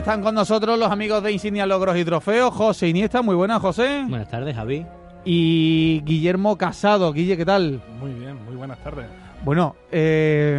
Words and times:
están 0.00 0.22
con 0.22 0.34
nosotros 0.34 0.78
los 0.78 0.90
amigos 0.90 1.22
de 1.22 1.30
Insignia 1.30 1.66
Logros 1.66 1.94
y 1.94 2.06
Trofeos, 2.06 2.54
José 2.54 2.88
Iniesta, 2.88 3.20
muy 3.20 3.34
buenas, 3.34 3.60
José. 3.60 4.06
Buenas 4.08 4.30
tardes, 4.30 4.56
Javi. 4.56 4.86
Y 5.26 6.00
Guillermo 6.06 6.56
Casado, 6.56 7.12
Guille, 7.12 7.36
¿qué 7.36 7.44
tal? 7.44 7.82
Muy 8.00 8.14
bien, 8.14 8.42
muy 8.46 8.56
buenas 8.56 8.82
tardes. 8.82 9.04
Bueno, 9.44 9.76
eh, 9.92 10.58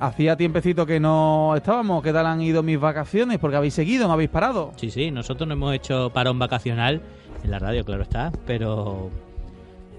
hacía 0.00 0.34
tiempecito 0.34 0.86
que 0.86 0.98
no 0.98 1.54
estábamos, 1.56 2.02
¿qué 2.02 2.10
tal 2.10 2.24
han 2.24 2.40
ido 2.40 2.62
mis 2.62 2.80
vacaciones? 2.80 3.38
Porque 3.38 3.58
habéis 3.58 3.74
seguido, 3.74 4.06
no 4.06 4.14
habéis 4.14 4.30
parado. 4.30 4.72
Sí, 4.76 4.90
sí, 4.90 5.10
nosotros 5.10 5.46
no 5.46 5.52
hemos 5.52 5.74
hecho 5.74 6.08
parón 6.08 6.38
vacacional 6.38 7.02
en 7.44 7.50
la 7.50 7.58
radio, 7.58 7.84
claro 7.84 8.02
está, 8.02 8.32
pero 8.46 9.10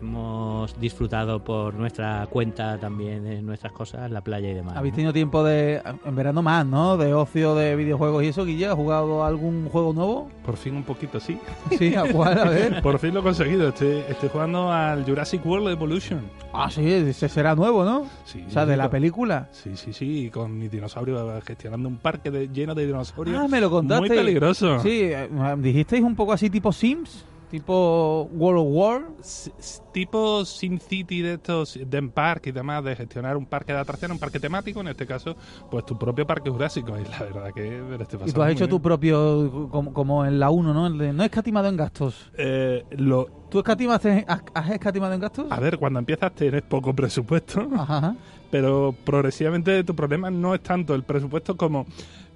hemos 0.03 0.79
disfrutado 0.79 1.43
por 1.43 1.73
nuestra 1.73 2.27
cuenta 2.29 2.77
también 2.77 3.23
de 3.23 3.41
nuestras 3.41 3.71
cosas, 3.71 4.11
la 4.11 4.21
playa 4.21 4.49
y 4.49 4.53
demás. 4.53 4.75
Habéis 4.75 4.93
¿no? 4.93 4.95
tenido 4.97 5.13
tiempo 5.13 5.43
de, 5.43 5.81
en 6.05 6.15
verano 6.15 6.41
más, 6.41 6.65
¿no? 6.65 6.97
De 6.97 7.13
ocio, 7.13 7.55
de 7.55 7.75
videojuegos 7.75 8.23
y 8.23 8.27
eso, 8.27 8.45
Guille, 8.45 8.67
¿has 8.67 8.75
jugado 8.75 9.23
algún 9.23 9.69
juego 9.69 9.93
nuevo? 9.93 10.29
Por 10.45 10.57
fin 10.57 10.75
un 10.75 10.83
poquito, 10.83 11.19
sí. 11.19 11.39
Sí, 11.77 11.95
¿a 11.95 12.03
cuál? 12.11 12.37
A 12.39 12.49
ver. 12.49 12.81
Por 12.81 12.99
fin 12.99 13.13
lo 13.13 13.21
he 13.21 13.23
conseguido. 13.23 13.69
Estoy, 13.69 14.03
estoy 14.09 14.29
jugando 14.29 14.71
al 14.71 15.05
Jurassic 15.05 15.45
World 15.45 15.69
Evolution. 15.69 16.21
Ah, 16.53 16.69
sí, 16.69 16.85
ese 16.91 17.29
será 17.29 17.55
nuevo, 17.55 17.83
¿no? 17.85 18.05
Sí, 18.25 18.43
O 18.47 18.51
sea, 18.51 18.65
de 18.65 18.77
la 18.77 18.89
película. 18.89 19.47
Sí, 19.51 19.71
sí, 19.75 19.93
sí, 19.93 20.29
con 20.31 20.57
mi 20.57 20.67
dinosaurio 20.67 21.41
gestionando 21.45 21.87
un 21.87 21.97
parque 21.97 22.29
de- 22.29 22.49
lleno 22.49 22.75
de 22.75 22.85
dinosaurios. 22.85 23.37
Ah, 23.41 23.47
me 23.47 23.59
lo 23.61 23.69
contaste. 23.71 24.07
Muy 24.07 24.17
peligroso. 24.17 24.79
Sí, 24.79 25.01
eh, 25.03 25.29
dijisteis 25.57 26.03
un 26.03 26.15
poco 26.15 26.33
así 26.33 26.49
tipo 26.49 26.71
Sims, 26.71 27.25
tipo 27.53 28.27
World 28.31 28.61
of 28.61 28.67
War. 28.71 29.01
S- 29.19 29.51
Tipo 29.91 30.43
Sin 30.43 30.79
City 30.79 31.21
de 31.21 31.33
estos, 31.35 31.77
de 31.79 32.01
parque 32.01 32.49
y 32.49 32.51
demás, 32.51 32.83
de 32.83 32.95
gestionar 32.95 33.37
un 33.37 33.45
parque 33.45 33.73
de 33.73 33.77
atracciones, 33.79 34.15
un 34.15 34.19
parque 34.19 34.39
temático, 34.39 34.81
en 34.81 34.87
este 34.87 35.05
caso, 35.05 35.35
pues 35.69 35.85
tu 35.85 35.95
propio 35.95 36.25
parque 36.25 36.49
jurásico. 36.49 36.97
Y 36.97 37.03
la 37.05 37.19
verdad 37.19 37.53
que 37.53 37.61
me 37.61 37.95
lo 37.97 38.03
estoy 38.03 38.19
Y 38.27 38.31
tú 38.31 38.41
has 38.41 38.51
hecho 38.53 38.67
tu 38.67 38.81
propio, 38.81 39.69
como, 39.71 39.93
como 39.93 40.25
en 40.25 40.39
la 40.39 40.49
1, 40.49 40.73
¿no? 40.73 40.87
El 40.87 40.97
de, 40.97 41.13
no 41.13 41.23
escatimado 41.23 41.67
en 41.69 41.77
gastos. 41.77 42.31
Eh, 42.39 42.83
lo, 42.97 43.27
¿Tú 43.51 43.59
escatimaste, 43.59 44.25
has, 44.27 44.41
has 44.55 44.71
escatimado 44.71 45.13
en 45.13 45.19
gastos? 45.19 45.45
a 45.51 45.59
ver, 45.59 45.77
cuando 45.77 45.99
empiezas 45.99 46.33
tienes 46.33 46.63
poco 46.63 46.95
presupuesto. 46.95 47.61
Ajá, 47.75 47.97
ajá. 47.97 48.15
pero 48.49 48.95
progresivamente 49.05 49.83
tu 49.83 49.95
problema 49.95 50.31
no 50.31 50.55
es 50.55 50.61
tanto 50.63 50.95
el 50.95 51.03
presupuesto 51.03 51.55
como 51.55 51.85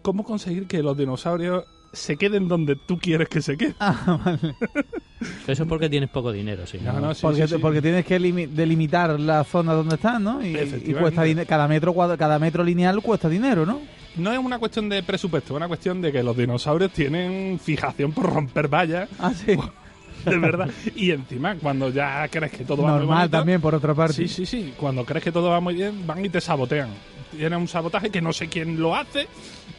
cómo 0.04 0.24
conseguir 0.24 0.68
que 0.68 0.84
los 0.84 0.96
dinosaurios 0.96 1.64
se 1.92 2.18
queden 2.18 2.48
donde 2.48 2.76
tú 2.76 3.00
quieres 3.00 3.30
que 3.30 3.42
se 3.42 3.58
queden. 3.58 3.76
Ah, 3.80 4.20
vale. 4.26 4.56
Eso 5.48 5.64
es 5.64 5.70
porque 5.70 5.90
tienes 5.90 6.10
poco 6.10 6.32
dinero, 6.32 6.68
sí. 6.68 6.80
No, 6.84 6.94
¿no? 6.94 7.00
no, 7.00 7.14
sí, 7.16 7.22
porque, 7.24 7.48
sí, 7.48 7.56
sí. 7.56 7.60
porque 7.62 7.82
tienes 7.82 8.06
que 8.06 8.20
limi- 8.20 8.48
delimitar 8.48 9.20
la 9.20 9.44
zona 9.44 9.74
donde 9.74 9.96
estás, 9.96 10.22
¿no? 10.22 10.46
Y, 10.46 10.56
y 10.86 10.94
cuesta 10.94 11.24
cada 11.48 11.68
metro 11.68 11.94
cuadra- 11.94 12.18
cada 12.18 12.38
metro 12.40 12.64
lineal 12.64 13.02
cuesta 13.02 13.28
dinero, 13.30 13.66
¿no? 13.66 13.82
No 14.18 14.32
es 14.32 14.40
una 14.40 14.58
cuestión 14.60 14.90
de 14.90 15.02
presupuesto, 15.04 15.54
es 15.54 15.58
una 15.58 15.68
cuestión 15.68 16.02
de 16.02 16.12
que 16.12 16.24
los 16.24 16.36
dinosaurios 16.38 16.92
tienen 16.92 17.60
fijación 17.60 18.12
por 18.12 18.32
romper 18.34 18.68
vallas, 18.68 19.10
Ah, 19.20 19.32
sí. 19.34 19.56
de 20.26 20.38
verdad. 20.38 20.70
y 20.96 21.12
encima, 21.12 21.56
cuando 21.56 21.90
ya 21.90 22.28
crees 22.28 22.52
que 22.52 22.64
todo 22.66 22.84
va 22.84 22.90
muy 22.92 23.00
Normal 23.00 23.18
bonito, 23.20 23.38
también, 23.38 23.62
por 23.62 23.74
otra 23.76 23.94
parte. 23.94 24.14
Sí, 24.16 24.28
sí, 24.28 24.46
sí. 24.46 24.74
Cuando 24.78 25.06
crees 25.06 25.24
que 25.24 25.32
todo 25.32 25.50
va 25.50 25.60
muy 25.60 25.76
bien, 25.76 26.06
van 26.06 26.24
y 26.26 26.30
te 26.30 26.42
sabotean. 26.42 26.90
Tienen 27.32 27.60
un 27.60 27.68
sabotaje 27.68 28.10
que 28.10 28.22
no 28.22 28.34
sé 28.34 28.48
quién 28.48 28.80
lo 28.80 28.96
hace. 28.96 29.28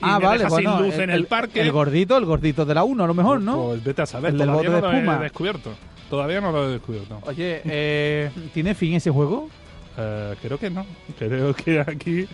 Y 0.01 0.05
Ah, 0.05 0.19
me 0.19 0.27
vale, 0.27 0.39
deja 0.39 0.51
bueno, 0.51 0.77
sin 0.79 0.87
luz 0.87 0.95
en 0.99 1.11
el, 1.11 1.27
parque. 1.27 1.61
El 1.61 1.73
gordito, 1.73 2.17
el 2.17 2.25
gordito 2.25 2.65
de 2.65 2.75
la 2.75 2.85
1, 2.85 3.03
a 3.03 3.07
lo 3.07 3.15
mejor, 3.15 3.41
¿no? 3.41 3.67
Pues 3.69 3.83
vete 3.85 4.03
a 4.03 4.07
saber. 4.07 4.33
El 4.33 4.39
del 4.39 4.47
Todavía 4.49 4.71
bote 4.71 4.81
no 4.81 4.87
de 4.87 4.93
lo 4.93 4.99
espuma. 4.99 5.17
he 5.19 5.23
descubierto. 5.25 5.71
Todavía 6.09 6.41
no 6.41 6.53
lo 6.53 6.69
he 6.69 6.73
descubierto. 6.73 7.19
Oye, 7.27 7.61
eh, 7.65 8.31
¿tiene 8.55 8.75
fin 8.75 8.95
ese 8.95 9.11
juego? 9.11 9.49
Eh, 10.01 10.35
creo 10.41 10.59
que 10.59 10.71
no. 10.71 10.87
Creo 11.19 11.53
que 11.55 11.81
aquí. 11.81 12.21
¿Y 12.21 12.27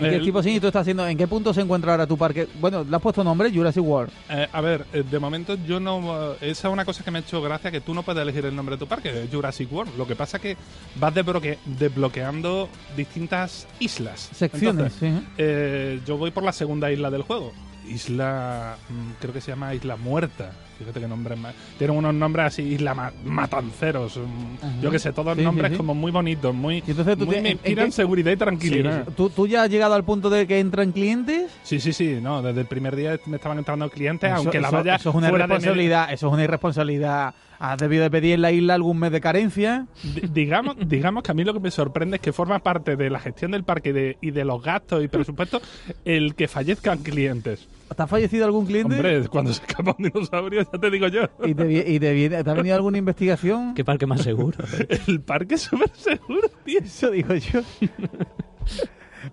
qué 0.00 0.16
el- 0.16 0.24
tipo 0.24 0.42
sí 0.42 0.58
tú 0.58 0.66
estás 0.66 0.80
haciendo? 0.82 1.06
¿En 1.06 1.16
qué 1.16 1.28
punto 1.28 1.54
se 1.54 1.60
encuentra 1.60 1.92
ahora 1.92 2.06
tu 2.06 2.18
parque? 2.18 2.48
Bueno, 2.60 2.82
le 2.82 2.96
has 2.96 3.00
puesto 3.02 3.22
nombre, 3.22 3.50
Jurassic 3.52 3.84
World. 3.84 4.10
eh, 4.28 4.48
a 4.52 4.60
ver, 4.60 4.84
eh, 4.92 5.04
de 5.08 5.18
momento 5.20 5.54
yo 5.66 5.78
no. 5.78 6.32
eh, 6.32 6.36
esa 6.40 6.68
es 6.68 6.72
una 6.72 6.84
cosa 6.84 7.04
que 7.04 7.10
me 7.12 7.18
ha 7.18 7.22
hecho 7.22 7.40
gracia: 7.40 7.70
que 7.70 7.80
tú 7.80 7.94
no 7.94 8.02
puedes 8.02 8.20
elegir 8.20 8.44
el 8.46 8.56
nombre 8.56 8.74
de 8.74 8.80
tu 8.80 8.88
parque, 8.88 9.28
Jurassic 9.30 9.72
World. 9.72 9.96
Lo 9.96 10.06
que 10.06 10.16
pasa 10.16 10.38
es 10.38 10.42
que 10.42 10.56
vas 10.96 11.14
desbloque- 11.14 11.58
desbloqueando 11.64 12.68
distintas 12.96 13.68
islas. 13.78 14.28
Secciones, 14.34 14.92
Entonces, 15.00 15.20
sí. 15.22 15.26
eh, 15.38 16.00
yo 16.04 16.16
voy 16.16 16.32
por 16.32 16.42
la 16.42 16.52
segunda 16.52 16.90
isla 16.90 17.10
del 17.10 17.22
juego. 17.22 17.52
Isla. 17.94 18.76
mm, 18.88 19.10
Creo 19.20 19.32
que 19.32 19.40
se 19.40 19.50
llama 19.52 19.74
Isla 19.74 19.96
Muerta. 19.96 20.52
Fíjate 20.78 21.00
qué 21.00 21.06
nombre 21.08 21.36
más. 21.36 21.54
Tienen 21.78 21.96
unos 21.96 22.12
nombres 22.14 22.46
así, 22.46 22.62
Isla 22.62 22.94
Ma- 22.94 23.12
Matanceros. 23.24 24.16
mm, 24.16 24.64
Ajá. 24.64 24.74
Yo 24.82 24.90
que 24.90 24.98
sé, 24.98 25.12
todos 25.12 25.36
Sí, 25.36 25.42
nombres 25.44 25.70
sí. 25.72 25.76
como 25.76 25.94
muy 25.94 26.10
bonitos, 26.10 26.54
muy. 26.54 26.82
Y 26.86 26.90
entonces 26.90 27.16
tú 27.16 27.26
muy- 27.26 27.36
te- 27.36 27.42
me 27.42 27.48
en- 27.50 27.58
en 27.58 27.64
inspiran 27.64 27.92
seguridad 27.92 28.32
y 28.32 28.36
tranquilidad. 28.36 29.06
¿Tú, 29.16 29.30
¿Tú 29.30 29.46
ya 29.46 29.62
has 29.62 29.70
llegado 29.70 29.94
al 29.94 30.04
punto 30.04 30.28
de 30.30 30.46
que 30.46 30.58
entran 30.58 30.90
clientes? 30.92 31.50
Sí, 31.62 31.78
sí, 31.78 31.92
sí, 31.92 32.18
no, 32.20 32.42
desde 32.42 32.62
el 32.62 32.66
primer 32.66 32.96
día 32.96 33.18
me 33.26 33.36
estaban 33.36 33.58
entrando 33.58 33.88
clientes, 33.90 34.28
Eso- 34.30 34.38
aunque 34.40 34.60
la 34.60 34.68
eso- 34.68 34.76
valla 34.78 34.94
eso 34.96 35.10
es 35.10 35.14
una 35.14 35.28
fuera 35.28 35.46
de 35.46 35.52
irresponsabilidad. 35.54 36.12
Eso 36.12 36.26
es 36.28 36.32
una 36.32 36.44
irresponsabilidad. 36.44 37.34
¿Has 37.60 37.78
debido 37.78 38.02
de 38.02 38.10
pedir 38.10 38.34
en 38.34 38.42
la 38.42 38.50
isla 38.50 38.74
algún 38.74 38.98
mes 38.98 39.12
de 39.12 39.20
carencia? 39.20 39.86
digamos, 40.32 40.74
digamos 40.88 41.22
que 41.22 41.30
a 41.30 41.34
mí 41.34 41.44
lo 41.44 41.52
que 41.54 41.60
me 41.60 41.70
sorprende 41.70 42.16
es 42.16 42.22
que 42.22 42.32
forma 42.32 42.58
parte 42.58 42.96
de 42.96 43.08
la 43.08 43.20
gestión 43.20 43.52
del 43.52 43.62
parque 43.62 43.90
y 43.90 43.92
de, 43.92 44.18
y 44.20 44.30
de 44.32 44.44
los 44.44 44.60
gastos 44.62 45.04
y 45.04 45.06
presupuestos 45.08 45.62
el 46.04 46.34
que 46.34 46.48
fallezcan 46.48 46.98
clientes. 46.98 47.68
¿Te 47.94 48.02
ha 48.02 48.06
fallecido 48.06 48.44
algún 48.44 48.66
cliente? 48.66 48.94
Hombre, 48.96 49.28
cuando 49.28 49.52
se 49.52 49.62
escapa 49.64 49.94
un 49.98 50.04
dinosaurio, 50.04 50.62
ya 50.62 50.78
te 50.78 50.90
digo 50.90 51.08
yo. 51.08 51.22
¿Y 51.44 51.54
te, 51.54 51.64
vi- 51.64 51.84
y 51.86 51.98
te, 52.00 52.12
viene- 52.12 52.42
te 52.44 52.50
ha 52.50 52.54
venido 52.54 52.74
alguna 52.76 52.98
investigación? 52.98 53.74
¿Qué 53.74 53.84
parque 53.84 54.06
más 54.06 54.22
seguro? 54.22 54.58
El 55.08 55.20
parque 55.20 55.54
es 55.56 55.62
súper 55.62 55.90
seguro, 55.94 56.48
tío. 56.64 56.80
Eso 56.80 57.10
digo 57.10 57.34
yo. 57.34 57.60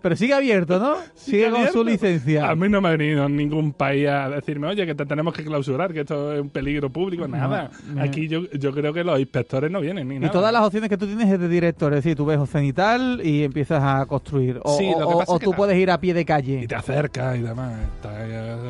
Pero 0.02 0.16
sigue 0.16 0.34
abierto, 0.34 0.80
¿no? 0.80 0.96
Sigue, 1.16 1.46
con 1.46 1.56
abierto. 1.56 1.74
su 1.80 1.84
licencia. 1.84 2.50
A 2.50 2.56
mí 2.56 2.70
no 2.70 2.82
me 2.82 2.90
ha 2.90 2.92
venido 2.92 3.28
ningún 3.30 3.74
país 3.74 4.08
a 4.08 4.30
decirme, 4.30 4.68
oye, 4.68 4.86
que 4.86 4.96
te 4.96 5.06
tenemos 5.06 5.34
que 5.34 5.44
clausurar, 5.44 5.94
que 5.94 6.02
esto 6.02 6.34
es 6.34 6.42
un 6.42 6.50
peligro 6.50 6.90
público, 6.90 7.28
nada. 7.28 7.72
no. 7.88 8.02
Aquí 8.02 8.28
yo, 8.28 8.50
yo 8.52 8.72
creo 8.74 8.94
que 8.94 9.04
los 9.04 9.20
inspectores 9.20 9.70
no 9.72 9.82
vienen 9.82 10.08
ni 10.08 10.16
Y 10.16 10.20
nada. 10.20 10.32
todas 10.32 10.54
las 10.54 10.64
opciones 10.64 10.90
que 10.90 10.98
tú 10.98 11.06
tienes 11.08 11.28
es 11.32 11.40
de 11.40 11.48
director, 11.48 11.94
es 11.94 12.04
decir, 12.04 12.16
tú 12.18 12.26
ves 12.26 12.40
cenital 12.50 13.22
y 13.24 13.44
empiezas 13.44 13.84
a 13.84 14.06
construir. 14.06 14.60
O, 14.64 14.78
Sí, 14.78 14.92
lo 14.92 15.08
que 15.08 15.14
o- 15.16 15.18
pasa 15.20 15.32
o 15.34 15.40
tú 15.40 15.52
puedes 15.54 15.78
ir 15.78 15.92
a 15.92 16.00
pie 16.00 16.14
de 16.14 16.22
y 16.22 16.26
calle. 16.26 16.68
te 16.68 16.76
acercas 16.76 17.38
y 17.38 17.42
demás. 17.42 17.80
Está 17.96 18.16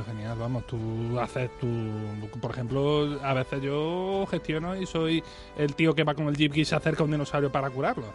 genial, 0.07 0.37
vamos. 0.39 0.65
Tú 0.67 1.19
haces 1.19 1.49
tu. 1.59 1.67
Por 2.39 2.51
ejemplo, 2.51 3.19
a 3.23 3.33
veces 3.33 3.61
yo 3.61 4.25
gestiono 4.29 4.75
y 4.75 4.85
soy 4.85 5.23
el 5.57 5.75
tío 5.75 5.93
que 5.93 6.03
va 6.03 6.13
con 6.13 6.27
el 6.27 6.35
jeep 6.35 6.55
y 6.57 6.65
se 6.65 6.75
acerca 6.75 7.01
a 7.01 7.05
un 7.05 7.11
dinosaurio 7.11 7.51
para 7.51 7.69
curarlo. 7.69 8.05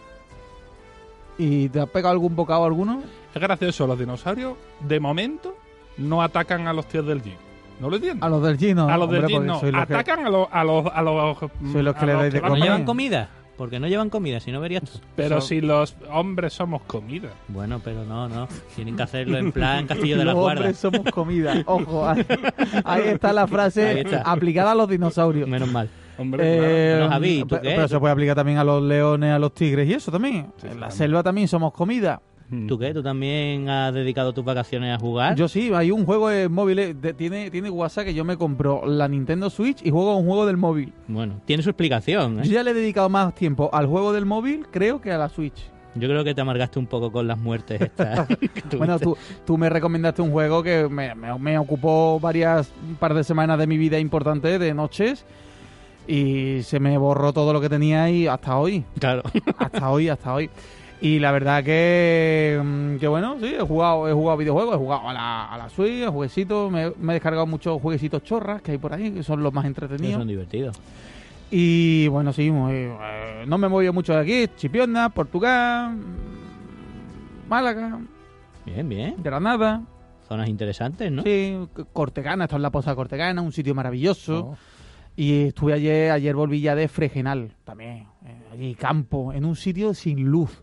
¿Y 1.39 1.69
te 1.69 1.81
has 1.81 1.89
pegado 1.89 2.13
algún 2.13 2.37
bocado 2.37 2.65
alguno? 2.65 3.03
Es 3.35 3.41
gracioso, 3.43 3.87
los 3.87 3.99
dinosaurios, 3.99 4.55
de 4.81 5.01
momento, 5.01 5.57
no 5.99 6.23
atacan 6.23 6.69
a 6.69 6.73
los 6.73 6.87
tíos 6.87 7.07
del 7.07 7.23
jeep. 7.23 7.35
¿No 7.81 7.91
lo 7.91 7.97
entiendes? 7.97 8.23
A 8.23 8.29
los 8.29 8.41
del 8.43 8.57
Gino. 8.57 8.89
a 8.89 8.97
los 8.97 9.05
hombre, 9.07 9.21
del 9.21 9.29
jeep 9.29 9.37
porque 9.39 9.47
no. 9.49 9.55
los 9.79 9.87
que- 9.87 9.95
Atacan 9.95 10.27
a 10.27 10.31
los. 10.31 10.47
A 10.53 10.63
los, 10.65 10.87
a 10.95 11.03
los 11.03 11.39
Sois 11.73 11.85
los 11.85 11.95
que 11.97 12.01
a 12.05 12.07
le 12.07 12.13
los 12.13 12.23
dais 12.23 12.33
de 12.35 12.41
¿No 12.41 12.49
comer. 12.49 12.63
a- 12.63 12.65
llevan 12.67 12.85
comida? 12.85 13.29
Porque 13.57 13.79
no 13.81 13.87
llevan 13.87 14.11
comida, 14.11 14.41
si 14.41 14.51
no 14.53 14.61
verías. 14.61 15.01
Pero 15.17 15.41
si 15.41 15.61
los 15.61 15.97
hombres 16.13 16.53
somos 16.55 16.83
comida. 16.83 17.31
Bueno, 17.49 17.81
pero 17.83 18.05
no, 18.05 18.29
no. 18.29 18.49
Tienen 18.75 18.97
que 18.97 19.03
hacerlo 19.05 19.39
en 19.39 19.53
plan 19.53 19.87
Castillo 19.89 20.19
de 20.19 20.25
la 20.25 20.33
Los 20.33 20.41
Guarda. 20.41 20.61
hombres 20.63 20.79
somos 20.79 21.11
comida. 21.13 21.63
Ojo, 21.67 22.05
ahí, 22.09 22.25
ahí 22.85 23.03
está 23.09 23.33
la 23.33 23.47
frase 23.47 24.01
está. 24.01 24.23
aplicada 24.23 24.73
a 24.73 24.75
los 24.75 24.89
dinosaurios. 24.89 25.49
Menos 25.49 25.71
mal. 25.71 25.89
Hombre, 26.19 26.43
Eh, 26.45 26.93
Bueno, 26.99 27.11
Javi, 27.11 27.41
¿tú 27.41 27.49
pe- 27.49 27.61
qué? 27.61 27.69
Pero 27.75 27.89
se 27.89 27.99
puede 27.99 28.13
aplicar 28.13 28.37
también 28.37 28.59
a 28.59 28.65
los 28.65 28.83
leones, 28.83 29.33
a 29.33 29.39
los 29.39 29.53
tigres 29.55 29.89
y 29.89 29.95
eso 29.95 30.11
también. 30.13 30.47
Sí, 30.59 30.67
en 30.67 30.73
la 30.75 30.77
claro. 30.87 30.93
selva 30.93 31.23
también 31.23 31.49
somos 31.49 31.73
comida. 31.73 32.21
claro. 32.49 32.67
¿Tú 32.69 32.79
qué? 32.79 32.93
¿Tú 32.95 33.03
también 33.03 33.69
has 33.69 33.93
dedicado 33.93 34.33
tus 34.33 34.45
vacaciones 34.45 34.95
a 34.95 34.99
jugar? 35.01 35.35
Yo 35.35 35.49
sí, 35.49 35.73
hay 35.75 35.91
un 35.91 36.05
juego 36.05 36.31
en 36.31 36.53
móvil, 36.53 36.79
eh, 36.79 36.95
de- 36.95 37.15
tiene, 37.15 37.51
tiene 37.51 37.69
WhatsApp 37.71 38.05
que 38.05 38.15
yo 38.15 38.23
me 38.25 38.37
compro 38.37 38.87
la 38.87 39.09
Nintendo 39.09 39.51
Switch 39.51 39.81
y 39.85 39.91
juego 39.91 40.11
a 40.13 40.17
un 40.17 40.27
juego 40.27 40.47
del 40.47 40.57
móvil. 40.57 40.93
Bueno, 41.09 41.41
tiene 41.47 41.63
su 41.65 41.71
explicación. 41.71 42.39
¿eh? 42.41 42.43
Yo 42.45 42.53
ya 42.53 42.63
le 42.63 42.71
he 42.71 42.75
dedicado 42.75 43.09
más 43.09 43.35
tiempo 43.35 43.71
al 43.73 43.87
juego 43.87 44.13
del 44.13 44.27
móvil, 44.27 44.67
creo, 44.71 45.01
que 45.01 45.11
a 45.11 45.19
la 45.19 45.29
Switch. 45.31 45.71
Yo 45.97 46.09
creo 46.09 46.23
que 46.25 46.35
te 46.35 46.41
amargaste 46.43 46.79
un 46.79 46.87
poco 46.87 47.11
con 47.11 47.27
las 47.27 47.39
muertes 47.39 47.81
estas. 47.81 48.27
Bueno, 48.77 48.99
tú, 48.99 49.17
tú 49.47 49.57
me 49.57 49.71
recomendaste 49.71 50.23
un 50.23 50.31
juego 50.31 50.63
que 50.63 50.89
me, 50.89 51.15
me- 51.15 51.39
me 51.39 51.59
ocupó 51.59 52.21
varias, 52.21 52.73
un 52.89 52.97
par 52.97 53.15
de 53.15 53.25
semanas 53.25 53.59
de 53.59 53.67
mi 53.67 53.79
vida 53.79 53.99
importante, 53.99 54.59
de 54.59 54.75
noches, 54.75 55.25
y 56.07 56.63
se 56.63 56.81
me 56.81 56.97
borró 56.99 57.33
todo 57.33 57.53
lo 57.53 57.61
que 57.61 57.69
tenía 57.69 58.11
y 58.11 58.27
hasta 58.27 58.57
hoy. 58.59 58.85
Claro. 58.99 59.23
hasta 59.59 59.91
hoy, 59.91 60.09
hasta 60.09 60.35
hoy. 60.35 60.51
Y 61.01 61.19
la 61.19 61.33
verdad 61.33 61.63
que, 61.65 62.59
mm, 62.63 62.97
que 62.97 63.09
bueno, 63.09 63.37
sí, 63.41 63.55
he 63.59 63.61
jugado, 63.61 64.09
he 64.09 64.13
jugado 64.13 64.39
videojuegos, 64.39 64.75
he 64.75 64.79
jugado 64.79 65.09
a 65.09 65.13
la, 65.13 65.45
a 65.53 65.59
la 65.59 65.69
Switch, 65.69 66.03
a 66.05 66.11
jueguecitos, 66.11 66.71
me, 66.71 66.91
me 66.99 67.13
he 67.13 67.15
descargado 67.15 67.47
muchos 67.47 67.81
jueguecitos 67.83 68.23
chorras 68.23 68.63
que 68.63 68.73
hay 68.73 68.79
por 68.79 68.95
ahí, 68.95 69.11
que 69.11 69.23
son 69.23 69.43
los 69.43 69.53
más 69.53 69.65
Sí, 69.65 69.69
entretenidos. 69.69 70.19
son 70.19 70.29
divertidos. 70.29 70.81
Y 71.51 72.09
bueno, 72.09 72.33
sí, 72.33 72.51
muy- 72.51 72.73
eh, 72.75 73.45
no 73.47 73.59
me 73.59 73.69
movió 73.69 73.93
mucho 73.93 74.15
de 74.15 74.21
aquí, 74.21 74.53
Chipiona, 74.57 75.11
Portugal, 75.11 75.95
Málaga, 77.49 77.99
Bien, 78.65 78.89
bien. 78.89 79.17
Granada, 79.23 79.83
Zonas 80.27 80.49
interesantes, 80.49 81.13
¿no? 81.13 81.23
sí, 81.23 81.55
Cortegana, 81.93 82.45
esto 82.45 82.57
es 82.57 82.63
la 82.63 82.71
Posa 82.71 82.95
Cortegana, 82.95 83.43
un 83.43 83.53
sitio 83.53 83.75
maravilloso. 83.75 84.39
Oh. 84.53 84.57
Y 85.17 85.45
estuve 85.49 85.73
ayer, 85.75 86.11
ayer 86.11 86.35
volví 86.35 86.61
ya 86.61 86.75
de 86.75 86.89
Fregenal, 86.89 87.53
también, 87.65 88.07
eh, 88.27 88.43
allí 88.53 88.75
campo, 88.75 89.33
en 89.33 89.45
un 89.45 89.55
sitio 89.57 89.95
sin 89.95 90.25
luz. 90.25 90.61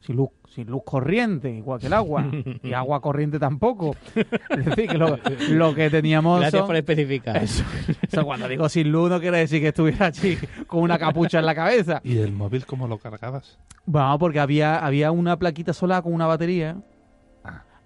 sin 0.00 0.16
luz, 0.16 0.28
sin 0.54 0.66
luz 0.68 0.82
corriente, 0.84 1.50
igual 1.50 1.80
que 1.80 1.86
el 1.86 1.92
agua, 1.94 2.26
y 2.62 2.72
agua 2.74 3.00
corriente 3.00 3.38
tampoco. 3.38 3.96
Es 4.14 4.64
decir, 4.64 4.88
que 4.90 4.98
lo, 4.98 5.18
lo 5.50 5.74
que 5.74 5.88
teníamos. 5.90 6.40
Gracias 6.40 6.60
son- 6.60 6.66
por 6.66 6.76
especificar. 6.76 7.36
Eso, 7.38 7.64
eso 8.02 8.24
cuando 8.24 8.46
digo 8.48 8.68
sin 8.68 8.92
luz 8.92 9.08
no 9.10 9.20
quiere 9.20 9.38
decir 9.38 9.60
que 9.62 9.68
estuviera 9.68 10.06
así 10.08 10.36
con 10.66 10.80
una 10.82 10.98
capucha 10.98 11.38
en 11.38 11.46
la 11.46 11.54
cabeza. 11.54 12.00
¿Y 12.04 12.18
el 12.18 12.32
móvil 12.32 12.66
cómo 12.66 12.86
lo 12.88 12.98
cargabas? 12.98 13.58
Vamos, 13.86 14.18
porque 14.18 14.38
había, 14.40 14.84
había 14.84 15.10
una 15.12 15.38
plaquita 15.38 15.72
solar 15.72 16.02
con 16.02 16.12
una 16.12 16.26
batería 16.26 16.76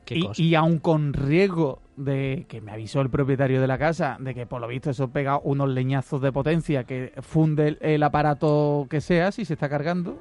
y, 0.09 0.29
y 0.37 0.55
aún 0.55 0.79
con 0.79 1.13
riesgo 1.13 1.81
de 1.97 2.47
que 2.49 2.61
me 2.61 2.73
avisó 2.73 3.01
el 3.01 3.11
propietario 3.11 3.61
de 3.61 3.67
la 3.67 3.79
casa 3.79 4.17
de 4.19 4.35
que 4.35 4.47
por 4.47 4.61
lo 4.61 4.69
visto 4.69 4.91
eso 4.91 5.09
pega 5.09 5.39
unos 5.39 5.69
leñazos 5.69 6.21
de 6.21 6.33
potencia 6.33 6.85
que 6.85 7.13
funde 7.21 7.69
el, 7.69 7.79
el 7.81 8.03
aparato 8.03 8.87
que 8.89 9.01
sea 9.01 9.33
si 9.33 9.45
se 9.45 9.55
está 9.55 9.69
cargando, 9.69 10.19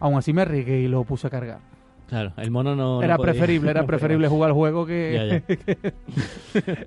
aún 0.00 0.16
así 0.16 0.32
me 0.32 0.42
arriesgué 0.42 0.80
y 0.80 0.88
lo 0.88 1.04
puse 1.04 1.26
a 1.26 1.30
cargar. 1.30 1.77
Claro, 2.08 2.32
el 2.38 2.50
mono 2.50 2.74
no. 2.74 3.02
era 3.02 3.14
no 3.14 3.18
podía. 3.18 3.32
preferible, 3.32 3.70
era 3.70 3.80
No 3.82 3.86
preferible 3.86 4.28
jugar 4.28 4.48
el 4.48 4.54
juego 4.54 4.86
que... 4.86 5.42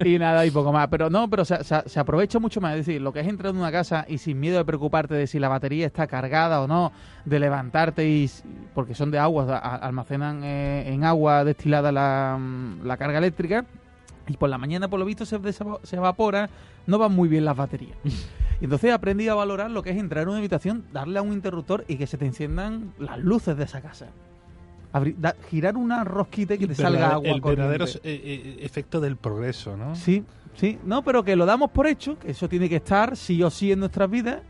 y 0.06 0.18
nada, 0.18 0.46
y 0.46 0.52
poco 0.52 0.72
más. 0.74 0.88
Pero 0.88 1.10
no, 1.12 1.30
pero 1.30 1.46
se, 1.46 1.64
se- 1.64 1.88
se 1.88 2.00
aprovecha 2.00 2.40
mucho 2.40 2.60
más. 2.60 2.76
Es 2.76 2.86
decir, 2.86 3.02
lo 3.02 3.14
que 3.14 3.20
es 3.20 3.28
entrar 3.28 3.52
en 3.54 3.60
una 3.60 3.72
casa 3.72 4.06
y 4.08 4.18
sin 4.18 4.40
miedo 4.40 4.58
de 4.58 4.66
preocuparte 4.66 5.14
de 5.14 5.28
si 5.28 5.38
la 5.40 5.48
batería 5.48 5.86
está 5.86 6.08
cargada 6.08 6.62
o 6.62 6.68
no, 6.68 6.92
de 7.26 7.40
levantarte 7.40 8.08
y... 8.10 8.30
Porque 8.74 8.96
son 8.96 9.12
de 9.12 9.20
agua, 9.20 9.58
almacenan 9.58 10.44
eh, 10.44 10.92
en 10.92 11.04
agua 11.04 11.44
destilada 11.44 11.92
la, 11.92 12.38
mm, 12.40 12.86
la 12.86 12.98
carga 12.98 13.20
eléctrica. 13.20 13.66
Y 14.28 14.38
por 14.38 14.50
la 14.50 14.58
mañana, 14.58 14.88
por 14.88 15.00
lo 15.00 15.06
visto, 15.06 15.26
se, 15.26 15.38
se 15.54 15.96
evapora. 15.96 16.50
No 16.88 16.98
van 16.98 17.12
muy 17.14 17.30
bien 17.30 17.46
las 17.46 17.56
baterías. 17.56 17.98
Y 18.60 18.66
entonces 18.66 18.92
he 18.92 18.94
aprendido 18.94 19.32
a 19.32 19.36
valorar 19.38 19.72
lo 19.72 19.82
que 19.82 19.90
es 19.90 19.98
entrar 19.98 20.22
en 20.22 20.30
una 20.30 20.38
habitación, 20.38 20.84
darle 20.94 21.18
a 21.18 21.24
un 21.24 21.34
interruptor 21.34 21.84
y 21.88 21.96
que 21.96 22.06
se 22.06 22.20
te 22.20 22.28
enciendan 22.28 22.94
las 23.00 23.18
luces 23.18 23.58
de 23.58 23.64
esa 23.64 23.82
casa. 23.82 24.06
Da- 25.18 25.36
girar 25.50 25.78
una 25.78 26.04
rosquita 26.04 26.56
y 26.56 26.58
que 26.58 26.68
te 26.68 26.76
salga 26.76 27.14
agua 27.14 27.30
el 27.36 27.42
verdadero 27.42 27.86
corriente. 27.86 28.10
eh, 28.10 28.22
eh, 28.24 28.66
efecto 28.66 29.00
del 29.00 29.16
progreso, 29.16 29.78
¿no? 29.78 29.96
Sí, 29.96 30.24
sí. 30.56 30.78
No, 30.84 31.02
pero 31.02 31.24
que 31.24 31.36
lo 31.36 31.46
damos 31.46 31.72
por 31.72 31.88
hecho, 31.88 32.20
que 32.20 32.32
eso 32.32 32.50
tiene 32.50 32.68
que 32.68 32.76
estar 32.78 33.16
sí 33.16 33.42
o 33.42 33.50
sí 33.50 33.72
en 33.72 33.80
nuestras 33.80 34.10
vidas. 34.10 34.42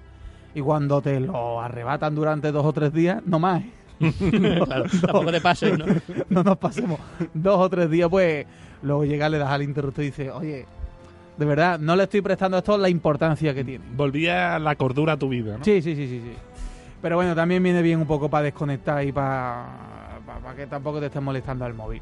Y 0.55 0.61
cuando 0.61 1.01
te 1.01 1.19
lo 1.19 1.61
arrebatan 1.61 2.15
durante 2.15 2.51
dos 2.51 2.65
o 2.65 2.73
tres 2.73 2.91
días, 2.91 3.21
no 3.25 3.37
más. 3.39 3.61
¿eh? 3.61 3.71
claro, 4.65 4.85
tampoco 4.99 5.31
te 5.31 5.41
pases, 5.41 5.77
¿no? 5.77 5.85
no 6.29 6.43
nos 6.43 6.57
pasemos 6.57 6.99
dos 7.33 7.59
o 7.59 7.69
tres 7.69 7.89
días, 7.89 8.09
pues 8.09 8.45
luego 8.81 9.05
llega, 9.05 9.29
le 9.29 9.37
das 9.37 9.49
al 9.51 9.61
interruptor 9.61 10.03
y 10.03 10.07
dices, 10.07 10.31
oye, 10.33 10.65
de 11.37 11.45
verdad, 11.45 11.79
no 11.79 11.95
le 11.95 12.03
estoy 12.03 12.21
prestando 12.21 12.57
a 12.57 12.59
esto 12.61 12.77
la 12.79 12.89
importancia 12.89 13.53
que 13.53 13.63
tiene. 13.63 13.85
Volvía 13.95 14.57
la 14.57 14.75
cordura 14.75 15.13
a 15.13 15.17
tu 15.17 15.29
vida, 15.29 15.57
¿no? 15.59 15.63
Sí, 15.63 15.81
sí, 15.83 15.95
sí, 15.95 16.07
sí, 16.07 16.19
sí. 16.25 16.33
Pero 17.01 17.15
bueno, 17.15 17.33
también 17.35 17.63
viene 17.63 17.81
bien 17.81 17.99
un 17.99 18.05
poco 18.07 18.29
para 18.29 18.43
desconectar 18.45 19.03
y 19.05 19.11
para, 19.11 19.65
para, 20.41 20.55
que 20.55 20.67
tampoco 20.67 20.99
te 20.99 21.07
estés 21.07 21.21
molestando 21.21 21.65
al 21.65 21.73
móvil. 21.73 22.01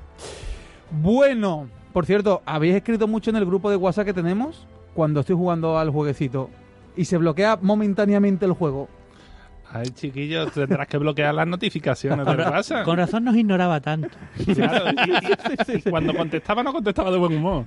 Bueno, 0.92 1.70
por 1.94 2.06
cierto, 2.06 2.42
habéis 2.46 2.76
escrito 2.76 3.08
mucho 3.08 3.30
en 3.30 3.36
el 3.38 3.46
grupo 3.46 3.70
de 3.70 3.76
WhatsApp 3.76 4.06
que 4.06 4.14
tenemos 4.14 4.66
cuando 4.94 5.20
estoy 5.22 5.36
jugando 5.36 5.78
al 5.78 5.90
jueguecito 5.92 6.50
y 6.96 7.06
se 7.06 7.18
bloquea 7.18 7.58
momentáneamente 7.62 8.46
el 8.46 8.54
juego. 8.54 8.88
Ay, 9.72 9.86
chiquillo, 9.90 10.48
tendrás 10.48 10.88
que 10.88 10.98
bloquear 10.98 11.32
las 11.36 11.46
notificaciones 11.46 12.26
Con, 12.26 12.38
de 12.38 12.44
WhatsApp. 12.44 12.84
con 12.86 12.98
razón 12.98 13.24
nos 13.24 13.36
ignoraba 13.36 13.80
tanto. 13.80 14.10
Claro, 14.56 14.86
y, 14.90 15.72
y- 15.74 15.78
y 15.78 15.82
cuando 15.84 16.12
contestaba 16.16 16.64
no 16.64 16.74
contestaba 16.74 17.12
de 17.12 17.20
buen 17.20 17.36
humor. 17.38 17.66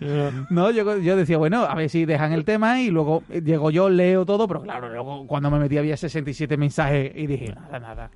No, 0.51 0.69
yo, 0.73 0.99
yo 0.99 1.15
decía, 1.17 1.39
bueno, 1.39 1.63
a 1.63 1.77
ver 1.77 1.89
si 1.89 2.05
dejan 2.05 2.33
el 2.33 2.45
tema 2.45 2.81
y 2.81 2.91
luego 2.91 3.23
eh, 3.31 3.41
llego 3.41 3.71
yo, 3.71 3.89
leo 3.89 4.27
todo, 4.27 4.49
pero 4.49 4.63
claro, 4.63 4.89
luego 4.89 5.29
cuando 5.29 5.49
me 5.53 5.61
metí 5.61 5.79
había 5.79 5.97
67 5.97 6.57
mensajes 6.57 7.13
y 7.15 7.29
dije, 7.29 7.55
nada, 7.55 7.79
nada. 7.79 8.11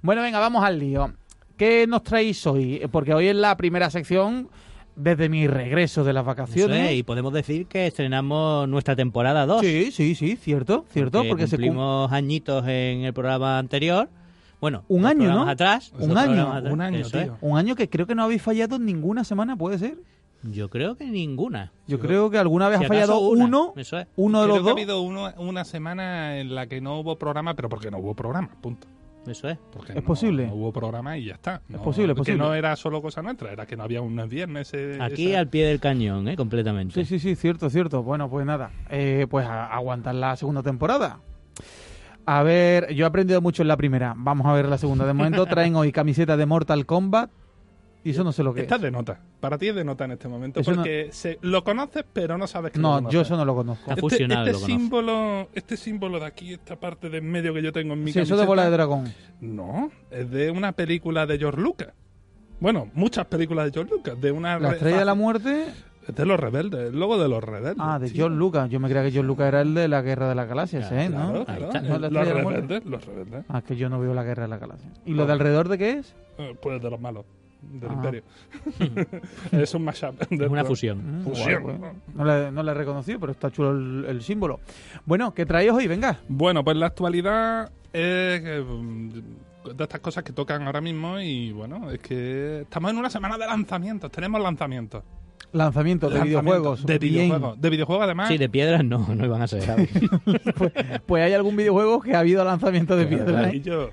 Bueno, 0.00 0.22
venga, 0.22 0.38
vamos 0.38 0.62
al 0.64 0.78
lío. 0.78 1.12
¿Qué 1.56 1.86
nos 1.86 2.02
traéis 2.02 2.46
hoy? 2.46 2.82
Porque 2.90 3.14
hoy 3.14 3.28
es 3.28 3.36
la 3.36 3.56
primera 3.56 3.90
sección 3.90 4.48
desde 4.96 5.28
mi 5.28 5.46
regreso 5.46 6.04
de 6.04 6.12
las 6.12 6.24
vacaciones. 6.24 6.90
es, 6.90 6.98
y 6.98 7.02
podemos 7.02 7.32
decir 7.32 7.66
que 7.66 7.86
estrenamos 7.86 8.68
nuestra 8.68 8.96
temporada 8.96 9.46
2. 9.46 9.60
Sí, 9.60 9.90
sí, 9.92 10.14
sí, 10.14 10.36
cierto, 10.36 10.84
cierto, 10.90 11.22
porque, 11.28 11.46
se 11.46 11.56
cum- 11.56 11.66
cumplimos 11.66 12.12
añitos 12.12 12.64
en 12.66 13.04
el 13.04 13.12
programa 13.12 13.58
anterior. 13.58 14.08
Bueno, 14.60 14.84
Un 14.88 15.04
año, 15.04 15.30
¿no? 15.32 15.48
atrás. 15.48 15.92
Un 15.98 16.16
año, 16.16 16.52
atrás, 16.52 16.72
un 16.72 16.80
año, 16.80 16.98
eso 16.98 17.18
tío. 17.22 17.36
un 17.40 17.58
año 17.58 17.74
que 17.76 17.88
creo 17.90 18.06
que 18.06 18.14
no 18.14 18.22
habéis 18.24 18.40
fallado 18.42 18.78
ninguna 18.78 19.22
semana, 19.24 19.56
¿puede 19.56 19.78
ser? 19.78 19.96
Yo 20.42 20.68
creo 20.70 20.94
que 20.96 21.06
ninguna. 21.06 21.72
Yo 21.86 21.98
creo 21.98 22.30
que 22.30 22.38
alguna 22.38 22.68
vez 22.68 22.78
Si 22.78 22.84
ha 22.84 22.88
fallado 22.88 23.18
una, 23.18 23.44
uno, 23.46 23.72
Eso 23.76 23.98
es. 23.98 24.06
uno 24.16 24.40
de 24.40 24.44
Creo 24.46 24.56
los 24.56 24.64
que 24.64 24.68
ha 24.70 24.72
dos. 24.72 24.80
habido 24.80 25.00
uno- 25.02 25.32
una 25.38 25.64
semana 25.64 26.38
en 26.38 26.54
la 26.54 26.66
que 26.66 26.80
no 26.80 26.98
hubo 27.00 27.16
programa, 27.16 27.54
pero 27.54 27.68
porque 27.68 27.90
no 27.90 27.98
hubo 27.98 28.14
programa, 28.14 28.50
punto. 28.60 28.86
Eso 29.26 29.48
es. 29.48 29.58
Porque 29.72 29.92
Es 29.92 29.96
no- 29.96 30.04
posible. 30.04 30.46
No 30.46 30.54
hubo 30.54 30.72
programa 30.72 31.16
y 31.16 31.24
ya 31.26 31.34
está. 31.34 31.62
Es 31.68 31.78
posible, 31.78 32.12
es 32.12 32.16
Que 32.16 32.20
posible. 32.20 32.38
no 32.38 32.54
era 32.54 32.76
solo 32.76 33.00
cosa 33.00 33.22
nuestra, 33.22 33.50
era 33.52 33.66
que 33.66 33.76
no 33.76 33.82
había 33.82 34.02
un 34.02 34.28
viernes. 34.28 34.72
eh, 34.74 34.98
Aquí 35.00 35.30
esa- 35.30 35.40
al 35.40 35.48
pie 35.48 35.66
del 35.66 35.80
cañón, 35.80 36.28
¿eh? 36.28 36.36
Completamente. 36.36 36.94
Sí, 36.94 37.04
sí, 37.06 37.18
sí, 37.18 37.34
cierto, 37.34 37.70
cierto. 37.70 38.02
Bueno, 38.02 38.28
pues 38.28 38.44
nada, 38.44 38.70
eh, 38.90 39.26
pues 39.30 39.46
a- 39.46 39.66
aguantar 39.66 40.14
la 40.14 40.36
segunda 40.36 40.62
temporada. 40.62 41.20
A 42.26 42.42
ver, 42.42 42.92
yo 42.94 43.04
he 43.04 43.08
aprendido 43.08 43.40
mucho 43.40 43.62
en 43.62 43.68
la 43.68 43.76
primera. 43.76 44.14
Vamos 44.16 44.46
a 44.46 44.52
ver 44.54 44.66
la 44.66 44.78
segunda. 44.78 45.06
De 45.06 45.12
momento 45.12 45.44
traen 45.46 45.76
hoy 45.76 45.92
camiseta 45.92 46.36
de 46.36 46.46
Mortal 46.46 46.86
Kombat 46.86 47.30
y 48.04 48.10
eso 48.10 48.22
no 48.22 48.30
sé 48.32 48.42
lo 48.42 48.54
que 48.54 48.60
Estás 48.60 48.78
es. 48.78 48.82
de 48.82 48.90
nota. 48.90 49.18
Para 49.40 49.58
ti 49.58 49.68
es 49.68 49.74
de 49.74 49.82
nota 49.84 50.04
en 50.04 50.12
este 50.12 50.28
momento. 50.28 50.60
Eso 50.60 50.70
no- 50.72 50.76
porque 50.78 51.08
se- 51.10 51.38
lo 51.42 51.64
conoces, 51.64 52.04
pero 52.12 52.38
no 52.38 52.46
sabes 52.46 52.70
que 52.72 52.78
lo 52.78 52.88
No, 52.88 52.94
conoces. 52.96 53.14
yo 53.14 53.20
eso 53.22 53.36
no 53.36 53.44
lo 53.44 53.54
conozco. 53.54 53.96
Fusionado, 53.96 54.42
este, 54.46 54.52
lo 54.52 54.58
este 54.58 54.66
símbolo, 54.72 55.48
este 55.54 55.76
símbolo 55.76 56.20
de 56.20 56.26
aquí, 56.26 56.52
esta 56.52 56.76
parte 56.76 57.10
de 57.10 57.18
en 57.18 57.30
medio 57.30 57.52
que 57.54 57.62
yo 57.62 57.72
tengo 57.72 57.94
en 57.94 58.04
mi 58.04 58.12
Sí, 58.12 58.20
eso 58.20 58.36
de 58.36 58.42
camiseta, 58.42 58.46
bola 58.46 58.64
de 58.66 58.70
dragón. 58.70 59.14
No, 59.40 59.90
es 60.10 60.30
de 60.30 60.50
una 60.50 60.72
película 60.72 61.26
de 61.26 61.38
George 61.38 61.60
Lucas. 61.60 61.88
Bueno, 62.60 62.88
muchas 62.94 63.26
películas 63.26 63.66
de 63.66 63.72
George 63.72 63.92
Lucas. 63.92 64.20
De 64.20 64.30
una 64.32 64.58
La 64.58 64.68
re- 64.70 64.74
estrella 64.76 64.98
de 65.00 65.04
la 65.04 65.14
muerte. 65.14 65.66
Es 66.06 66.14
de 66.14 66.26
los 66.26 66.38
rebeldes, 66.38 66.92
el 66.92 66.98
logo 67.00 67.16
de 67.18 67.28
los 67.30 67.42
rebeldes. 67.42 67.76
Ah, 67.78 67.98
de 67.98 68.10
tío. 68.10 68.24
John 68.26 68.38
Lucas. 68.38 68.68
Yo 68.68 68.78
me 68.78 68.90
creía 68.90 69.10
que 69.10 69.16
John 69.16 69.26
Lucas 69.26 69.48
era 69.48 69.62
el 69.62 69.72
de 69.72 69.88
la 69.88 70.02
Guerra 70.02 70.28
de 70.28 70.34
la 70.34 70.44
Galaxia, 70.44 70.80
Claro, 70.80 71.00
¿eh? 71.00 71.06
Claro, 71.08 71.32
¿no? 71.32 71.44
claro. 71.46 71.70
No, 71.82 71.98
los 72.10 72.28
rebeldes, 72.28 72.84
los 72.84 73.04
rebeldes. 73.06 73.44
Ah, 73.48 73.58
es 73.58 73.64
que 73.64 73.76
yo 73.76 73.88
no 73.88 73.98
veo 73.98 74.12
la 74.12 74.22
Guerra 74.22 74.42
de 74.42 74.48
la 74.50 74.58
Galaxia. 74.58 74.90
¿Y 75.06 75.14
lo 75.14 75.24
de 75.24 75.32
alrededor 75.32 75.68
de 75.70 75.78
qué 75.78 75.90
es? 75.92 76.14
Eh, 76.36 76.54
Pues 76.60 76.82
de 76.82 76.90
los 76.90 77.00
malos, 77.00 77.24
del 77.72 77.90
Ah. 77.90 77.94
imperio. 77.94 78.22
es 79.52 79.74
un 79.74 79.84
mashup. 79.84 80.18
de 80.30 80.46
una 80.46 80.62
todo. 80.62 80.70
fusión. 80.70 81.20
Mm, 81.20 81.24
Fusión. 81.24 81.62
guay, 81.62 81.76
guay. 81.76 81.92
No 82.14 82.24
le, 82.24 82.50
no 82.52 82.62
le 82.62 82.70
he 82.70 82.74
reconocido, 82.74 83.20
pero 83.20 83.32
está 83.32 83.50
chulo 83.50 83.72
el, 83.72 84.04
el 84.08 84.22
símbolo. 84.22 84.60
Bueno, 85.04 85.32
¿qué 85.34 85.46
traéis 85.46 85.72
hoy? 85.72 85.86
Venga. 85.86 86.18
Bueno, 86.28 86.62
pues 86.64 86.76
la 86.76 86.86
actualidad 86.86 87.70
es 87.92 88.42
mm, 88.66 89.08
de 89.76 89.82
estas 89.84 90.00
cosas 90.00 90.24
que 90.24 90.32
tocan 90.32 90.62
ahora 90.66 90.80
mismo 90.80 91.18
y 91.20 91.52
bueno, 91.52 91.90
es 91.90 91.98
que 92.00 92.62
estamos 92.62 92.90
en 92.90 92.98
una 92.98 93.08
semana 93.10 93.38
de 93.38 93.46
lanzamientos, 93.46 94.10
tenemos 94.10 94.40
lanzamientos. 94.42 95.02
Lanzamiento 95.52 96.08
de 96.08 96.14
Lanzamientos 96.18 96.42
videojuegos. 96.42 96.86
De 96.86 96.98
videojuegos. 96.98 97.60
De 97.60 97.70
videojuegos 97.70 98.04
además. 98.04 98.28
Sí, 98.28 98.38
de 98.38 98.48
piedras 98.48 98.84
no, 98.84 99.06
no 99.14 99.24
iban 99.24 99.40
a 99.40 99.46
ser. 99.46 99.62
Pues, 100.56 100.72
pues 101.06 101.22
hay 101.22 101.32
algún 101.32 101.54
videojuego 101.56 102.00
que 102.00 102.14
ha 102.14 102.18
habido 102.20 102.44
lanzamiento 102.44 102.96
de 102.96 103.06
piedra. 103.06 103.54
Y 103.54 103.58
¿eh? 103.58 103.60
yo, 103.60 103.90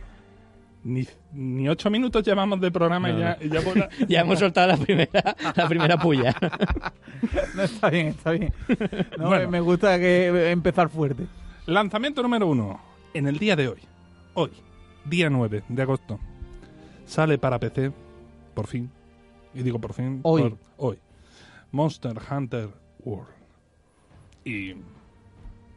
ni, 0.84 1.08
ni 1.34 1.70
ocho 1.70 1.90
minutos 1.90 2.24
llevamos 2.24 2.60
de 2.62 2.72
programa 2.72 3.10
y 3.10 3.14
No, 3.14 3.20
ya, 3.20 3.38
y 3.42 3.50
ya 3.50 3.62
por 3.62 3.78
la- 3.78 3.90
ya 4.08 4.22
hemos 4.22 4.40
soltado 4.40 4.68
la 4.70 4.78
primera, 4.78 5.36
la 5.56 5.68
primera 5.68 5.98
puya. 5.98 6.36
No, 7.56 7.62
está 7.64 7.90
bien, 7.92 8.08
está 8.08 8.32
bien. 8.32 8.52
No, 9.18 9.28
Bueno. 9.28 9.50
Me 9.50 9.60
gusta 9.60 10.00
que 10.00 10.50
empezar 10.52 10.90
fuerte. 10.90 11.28
Lanzamiento 11.68 12.24
número 12.24 12.48
uno. 12.48 12.80
En 13.14 13.28
el 13.28 13.38
día 13.38 13.56
de 13.56 13.68
hoy. 13.68 13.80
Hoy, 14.34 14.52
día 15.06 15.30
9 15.30 15.64
de 15.68 15.82
agosto. 15.84 16.20
Sale 17.06 17.38
para 17.38 17.60
PC, 17.60 17.92
por 18.56 18.66
fin. 18.68 18.90
Y 19.54 19.62
digo 19.62 19.80
por 19.80 19.94
fin. 19.94 20.22
Hoy. 20.24 20.42
por 20.42 20.58
hoy. 20.78 20.98
Monster 21.72 22.14
Hunter 22.32 22.70
World. 23.04 23.28
Y. 24.46 24.74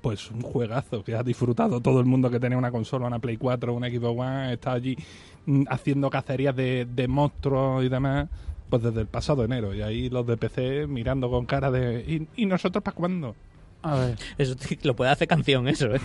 Pues 0.05 0.31
un 0.31 0.43
juegazo 0.43 1.03
que 1.03 1.15
ha 1.15 1.23
disfrutado 1.23 1.81
todo 1.81 1.99
el 1.99 2.05
mundo 2.05 2.29
que 2.29 2.39
tenía 2.39 2.59
una 2.59 2.71
consola, 2.71 3.07
una 3.07 3.21
Play 3.21 3.39
4, 3.39 3.73
una 3.73 3.89
Xbox 3.89 4.21
One, 4.21 4.53
está 4.53 4.73
allí 4.73 4.99
mm, 5.47 5.63
haciendo 5.71 6.11
cacerías 6.11 6.55
de, 6.55 6.85
de 6.85 7.09
monstruos 7.09 7.83
y 7.83 7.89
demás, 7.89 8.29
pues 8.69 8.83
desde 8.83 9.01
el 9.01 9.07
pasado 9.07 9.43
enero. 9.45 9.75
Y 9.75 9.81
ahí 9.81 10.11
los 10.11 10.27
de 10.27 10.37
PC 10.37 10.87
mirando 10.89 11.31
con 11.31 11.47
cara 11.47 11.71
de. 11.71 12.05
¿Y, 12.07 12.43
y 12.43 12.45
nosotros 12.45 12.85
para 12.85 12.95
cuándo? 12.95 13.35
A 13.81 13.95
ver, 13.95 14.19
Eso 14.37 14.55
lo 14.83 14.95
puede 14.95 15.11
hacer 15.11 15.27
canción, 15.27 15.69
eso, 15.69 15.95
¿eh? 15.95 16.01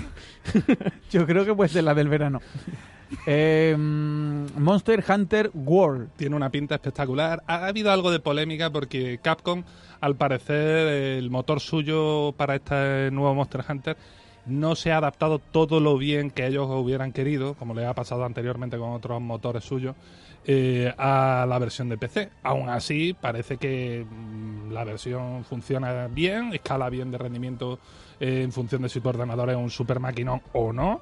yo 1.12 1.26
creo 1.26 1.44
que 1.44 1.54
puede 1.54 1.68
ser 1.70 1.84
la 1.84 1.94
del 1.94 2.08
verano. 2.08 2.40
Mm, 3.26 4.46
Monster 4.58 5.04
Hunter 5.08 5.52
World. 5.54 6.10
tiene 6.16 6.36
una 6.36 6.50
pinta 6.50 6.76
espectacular. 6.76 7.44
Ha 7.48 7.68
habido 7.68 7.92
algo 7.92 8.12
de 8.12 8.20
polémica 8.20 8.70
porque 8.70 9.20
Capcom, 9.22 9.64
al 10.00 10.16
parecer, 10.16 10.88
el 10.88 11.30
motor 11.30 11.60
suyo 11.60 12.34
para 12.38 12.56
este 12.56 13.10
nuevo 13.12 13.34
Monster 13.36 13.64
Hunter 13.68 13.98
no 14.46 14.76
se 14.76 14.92
ha 14.92 14.98
adaptado 14.98 15.40
todo 15.40 15.80
lo 15.80 15.98
bien 15.98 16.32
que 16.32 16.48
ellos 16.48 16.68
hubieran 16.70 17.12
querido, 17.12 17.54
como 17.54 17.74
le 17.74 17.86
ha 17.86 17.94
pasado 17.94 18.26
anteriormente 18.26 18.78
con 18.78 18.92
otros 18.92 19.22
motores 19.22 19.64
suyos, 19.64 19.96
eh, 20.46 20.94
a 20.98 21.46
la 21.48 21.60
versión 21.60 21.90
de 21.90 21.98
PC. 21.98 22.30
Aún 22.44 22.70
así, 22.70 23.14
parece 23.14 23.58
que 23.58 24.06
mm, 24.10 24.72
la 24.72 24.84
versión 24.84 25.44
funciona 25.44 26.08
bien, 26.08 26.54
escala 26.54 26.90
bien 26.90 27.12
de 27.12 27.18
rendimiento 27.18 27.80
eh, 28.20 28.42
en 28.44 28.52
función 28.52 28.82
de 28.82 28.90
si 28.90 29.02
tu 29.02 29.10
ordenador 29.10 29.50
es 29.50 29.58
un 29.58 29.70
super 29.70 30.00
maquinón 30.00 30.42
o 30.54 30.74
no. 30.74 31.02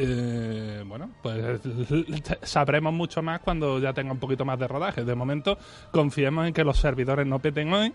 Eh, 0.00 0.84
bueno, 0.86 1.10
pues 1.22 1.60
sabremos 2.42 2.92
mucho 2.92 3.20
más 3.20 3.40
cuando 3.40 3.80
ya 3.80 3.92
tenga 3.92 4.12
un 4.12 4.18
poquito 4.18 4.44
más 4.44 4.58
de 4.58 4.68
rodaje. 4.68 5.04
De 5.04 5.14
momento, 5.14 5.58
confiemos 5.90 6.46
en 6.46 6.52
que 6.52 6.62
los 6.62 6.78
servidores 6.78 7.26
no 7.26 7.40
peten 7.40 7.72
hoy 7.72 7.92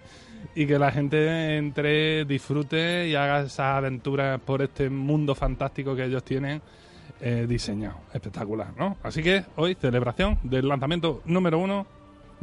y 0.53 0.65
que 0.65 0.77
la 0.77 0.91
gente 0.91 1.57
entre, 1.57 2.25
disfrute 2.25 3.07
y 3.07 3.15
haga 3.15 3.43
esa 3.43 3.77
aventura 3.77 4.37
por 4.37 4.61
este 4.61 4.89
mundo 4.89 5.33
fantástico 5.33 5.95
que 5.95 6.03
ellos 6.03 6.23
tienen 6.23 6.61
eh, 7.21 7.45
diseñado. 7.47 7.99
Espectacular, 8.13 8.73
¿no? 8.77 8.97
Así 9.01 9.23
que 9.23 9.45
hoy, 9.55 9.75
celebración 9.75 10.37
del 10.43 10.67
lanzamiento 10.67 11.21
número 11.23 11.57
uno 11.57 11.87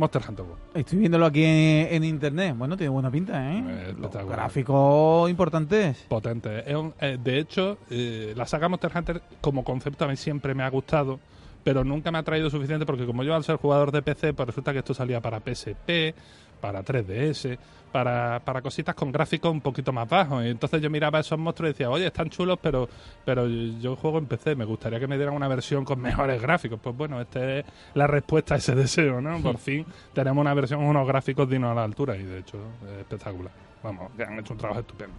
Monster 0.01 0.23
Hunter 0.29 0.45
World. 0.45 0.63
Estoy 0.75 0.99
viéndolo 0.99 1.27
aquí 1.27 1.45
en, 1.45 2.03
internet. 2.03 2.57
Bueno, 2.57 2.77
tiene 2.77 2.89
buena 2.89 3.11
pinta, 3.11 3.53
¿eh? 3.53 3.95
gráficos 4.29 5.31
importantes. 5.31 6.07
Potentes. 6.09 6.65
Eh, 6.67 7.19
de 7.23 7.39
hecho, 7.39 7.79
eh, 7.91 8.33
la 8.35 8.47
saga 8.47 8.69
Monster 8.69 8.91
Hunter 8.95 9.23
como 9.41 9.63
concepto 9.63 10.07
a 10.07 10.09
mí 10.09 10.17
siempre 10.17 10.55
me 10.55 10.63
ha 10.63 10.71
gustado, 10.71 11.21
pero 11.63 11.85
nunca 11.85 12.11
me 12.11 12.19
ha 12.19 12.23
traído 12.23 12.51
suficiente 12.51 12.87
porque 12.87 13.07
como 13.07 13.23
yo 13.23 13.35
al 13.35 13.45
ser 13.45 13.57
jugador 13.57 13.93
de 13.93 14.03
PC, 14.03 14.33
pues 14.33 14.49
resulta 14.49 14.73
que 14.73 14.79
esto 14.79 14.95
salía 14.95 15.21
para 15.21 15.41
PSP, 15.41 16.15
para 16.61 16.85
3DS, 16.85 17.59
para, 17.91 18.41
para 18.45 18.63
cositas 18.63 18.95
con 18.95 19.11
gráficos 19.11 19.51
un 19.51 19.61
poquito 19.61 19.93
más 19.93 20.09
bajos. 20.09 20.45
Y 20.45 20.49
entonces 20.49 20.81
yo 20.81 20.91
miraba 20.91 21.21
esos 21.21 21.39
monstruos 21.39 21.71
y 21.71 21.73
decía, 21.73 21.91
oye, 21.91 22.07
están 22.07 22.29
chulos, 22.31 22.59
pero, 22.63 22.89
pero 23.25 23.47
yo 23.47 23.97
juego 23.97 24.19
en 24.19 24.27
PC, 24.27 24.55
me 24.55 24.65
gustaría 24.65 25.01
que 25.01 25.07
me 25.07 25.17
dieran 25.17 25.35
una 25.35 25.49
versión 25.49 25.85
con 25.85 26.01
mejores 26.03 26.41
gráficos. 26.41 26.79
Pues 26.81 26.97
bueno, 26.97 27.21
esta 27.21 27.59
es 27.59 27.65
la 27.95 28.07
respuesta 28.07 28.55
a 28.55 28.59
ese 28.59 28.75
deseo, 28.75 29.21
¿no? 29.21 29.41
Por 29.41 29.59
fin 29.59 29.85
tenemos 30.13 30.41
una 30.41 30.55
versión 30.55 30.83
unos 30.83 31.07
gráficos 31.07 31.49
dignos 31.49 31.73
a 31.73 31.75
la 31.75 31.85
altura 31.85 32.17
y 32.17 32.23
de 32.23 32.39
hecho 32.39 32.59
es 32.87 33.01
espectacular. 33.01 33.53
Vamos, 33.83 34.11
que 34.17 34.25
han 34.25 34.39
hecho 34.39 34.53
un 34.53 34.59
trabajo 34.59 34.81
estupendo. 34.81 35.15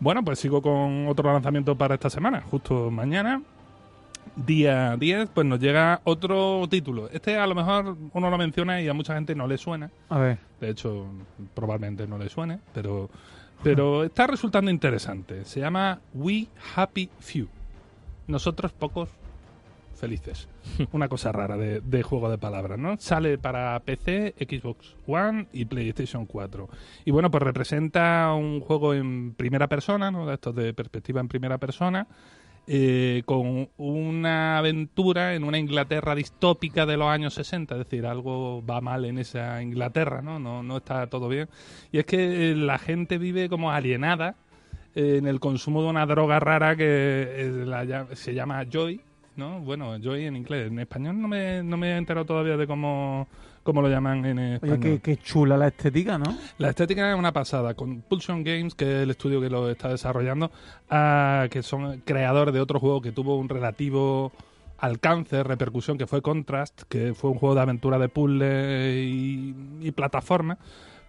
Bueno, 0.00 0.24
pues 0.24 0.38
sigo 0.38 0.62
con 0.62 1.08
otro 1.08 1.32
lanzamiento 1.32 1.76
para 1.76 1.94
esta 1.94 2.08
semana, 2.08 2.40
justo 2.40 2.90
mañana, 2.90 3.42
día 4.36 4.96
10, 4.96 5.30
pues 5.30 5.46
nos 5.46 5.60
llega 5.60 6.00
otro 6.04 6.66
título. 6.68 7.08
Este 7.10 7.36
a 7.36 7.46
lo 7.46 7.54
mejor 7.54 7.96
uno 8.12 8.30
lo 8.30 8.38
menciona 8.38 8.80
y 8.80 8.88
a 8.88 8.94
mucha 8.94 9.14
gente 9.14 9.34
no 9.34 9.46
le 9.46 9.58
suena. 9.58 9.90
A 10.08 10.18
ver. 10.18 10.38
De 10.60 10.70
hecho, 10.70 11.06
probablemente 11.54 12.06
no 12.06 12.18
le 12.18 12.28
suene, 12.28 12.58
pero, 12.72 13.10
pero 13.62 14.04
está 14.04 14.26
resultando 14.26 14.70
interesante. 14.70 15.44
Se 15.44 15.60
llama 15.60 16.00
We 16.14 16.46
Happy 16.74 17.10
Few. 17.18 17.48
Nosotros 18.26 18.72
pocos 18.72 19.08
felices. 19.98 20.48
Una 20.92 21.08
cosa 21.08 21.32
rara 21.32 21.56
de, 21.56 22.02
juego 22.02 22.30
de 22.30 22.38
palabras, 22.38 22.78
¿no? 22.78 22.96
Sale 22.98 23.36
para 23.36 23.78
PC, 23.80 24.34
Xbox 24.38 24.94
One 25.06 25.48
y 25.52 25.64
PlayStation 25.66 26.24
4. 26.24 26.68
Y 27.04 27.10
bueno, 27.10 27.30
pues 27.30 27.42
representa 27.42 28.32
un 28.34 28.60
juego 28.60 28.94
en 28.94 29.34
primera 29.34 29.66
persona, 29.66 30.10
¿no? 30.10 30.26
De 30.26 30.34
estos 30.34 30.54
de 30.54 30.72
perspectiva 30.72 31.20
en 31.20 31.28
primera 31.28 31.58
persona 31.58 32.06
eh, 32.70 33.22
con 33.24 33.70
una 33.78 34.58
aventura 34.58 35.34
en 35.34 35.42
una 35.42 35.56
Inglaterra 35.56 36.14
distópica 36.14 36.84
de 36.84 36.98
los 36.98 37.08
años 37.08 37.32
60, 37.32 37.74
es 37.74 37.78
decir, 37.78 38.04
algo 38.04 38.62
va 38.62 38.82
mal 38.82 39.06
en 39.06 39.16
esa 39.16 39.62
Inglaterra, 39.62 40.20
¿no? 40.20 40.38
No, 40.38 40.76
está 40.76 41.06
todo 41.06 41.30
bien. 41.30 41.48
Y 41.92 41.98
es 41.98 42.04
que 42.04 42.54
la 42.54 42.76
gente 42.78 43.16
vive 43.16 43.48
como 43.48 43.70
alienada 43.70 44.34
eh, 44.94 45.16
en 45.16 45.26
el 45.26 45.40
consumo 45.40 45.82
de 45.82 45.88
una 45.88 46.04
droga 46.04 46.40
rara 46.40 46.76
que 46.76 47.64
se 48.12 48.34
llama 48.34 48.66
Joy, 48.70 49.00
¿no? 49.36 49.60
Bueno, 49.60 49.98
Joy 49.98 50.26
en 50.26 50.36
inglés, 50.36 50.70
en 50.70 50.78
español 50.78 51.22
no 51.22 51.26
me, 51.26 51.62
no 51.62 51.78
me 51.78 51.92
he 51.92 51.96
enterado 51.96 52.26
todavía 52.26 52.58
de 52.58 52.66
cómo 52.66 53.28
como 53.68 53.82
lo 53.82 53.90
llaman 53.90 54.24
en 54.24 54.38
español. 54.38 54.78
Oye, 54.82 55.00
qué, 55.00 55.18
chula 55.18 55.58
la 55.58 55.66
estética, 55.66 56.16
¿no? 56.16 56.34
La 56.56 56.70
estética 56.70 57.12
es 57.12 57.18
una 57.18 57.34
pasada. 57.34 57.74
Con 57.74 58.00
Pulsion 58.00 58.42
Games, 58.42 58.74
que 58.74 58.84
es 58.86 59.02
el 59.02 59.10
estudio 59.10 59.42
que 59.42 59.50
lo 59.50 59.68
está 59.68 59.90
desarrollando, 59.90 60.50
ah, 60.88 61.48
que 61.50 61.62
son 61.62 62.00
creadores 62.00 62.54
de 62.54 62.62
otro 62.62 62.80
juego 62.80 63.02
que 63.02 63.12
tuvo 63.12 63.36
un 63.36 63.50
relativo 63.50 64.32
alcance, 64.78 65.42
repercusión, 65.42 65.98
que 65.98 66.06
fue 66.06 66.22
Contrast, 66.22 66.84
que 66.88 67.12
fue 67.12 67.28
un 67.28 67.36
juego 67.36 67.56
de 67.56 67.60
aventura 67.60 67.98
de 67.98 68.08
puzzle 68.08 69.02
y, 69.04 69.54
y 69.82 69.90
plataforma 69.90 70.56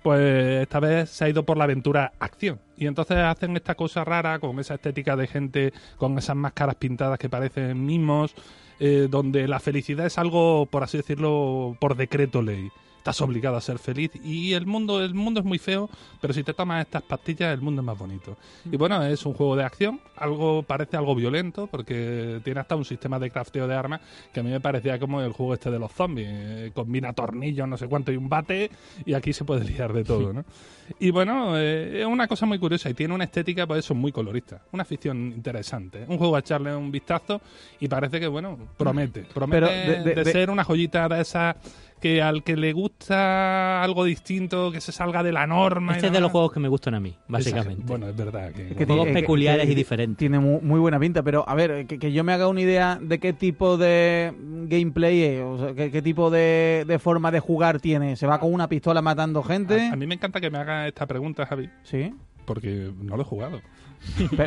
pues 0.03 0.62
esta 0.62 0.79
vez 0.79 1.10
se 1.10 1.25
ha 1.25 1.29
ido 1.29 1.44
por 1.44 1.58
la 1.58 1.65
aventura 1.65 2.13
acción. 2.20 2.60
Y 2.77 2.88
entonces 2.88 3.18
hacen 3.18 3.56
esta 3.56 3.75
cosa 3.75 4.03
rara 4.03 4.39
con 4.39 4.60
esa 4.60 4.75
estética 4.75 5.15
de 5.15 5.27
gente 5.27 5.74
con 5.98 6.18
esas 6.18 6.36
máscaras 6.36 6.75
pintadas 6.75 7.20
que 7.20 7.29
parecen 7.29 7.86
mimos, 7.86 8.34
eh, 8.79 9.08
donde 9.10 9.48
la 9.48 9.60
felicidad 9.60 10.06
es 10.06 10.18
algo, 10.18 10.65
por 10.65 10.84
así 10.84 10.98
decirlo, 10.98 11.75
por 11.79 11.96
decreto 11.96 12.41
ley 12.41 12.70
estás 13.00 13.20
obligado 13.22 13.58
a 13.58 13.62
ser 13.62 13.79
feliz. 13.79 14.12
Y 14.24 14.53
el 14.53 14.65
mundo 14.65 15.03
el 15.03 15.13
mundo 15.13 15.39
es 15.39 15.46
muy 15.46 15.58
feo 15.58 15.89
pero 16.22 16.34
si 16.34 16.44
te 16.44 16.53
tomas 16.53 16.86
estas 16.86 17.01
pastillas 17.01 17.53
el 17.53 17.62
mundo 17.62 17.82
es 17.82 17.86
más 17.86 17.98
bonito. 17.98 18.38
Y 18.70 18.77
bueno 18.77 19.03
es 19.03 19.25
un 19.25 19.34
juego 19.34 19.56
de 19.56 19.63
acción. 19.63 20.00
Algo 20.15 20.63
parece 20.63 20.98
algo 20.98 21.15
violento 21.15 21.68
porque 21.68 22.41
tiene 22.44 22.60
hasta 22.60 22.75
un 22.75 22.86
sistema 22.86 23.20
de 23.20 23.32
crafteo 23.32 23.68
de 23.68 23.75
armas 23.75 24.01
que 24.34 24.41
a 24.41 24.44
mí 24.44 24.50
me 24.50 24.60
parecía 24.60 25.00
como 25.00 25.22
el 25.22 25.32
juego 25.32 25.53
este 25.53 25.72
de 25.72 25.79
los 25.79 25.91
zombies. 25.91 26.27
Eh, 26.29 26.72
combina 26.74 27.13
tornillos 27.13 27.68
no 27.68 27.77
sé 27.77 27.88
cuánto 27.88 28.12
y 28.12 28.18
un 28.18 28.29
bate 28.29 28.70
y 29.06 29.13
aquí 29.13 29.34
se 29.34 29.46
puede 29.46 29.63
liar 29.63 29.94
de 29.94 30.03
todo 30.03 30.34
¿no? 30.34 30.44
y 31.00 31.12
bueno 31.12 31.58
eh, 31.58 32.01
es 32.01 32.06
una 32.06 32.27
cosa 32.27 32.46
muy 32.46 32.60
curiosa 32.60 32.89
y 32.89 32.94
tiene 32.94 33.13
una 33.13 33.24
estética 33.24 33.65
pues 33.65 33.86
eso 33.86 33.96
muy 33.96 34.12
colorista. 34.12 34.62
Una 34.72 34.84
ficción 34.84 35.18
interesante. 35.18 36.06
Un 36.08 36.18
juego 36.18 36.36
a 36.36 36.39
echarle 36.39 36.75
un 36.75 36.91
vistazo 36.91 37.41
y 37.79 37.88
parece 37.88 38.20
que 38.20 38.27
bueno 38.27 38.58
promete. 38.77 39.22
Promete 39.34 40.03
de, 40.03 40.25
ser 40.25 40.50
una 40.50 40.63
joyita 40.63 41.08
de 41.08 41.22
esas 41.22 41.56
que 42.00 42.22
al 42.22 42.44
que 42.44 42.56
le 42.56 42.74
gusta 42.74 43.84
algo 43.84 44.03
distinto, 44.03 44.72
que 44.72 44.82
se 44.82 44.91
salga 44.91 45.24
de 45.24 45.32
la 45.32 45.46
norma. 45.48 45.94
Este 45.94 46.08
es 46.08 46.13
de 46.13 46.20
los 46.20 46.32
juegos 46.32 46.51
que 46.51 46.60
me 46.60 46.68
gustan 46.68 46.96
a 46.96 47.00
mí, 47.00 47.15
básicamente. 47.27 47.84
Bueno, 47.86 48.08
es 48.08 48.15
verdad. 48.15 48.51
Que, 48.51 48.86
juegos 48.86 49.08
peculiares 49.10 49.70
y 49.70 49.75
diferentes. 49.75 50.18
Tiene 50.18 50.39
muy, 50.39 50.79
buena 50.79 51.00
pinta, 51.00 51.24
pero 51.24 51.48
a 51.48 51.56
ver, 51.56 51.86
que, 51.88 52.12
yo 52.12 52.24
me 52.24 52.34
haga 52.34 52.48
una 52.48 52.62
idea 52.62 53.00
de 53.01 53.20
qué 53.20 53.34
tipo 53.34 53.77
de 53.77 54.34
gameplay 54.68 55.22
es, 55.22 55.41
o 55.41 55.58
sea, 55.58 55.75
qué, 55.75 56.01
tipo 56.01 56.29
de, 56.29 57.00
forma 57.01 57.32
de 57.32 57.39
jugar 57.39 57.79
tiene. 57.79 58.15
¿Se 58.15 58.27
va 58.27 58.39
con 58.39 58.53
una 58.53 58.68
pistola 58.68 59.01
matando 59.01 59.44
gente? 59.44 59.89
A, 59.89 59.94
a 59.94 59.96
mí 59.96 60.08
me 60.08 60.15
encanta 60.15 60.41
que 60.41 60.50
me 60.50 60.58
haga 60.58 60.88
esta 60.88 61.06
pregunta, 61.06 61.46
Javi. 61.46 61.70
Sí. 61.84 62.13
Porque 62.46 62.91
no 63.01 63.15
lo 63.15 63.22
he 63.22 63.25
jugado. 63.25 63.62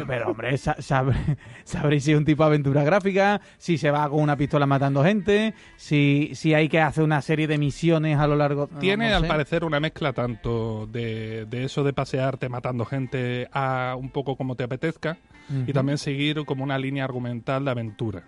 Pero, 0.07 0.31
hombre, 0.31 0.57
sabréis 1.65 2.05
si 2.05 2.13
es 2.13 2.19
un 2.19 2.25
tipo 2.25 2.43
de 2.43 2.49
aventura 2.49 2.85
gráfica, 2.85 3.41
si 3.59 3.79
se 3.79 3.91
va 3.91 4.09
con 4.09 4.21
una 4.21 4.37
pistola 4.37 4.67
matando 4.67 5.03
gente, 5.03 5.55
si, 5.77 6.31
si 6.35 6.55
hay 6.55 6.69
que 6.69 6.81
hacer 6.81 7.05
una 7.05 7.23
serie 7.23 7.47
de 7.47 7.59
misiones 7.59 8.19
a 8.19 8.27
lo 8.27 8.37
largo... 8.37 8.69
Tiene, 8.81 9.13
al 9.13 9.27
parecer, 9.27 9.65
una 9.65 9.81
mezcla 9.81 10.13
tanto 10.13 10.87
de, 10.87 11.47
de, 11.47 11.65
eso 11.65 11.85
de 11.85 11.93
pasearte 11.93 12.49
matando 12.49 12.85
gente 12.85 13.49
a 13.53 13.97
un 13.99 14.11
poco 14.11 14.37
como 14.37 14.57
te 14.57 14.65
apetezca 14.65 15.19
y 15.67 15.73
también 15.73 15.99
seguir 15.99 16.45
como 16.47 16.65
una 16.65 16.79
línea 16.79 17.05
argumental 17.05 17.65
de 17.65 17.71
aventura. 17.71 18.25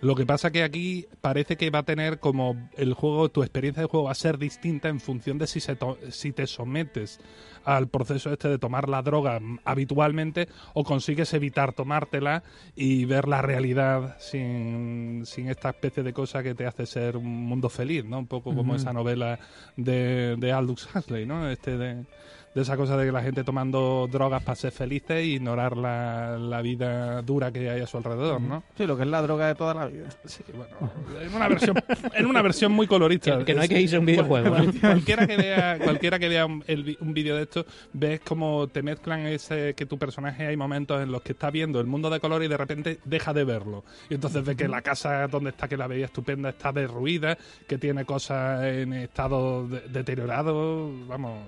Lo 0.00 0.14
que 0.14 0.24
pasa 0.24 0.50
que 0.50 0.62
aquí 0.62 1.06
parece 1.20 1.56
que 1.56 1.68
va 1.70 1.80
a 1.80 1.82
tener 1.82 2.20
como 2.20 2.56
el 2.76 2.94
juego, 2.94 3.28
tu 3.28 3.42
experiencia 3.42 3.82
de 3.82 3.88
juego 3.88 4.06
va 4.06 4.12
a 4.12 4.14
ser 4.14 4.38
distinta 4.38 4.88
en 4.88 4.98
función 4.98 5.36
de 5.36 5.46
si, 5.46 5.60
se 5.60 5.76
si 6.10 6.32
te 6.32 6.46
sometes 6.46 7.20
al 7.64 7.88
proceso 7.88 8.32
este 8.32 8.48
de 8.48 8.58
tomar 8.58 8.88
la 8.88 9.02
droga 9.02 9.38
habitualmente 9.64 10.48
o 10.72 10.84
consigues 10.84 11.34
evitar 11.34 11.74
tomártela 11.74 12.42
y 12.74 13.04
ver 13.04 13.28
la 13.28 13.42
realidad 13.42 14.16
sin, 14.18 15.26
sin 15.26 15.48
esta 15.50 15.68
especie 15.68 16.02
de 16.02 16.14
cosa 16.14 16.42
que 16.42 16.54
te 16.54 16.66
hace 16.66 16.86
ser 16.86 17.18
un 17.18 17.44
mundo 17.46 17.68
feliz, 17.68 18.04
¿no? 18.06 18.20
Un 18.20 18.26
poco 18.26 18.54
como 18.54 18.74
esa 18.74 18.94
novela 18.94 19.38
de, 19.76 20.36
de 20.38 20.52
Aldous 20.52 20.88
Huxley, 20.94 21.26
¿no? 21.26 21.50
Este 21.50 21.76
de 21.76 22.06
de 22.54 22.62
esa 22.62 22.76
cosa 22.76 22.96
de 22.96 23.06
que 23.06 23.12
la 23.12 23.22
gente 23.22 23.44
tomando 23.44 24.08
drogas 24.10 24.42
para 24.42 24.56
ser 24.56 24.72
felices 24.72 25.16
e 25.18 25.24
ignorar 25.24 25.76
la, 25.76 26.36
la 26.36 26.62
vida 26.62 27.22
dura 27.22 27.52
que 27.52 27.70
hay 27.70 27.80
a 27.80 27.86
su 27.86 27.96
alrededor, 27.96 28.40
¿no? 28.40 28.64
Sí, 28.76 28.86
lo 28.86 28.96
que 28.96 29.04
es 29.04 29.08
la 29.08 29.22
droga 29.22 29.46
de 29.46 29.54
toda 29.54 29.74
la 29.74 29.86
vida. 29.86 30.08
Sí, 30.24 30.42
bueno, 30.54 30.92
en 31.20 31.34
una 31.34 31.48
versión, 31.48 31.76
en 32.14 32.26
una 32.26 32.42
versión 32.42 32.72
muy 32.72 32.86
colorista. 32.86 33.44
Que, 33.44 33.54
no 33.54 33.62
hay 33.62 33.68
que 33.68 33.80
irse 33.80 33.96
a 33.96 34.00
un 34.00 34.06
videojuego. 34.06 34.56
cualquiera 34.80 35.26
que 35.26 35.36
vea, 35.36 35.78
cualquiera 35.78 36.18
que 36.18 36.28
vea 36.28 36.46
un, 36.46 36.64
un 37.00 37.14
vídeo 37.14 37.36
de 37.36 37.42
esto, 37.42 37.64
ves 37.92 38.20
como 38.20 38.66
te 38.68 38.82
mezclan 38.82 39.26
ese 39.26 39.74
que 39.74 39.86
tu 39.86 39.98
personaje 39.98 40.46
hay 40.46 40.56
momentos 40.56 41.00
en 41.02 41.12
los 41.12 41.22
que 41.22 41.32
está 41.32 41.50
viendo 41.50 41.80
el 41.80 41.86
mundo 41.86 42.10
de 42.10 42.18
color 42.18 42.42
y 42.42 42.48
de 42.48 42.56
repente 42.56 42.98
deja 43.04 43.32
de 43.32 43.44
verlo. 43.44 43.84
Y 44.08 44.14
entonces 44.14 44.44
ve 44.44 44.56
que 44.56 44.66
la 44.66 44.82
casa 44.82 45.28
donde 45.28 45.50
está, 45.50 45.68
que 45.68 45.76
la 45.76 45.86
veía 45.86 46.06
estupenda, 46.06 46.48
está 46.50 46.72
derruida, 46.72 47.38
que 47.68 47.78
tiene 47.78 48.04
cosas 48.04 48.64
en 48.64 48.92
estado 48.94 49.68
deteriorado, 49.68 50.90
vamos, 51.06 51.44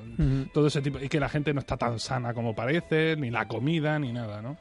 todo 0.53 0.69
ese 0.69 0.81
tipo 0.81 0.92
y 1.01 1.09
que 1.09 1.21
la 1.21 1.29
gente 1.29 1.55
no 1.55 1.61
está 1.61 1.77
tan 1.77 1.99
sana 1.99 2.35
como 2.35 2.55
parece, 2.55 3.17
ni 3.17 3.31
la 3.31 3.47
comida, 3.47 3.99
ni 3.99 4.13
nada, 4.13 4.43
¿no? 4.43 4.57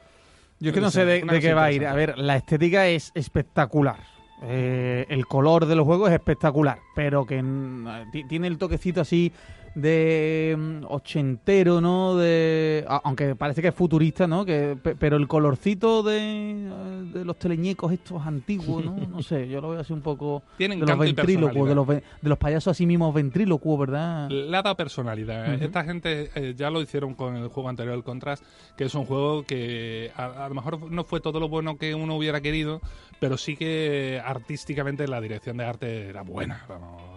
Yo 0.60 0.68
es 0.68 0.74
que 0.74 0.80
no 0.80 0.90
sé 0.90 1.04
de, 1.04 1.22
qué 1.40 1.54
va 1.54 1.64
a 1.64 1.72
ir. 1.72 1.86
A 1.86 1.94
ver, 1.94 2.16
la 2.18 2.36
estética 2.36 2.86
es 2.86 3.10
espectacular. 3.14 3.98
Eh, 4.44 5.06
el 5.08 5.26
color 5.26 5.66
de 5.66 5.74
los 5.74 5.84
juegos 5.84 6.10
es 6.10 6.14
espectacular, 6.14 6.78
pero 6.94 7.26
que 7.26 7.42
tiene 8.28 8.46
el 8.46 8.58
toquecito 8.58 9.00
así 9.00 9.32
de 9.74 10.54
mm, 10.58 10.84
ochentero, 10.88 11.80
¿no? 11.80 12.16
De, 12.16 12.84
aunque 13.04 13.34
parece 13.34 13.62
que 13.62 13.68
es 13.68 13.74
futurista, 13.74 14.26
¿no? 14.26 14.44
Que, 14.44 14.76
pe- 14.80 14.94
pero 14.96 15.16
el 15.16 15.26
colorcito 15.28 16.02
de, 16.02 16.70
de 17.12 17.24
los 17.24 17.38
teleñecos 17.38 17.92
estos 17.92 18.20
antiguos, 18.26 18.84
¿no? 18.84 18.96
No 19.08 19.22
sé, 19.22 19.48
yo 19.48 19.60
lo 19.60 19.70
veo 19.70 19.80
así 19.80 19.92
un 19.92 20.02
poco 20.02 20.42
Tiene 20.58 20.76
de 20.76 20.86
los 20.86 20.98
ventrílocuos, 20.98 21.68
de 21.68 21.74
los, 21.74 21.86
de 21.88 22.02
los 22.22 22.38
payasos 22.38 22.70
así 22.72 22.86
mismos 22.86 23.14
ventrílocuos, 23.14 23.80
¿verdad? 23.80 24.28
Le 24.30 24.56
ha 24.56 24.62
dado 24.62 24.76
personalidad. 24.76 25.54
Esta 25.62 25.84
gente 25.84 26.30
eh, 26.34 26.54
ya 26.56 26.70
lo 26.70 26.80
hicieron 26.82 27.14
con 27.14 27.36
el 27.36 27.48
juego 27.48 27.68
anterior, 27.68 27.94
el 27.94 28.04
Contrast, 28.04 28.44
que 28.76 28.84
es 28.84 28.94
un 28.94 29.04
juego 29.06 29.44
que 29.44 30.10
a, 30.16 30.44
a 30.44 30.48
lo 30.48 30.54
mejor 30.54 30.90
no 30.90 31.04
fue 31.04 31.20
todo 31.20 31.40
lo 31.40 31.48
bueno 31.48 31.76
que 31.78 31.94
uno 31.94 32.16
hubiera 32.16 32.40
querido, 32.40 32.80
pero 33.20 33.36
sí 33.36 33.56
que 33.56 34.20
artísticamente 34.24 35.08
la 35.08 35.20
dirección 35.20 35.56
de 35.56 35.64
arte 35.64 36.08
era 36.08 36.22
buena. 36.22 36.64
vamos, 36.68 37.02
eh, 37.02 37.11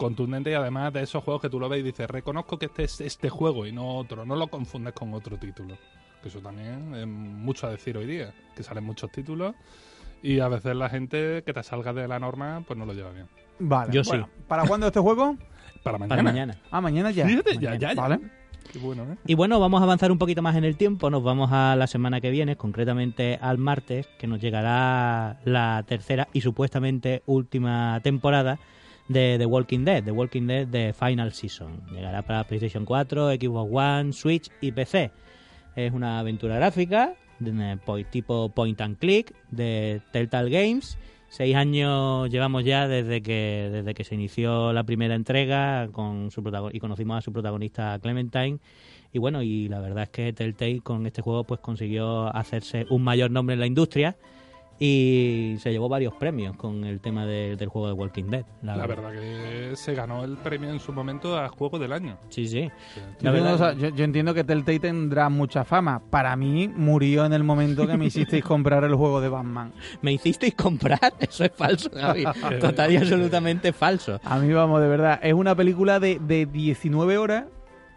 contundente 0.00 0.50
y 0.50 0.54
además 0.54 0.94
de 0.94 1.02
esos 1.02 1.22
juegos 1.22 1.42
que 1.42 1.50
tú 1.50 1.60
lo 1.60 1.68
ves 1.68 1.80
y 1.80 1.82
dices, 1.82 2.08
reconozco 2.08 2.58
que 2.58 2.66
este 2.66 2.84
es 2.84 3.02
este 3.02 3.28
juego 3.28 3.66
y 3.66 3.72
no 3.72 3.96
otro, 3.96 4.24
no 4.24 4.34
lo 4.34 4.48
confundes 4.48 4.94
con 4.94 5.12
otro 5.12 5.36
título. 5.36 5.76
Que 6.22 6.28
eso 6.28 6.40
también 6.40 6.94
es 6.94 7.06
mucho 7.06 7.66
a 7.66 7.70
decir 7.70 7.98
hoy 7.98 8.06
día, 8.06 8.32
que 8.56 8.62
salen 8.62 8.82
muchos 8.82 9.12
títulos 9.12 9.54
y 10.22 10.40
a 10.40 10.48
veces 10.48 10.74
la 10.74 10.88
gente 10.88 11.42
que 11.44 11.52
te 11.52 11.62
salga 11.62 11.92
de 11.92 12.08
la 12.08 12.18
norma 12.18 12.64
pues 12.66 12.78
no 12.78 12.86
lo 12.86 12.94
lleva 12.94 13.10
bien. 13.10 13.28
Vale. 13.58 13.92
Yo 13.92 14.02
sí. 14.02 14.16
¿Para 14.48 14.64
cuándo 14.64 14.86
este 14.86 15.00
juego? 15.00 15.36
Para 15.82 15.98
mañana. 15.98 16.08
Para 16.08 16.22
mañana. 16.22 16.58
Ah, 16.70 16.80
mañana 16.80 17.10
ya. 17.10 17.26
Fíjate, 17.26 17.58
ya, 17.58 17.74
ya, 17.74 17.92
ya. 17.92 18.00
Vale. 18.00 18.20
Qué 18.72 18.78
bueno, 18.78 19.02
¿eh? 19.02 19.16
Y 19.26 19.34
bueno, 19.34 19.60
vamos 19.60 19.82
a 19.82 19.84
avanzar 19.84 20.12
un 20.12 20.18
poquito 20.18 20.40
más 20.40 20.56
en 20.56 20.64
el 20.64 20.76
tiempo. 20.76 21.10
Nos 21.10 21.22
vamos 21.22 21.50
a 21.52 21.76
la 21.76 21.86
semana 21.86 22.22
que 22.22 22.30
viene, 22.30 22.56
concretamente 22.56 23.38
al 23.40 23.58
martes, 23.58 24.06
que 24.18 24.26
nos 24.26 24.40
llegará 24.40 25.40
la 25.44 25.84
tercera 25.86 26.28
y 26.32 26.40
supuestamente 26.40 27.22
última 27.26 28.00
temporada 28.02 28.58
de 29.10 29.36
The 29.38 29.46
Walking 29.46 29.84
Dead, 29.84 30.04
The 30.04 30.12
Walking 30.12 30.46
Dead 30.46 30.66
de 30.68 30.92
Final 30.92 31.32
Season. 31.32 31.80
Llegará 31.92 32.22
para 32.22 32.44
PlayStation 32.44 32.84
4, 32.84 33.32
Xbox 33.32 33.70
One, 33.72 34.12
Switch 34.12 34.48
y 34.60 34.70
PC. 34.72 35.10
Es 35.74 35.92
una 35.92 36.20
aventura 36.20 36.56
gráfica 36.56 37.14
de- 37.40 37.76
po- 37.84 38.02
tipo 38.04 38.50
point 38.50 38.80
and 38.80 38.98
click 38.98 39.34
de 39.50 40.00
Telltale 40.12 40.48
Games. 40.50 40.96
Seis 41.28 41.54
años 41.56 42.28
llevamos 42.30 42.64
ya 42.64 42.88
desde 42.88 43.20
que 43.22 43.68
desde 43.72 43.94
que 43.94 44.02
se 44.04 44.14
inició 44.16 44.72
la 44.72 44.82
primera 44.84 45.14
entrega 45.14 45.88
con 45.92 46.30
su 46.30 46.42
y 46.72 46.80
conocimos 46.80 47.18
a 47.18 47.20
su 47.20 47.32
protagonista 47.32 47.98
Clementine 48.00 48.58
y 49.12 49.18
bueno 49.20 49.40
y 49.42 49.68
la 49.68 49.78
verdad 49.80 50.04
es 50.04 50.08
que 50.10 50.32
Telltale 50.32 50.80
con 50.80 51.06
este 51.06 51.22
juego 51.22 51.44
pues 51.44 51.60
consiguió 51.60 52.34
hacerse 52.34 52.84
un 52.90 53.02
mayor 53.04 53.30
nombre 53.30 53.54
en 53.54 53.60
la 53.60 53.66
industria 53.66 54.16
y 54.82 55.56
se 55.60 55.70
llevó 55.70 55.90
varios 55.90 56.14
premios 56.14 56.56
con 56.56 56.84
el 56.84 57.00
tema 57.00 57.26
de- 57.26 57.54
del 57.56 57.68
juego 57.68 57.86
de 57.88 57.92
Walking 57.92 58.24
Dead. 58.24 58.44
La, 58.62 58.76
La 58.76 58.86
verdad 58.86 59.12
que 59.12 59.76
se 59.76 59.94
ganó 59.94 60.24
el 60.24 60.38
premio 60.38 60.70
en 60.70 60.80
su 60.80 60.90
momento 60.94 61.38
a 61.38 61.48
Juego 61.50 61.78
del 61.78 61.92
Año. 61.92 62.16
Sí, 62.30 62.48
sí. 62.48 62.62
Yo, 62.62 63.00
La 63.00 63.02
entiendo, 63.10 63.32
verdad- 63.32 63.54
o 63.54 63.58
sea, 63.58 63.72
yo- 63.74 63.94
yo 63.94 64.04
entiendo 64.04 64.32
que 64.32 64.42
Telltale 64.42 64.80
tendrá 64.80 65.28
mucha 65.28 65.64
fama. 65.64 66.00
Para 66.10 66.34
mí, 66.34 66.66
murió 66.74 67.26
en 67.26 67.34
el 67.34 67.44
momento 67.44 67.86
que 67.86 67.98
me 67.98 68.06
hicisteis 68.06 68.42
comprar 68.42 68.82
el 68.84 68.94
juego 68.94 69.20
de 69.20 69.28
Batman. 69.28 69.72
¿Me 70.02 70.14
hicisteis 70.14 70.54
comprar? 70.54 70.98
Eso 71.20 71.44
es 71.44 71.52
falso, 71.54 71.90
Javi. 71.94 72.24
Total 72.60 72.90
y 72.90 72.96
absolutamente 72.96 73.74
falso. 73.74 74.18
A 74.24 74.38
mí, 74.38 74.50
vamos, 74.52 74.80
de 74.80 74.88
verdad. 74.88 75.20
Es 75.22 75.34
una 75.34 75.54
película 75.54 76.00
de, 76.00 76.18
de 76.18 76.46
19 76.46 77.18
horas 77.18 77.44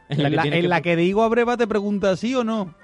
En 0.10 0.22
la 0.36 0.44
que, 0.44 0.60
en 0.60 0.70
la 0.70 0.82
que 0.82 1.14
Abreva 1.18 1.58
te 1.58 1.66
pregunta 1.66 2.16
sí 2.18 2.36
o 2.36 2.44
no. 2.44 2.74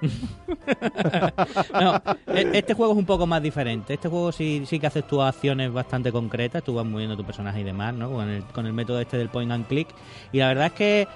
No, 1.72 2.02
e- 2.34 2.50
este 2.54 2.74
juego 2.74 2.92
es 2.92 2.98
un 2.98 3.04
poco 3.06 3.26
más 3.26 3.42
diferente. 3.42 3.94
Este 3.94 4.08
juego 4.08 4.32
sí, 4.32 4.62
sí 4.66 4.78
que 4.78 4.86
haces 4.86 5.06
tus 5.06 5.20
acciones 5.20 5.72
bastante 5.72 6.12
concretas, 6.12 6.62
tú 6.62 6.74
vas 6.74 6.86
moviendo 6.86 7.16
tu 7.16 7.24
personaje 7.24 7.60
y 7.60 7.64
demás, 7.64 7.94
¿no? 7.94 8.10
Con 8.10 8.28
el, 8.28 8.42
con 8.44 8.66
el 8.66 8.72
método 8.72 9.00
este 9.00 9.16
del 9.16 9.28
point 9.28 9.50
and 9.52 9.66
click. 9.66 9.88
Y 10.32 10.38
la 10.38 10.48
verdad 10.48 10.66
es 10.66 10.72
que 10.72 11.08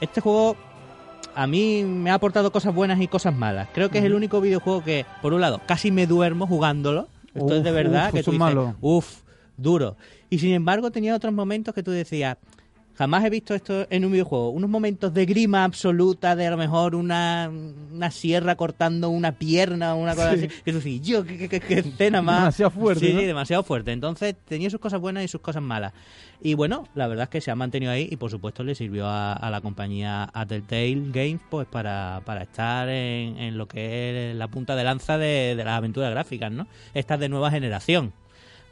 este 0.00 0.20
juego 0.20 0.56
a 1.34 1.46
mí 1.46 1.82
me 1.84 2.10
ha 2.10 2.14
aportado 2.14 2.52
cosas 2.52 2.74
buenas 2.74 3.00
y 3.00 3.08
cosas 3.08 3.34
malas. 3.34 3.68
Creo 3.72 3.88
que 3.90 3.98
es 3.98 4.04
el 4.04 4.14
único 4.14 4.40
videojuego 4.40 4.82
que, 4.84 5.06
por 5.22 5.32
un 5.32 5.40
lado, 5.40 5.60
casi 5.66 5.90
me 5.90 6.06
duermo 6.06 6.46
jugándolo. 6.46 7.08
Esto 7.34 7.54
es 7.56 7.64
de 7.64 7.70
Uf, 7.70 7.74
verdad 7.76 8.08
uf, 8.08 8.14
que 8.14 8.22
tú 8.22 8.30
es 8.30 8.34
dices, 8.34 8.38
malo. 8.38 8.74
uff, 8.80 9.20
duro. 9.56 9.96
Y 10.28 10.38
sin 10.38 10.52
embargo 10.52 10.90
tenía 10.90 11.14
otros 11.14 11.32
momentos 11.32 11.74
que 11.74 11.82
tú 11.82 11.90
decías, 11.90 12.36
Jamás 12.94 13.24
he 13.24 13.30
visto 13.30 13.54
esto 13.54 13.86
en 13.90 14.04
un 14.04 14.12
videojuego. 14.12 14.50
Unos 14.50 14.68
momentos 14.68 15.12
de 15.14 15.24
grima 15.26 15.64
absoluta, 15.64 16.36
de 16.36 16.46
a 16.46 16.50
lo 16.50 16.56
mejor 16.56 16.94
una, 16.94 17.50
una 17.92 18.10
sierra 18.10 18.54
cortando 18.56 19.08
una 19.08 19.32
pierna 19.32 19.94
o 19.94 19.98
una 19.98 20.14
cosa 20.14 20.36
Sí. 20.36 20.44
así. 20.46 20.62
Que 20.64 20.72
tú 20.72 20.80
dices, 20.80 21.06
yo, 21.06 21.24
qué, 21.24 21.48
qué- 21.48 21.78
escena 21.78 22.20
más. 22.22 22.40
Demasiado 22.40 22.70
fuerte, 22.70 23.06
Sí, 23.06 23.12
demasiado 23.24 23.62
fuerte. 23.62 23.92
Entonces 23.92 24.36
tenía 24.46 24.68
sus 24.70 24.80
cosas 24.80 25.00
buenas 25.00 25.24
y 25.24 25.28
sus 25.28 25.40
cosas 25.40 25.62
malas. 25.62 25.92
Y 26.44 26.54
bueno, 26.54 26.88
la 26.94 27.06
verdad 27.06 27.24
es 27.24 27.28
que 27.30 27.40
se 27.40 27.50
ha 27.50 27.54
mantenido 27.54 27.92
ahí 27.92 28.08
y 28.10 28.16
por 28.16 28.30
supuesto 28.30 28.64
le 28.64 28.74
sirvió 28.74 29.06
a, 29.06 29.32
a 29.32 29.48
la 29.50 29.60
compañía 29.60 30.28
a 30.34 30.44
Telltale 30.44 31.02
Games 31.12 31.40
pues 31.48 31.68
para, 31.68 32.20
para 32.24 32.42
estar 32.42 32.88
en, 32.88 33.38
en 33.38 33.56
lo 33.56 33.68
que 33.68 34.30
es 34.32 34.36
la 34.36 34.48
punta 34.48 34.74
de 34.74 34.82
lanza 34.84 35.18
de, 35.18 35.54
de 35.56 35.64
las 35.64 35.78
aventuras 35.78 36.10
gráficas, 36.10 36.50
¿no? 36.50 36.66
Estas 36.94 37.20
de 37.20 37.28
nueva 37.28 37.50
generación. 37.52 38.12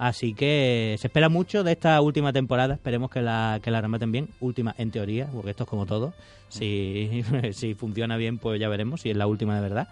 Así 0.00 0.32
que 0.32 0.96
se 0.98 1.08
espera 1.08 1.28
mucho 1.28 1.62
de 1.62 1.72
esta 1.72 2.00
última 2.00 2.32
temporada. 2.32 2.72
Esperemos 2.72 3.10
que 3.10 3.20
la, 3.20 3.60
que 3.62 3.70
la 3.70 3.82
rematen 3.82 4.10
bien. 4.10 4.30
Última 4.40 4.74
en 4.78 4.90
teoría, 4.90 5.26
porque 5.30 5.50
esto 5.50 5.64
es 5.64 5.68
como 5.68 5.84
todo. 5.84 6.14
Si, 6.48 7.22
si 7.52 7.74
funciona 7.74 8.16
bien, 8.16 8.38
pues 8.38 8.58
ya 8.58 8.70
veremos 8.70 9.02
si 9.02 9.10
es 9.10 9.16
la 9.18 9.26
última 9.26 9.54
de 9.54 9.60
verdad. 9.60 9.88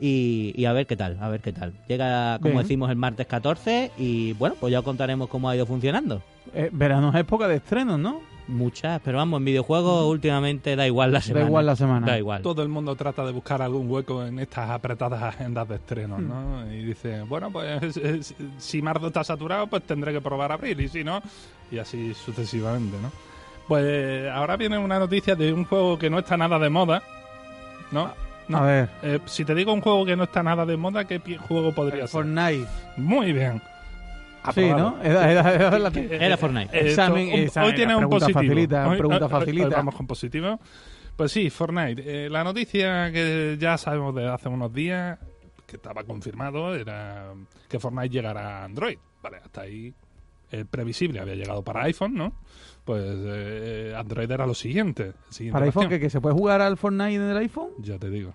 Y, 0.00 0.52
y 0.56 0.64
a 0.64 0.72
ver 0.72 0.86
qué 0.86 0.96
tal, 0.96 1.18
a 1.20 1.28
ver 1.28 1.40
qué 1.40 1.52
tal. 1.52 1.72
Llega, 1.86 2.38
como 2.40 2.54
Bien. 2.54 2.62
decimos, 2.62 2.90
el 2.90 2.96
martes 2.96 3.26
14 3.26 3.92
y 3.96 4.32
bueno, 4.34 4.56
pues 4.58 4.72
ya 4.72 4.80
os 4.80 4.84
contaremos 4.84 5.28
cómo 5.28 5.48
ha 5.48 5.54
ido 5.56 5.66
funcionando. 5.66 6.20
Eh, 6.52 6.68
verano 6.72 7.10
es 7.10 7.14
época 7.16 7.46
de 7.48 7.56
estrenos, 7.56 7.98
¿no? 7.98 8.20
Muchas, 8.46 9.00
pero 9.02 9.16
vamos, 9.18 9.38
en 9.38 9.46
videojuegos 9.46 10.04
últimamente 10.06 10.76
da 10.76 10.86
igual 10.86 11.12
la 11.12 11.22
semana. 11.22 11.44
Da 11.44 11.48
igual 11.48 11.66
la 11.66 11.76
semana. 11.76 12.06
Da 12.06 12.18
igual. 12.18 12.42
Todo 12.42 12.62
el 12.62 12.68
mundo 12.68 12.94
trata 12.94 13.24
de 13.24 13.32
buscar 13.32 13.62
algún 13.62 13.90
hueco 13.90 14.22
en 14.26 14.38
estas 14.38 14.68
apretadas 14.68 15.22
agendas 15.22 15.66
de 15.68 15.76
estrenos, 15.76 16.20
¿no? 16.20 16.70
Y 16.70 16.82
dice, 16.84 17.22
bueno, 17.22 17.50
pues 17.50 17.82
es- 17.96 17.96
es- 17.96 18.34
si 18.58 18.82
marzo 18.82 19.06
está 19.06 19.24
saturado, 19.24 19.66
pues 19.68 19.84
tendré 19.84 20.12
que 20.12 20.20
probar 20.20 20.52
abril, 20.52 20.78
y 20.80 20.88
si 20.88 21.02
no, 21.04 21.22
y 21.70 21.78
así 21.78 22.12
sucesivamente, 22.12 22.96
¿no? 23.00 23.10
Pues 23.66 24.28
ahora 24.30 24.56
viene 24.58 24.76
una 24.76 24.98
noticia 24.98 25.34
de 25.36 25.50
un 25.52 25.64
juego 25.64 25.98
que 25.98 26.10
no 26.10 26.18
está 26.18 26.36
nada 26.36 26.58
de 26.58 26.68
moda, 26.68 27.02
¿no? 27.92 28.10
No. 28.48 28.58
A 28.58 28.62
ver, 28.66 28.88
Eh, 29.02 29.20
si 29.26 29.44
te 29.44 29.54
digo 29.54 29.72
un 29.72 29.80
juego 29.80 30.04
que 30.04 30.16
no 30.16 30.24
está 30.24 30.42
nada 30.42 30.66
de 30.66 30.76
moda, 30.76 31.04
¿qué 31.06 31.18
juego 31.38 31.72
podría 31.72 32.02
ser? 32.06 32.08
Fortnite. 32.10 32.66
Muy 32.96 33.32
bien. 33.32 33.60
Sí. 34.54 34.68
¿no? 34.68 35.02
Era, 35.02 35.30
era- 35.32 35.54
era 35.54 35.78
la- 35.78 35.88
Era 35.88 36.36
Fortnite. 36.36 36.76
Eh, 36.76 36.90
Examen- 36.90 37.24
esto, 37.28 37.36
un- 37.36 37.42
examen, 37.44 37.68
hoy 37.70 37.74
tiene 37.76 37.96
un 37.96 38.10
positivo. 38.10 38.40
facilita, 38.40 38.88
Hoy- 38.88 38.98
pregunta 38.98 39.24
hoy- 39.24 39.32
hoy- 39.32 39.36
hoy 39.36 39.40
facilita. 39.46 39.76
vamos 39.76 39.94
con 39.94 40.06
positivo. 40.06 40.60
Pues 41.16 41.32
sí, 41.32 41.48
Fortnite. 41.48 42.26
Eh, 42.26 42.28
la 42.28 42.44
noticia 42.44 43.10
que 43.10 43.56
ya 43.58 43.78
sabemos 43.78 44.14
de 44.14 44.28
hace 44.28 44.48
unos 44.50 44.72
días, 44.74 45.18
que 45.66 45.76
estaba 45.76 46.04
confirmado, 46.04 46.74
era 46.74 47.32
que 47.68 47.78
Fortnite 47.78 48.10
llegará 48.10 48.58
a 48.60 48.64
Android. 48.64 48.98
Vale, 49.22 49.38
hasta 49.38 49.62
ahí 49.62 49.94
eh, 50.52 50.64
previsible. 50.70 51.20
Había 51.20 51.34
llegado 51.36 51.62
para 51.62 51.82
iPhone, 51.84 52.14
¿no? 52.14 52.34
Pues 52.84 53.02
eh, 53.06 53.94
Android 53.96 54.30
era 54.30 54.46
lo 54.46 54.54
siguiente. 54.54 55.12
¿Para 55.50 55.66
iPhone 55.66 55.88
que, 55.88 55.98
que 55.98 56.10
se 56.10 56.20
puede 56.20 56.34
jugar 56.34 56.60
al 56.60 56.76
Fortnite 56.76 57.14
en 57.14 57.22
el 57.22 57.36
iPhone? 57.38 57.70
Ya 57.78 57.98
te 57.98 58.10
digo. 58.10 58.34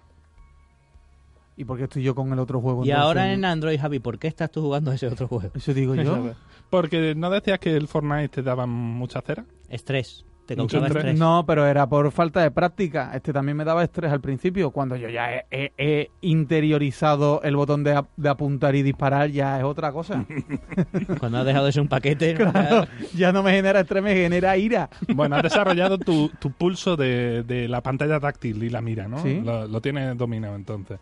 ¿Y 1.55 1.65
por 1.65 1.77
qué 1.77 1.83
estoy 1.83 2.03
yo 2.03 2.15
con 2.15 2.31
el 2.31 2.39
otro 2.39 2.61
juego? 2.61 2.85
Y 2.85 2.89
entonces? 2.89 3.05
ahora 3.05 3.33
en 3.33 3.43
Android, 3.43 3.77
Javi, 3.79 3.99
¿por 3.99 4.17
qué 4.17 4.29
estás 4.29 4.49
tú 4.49 4.61
jugando 4.61 4.91
a 4.91 4.95
ese 4.95 5.07
otro 5.07 5.27
juego? 5.27 5.51
Eso 5.53 5.73
digo 5.73 5.93
yo. 5.95 6.31
Porque 6.69 7.15
no 7.15 7.29
decías 7.29 7.59
que 7.59 7.75
el 7.75 7.87
Fortnite 7.87 8.29
te 8.29 8.43
daba 8.43 8.65
mucha 8.65 9.21
cera. 9.21 9.45
Estrés. 9.67 10.25
Te 10.49 10.55
causaba 10.55 10.87
estrés. 10.87 11.05
estrés. 11.05 11.19
No, 11.19 11.45
pero 11.45 11.65
era 11.67 11.87
por 11.87 12.11
falta 12.11 12.41
de 12.41 12.51
práctica. 12.51 13.11
Este 13.13 13.31
también 13.33 13.57
me 13.57 13.63
daba 13.65 13.83
estrés 13.83 14.11
al 14.11 14.21
principio. 14.21 14.71
Cuando 14.71 14.95
yo 14.95 15.09
ya 15.09 15.33
he, 15.33 15.45
he- 15.51 15.71
he 15.77 16.11
interiorizado 16.21 17.41
el 17.43 17.55
botón 17.55 17.83
de, 17.83 17.93
ap- 17.95 18.09
de 18.17 18.29
apuntar 18.29 18.75
y 18.75 18.81
disparar, 18.83 19.29
ya 19.29 19.57
es 19.57 19.63
otra 19.63 19.91
cosa. 19.91 20.25
Cuando 21.19 21.37
has 21.39 21.45
dejado 21.45 21.65
de 21.65 21.71
ser 21.71 21.81
un 21.81 21.87
paquete. 21.87 22.35
Claro, 22.49 22.87
ya 23.15 23.31
no 23.31 23.43
me 23.43 23.51
genera 23.51 23.81
estrés, 23.81 24.01
me 24.03 24.13
genera 24.15 24.57
ira. 24.57 24.89
Bueno, 25.13 25.35
has 25.35 25.43
desarrollado 25.49 25.97
tu, 25.97 26.29
tu 26.39 26.51
pulso 26.51 26.95
de, 26.97 27.43
de 27.43 27.67
la 27.67 27.81
pantalla 27.81 28.19
táctil 28.19 28.63
y 28.63 28.69
la 28.69 28.81
mira, 28.81 29.07
¿no? 29.07 29.21
Sí. 29.21 29.41
Lo, 29.43 29.67
lo 29.67 29.81
tienes 29.81 30.17
dominado 30.17 30.55
entonces. 30.55 30.99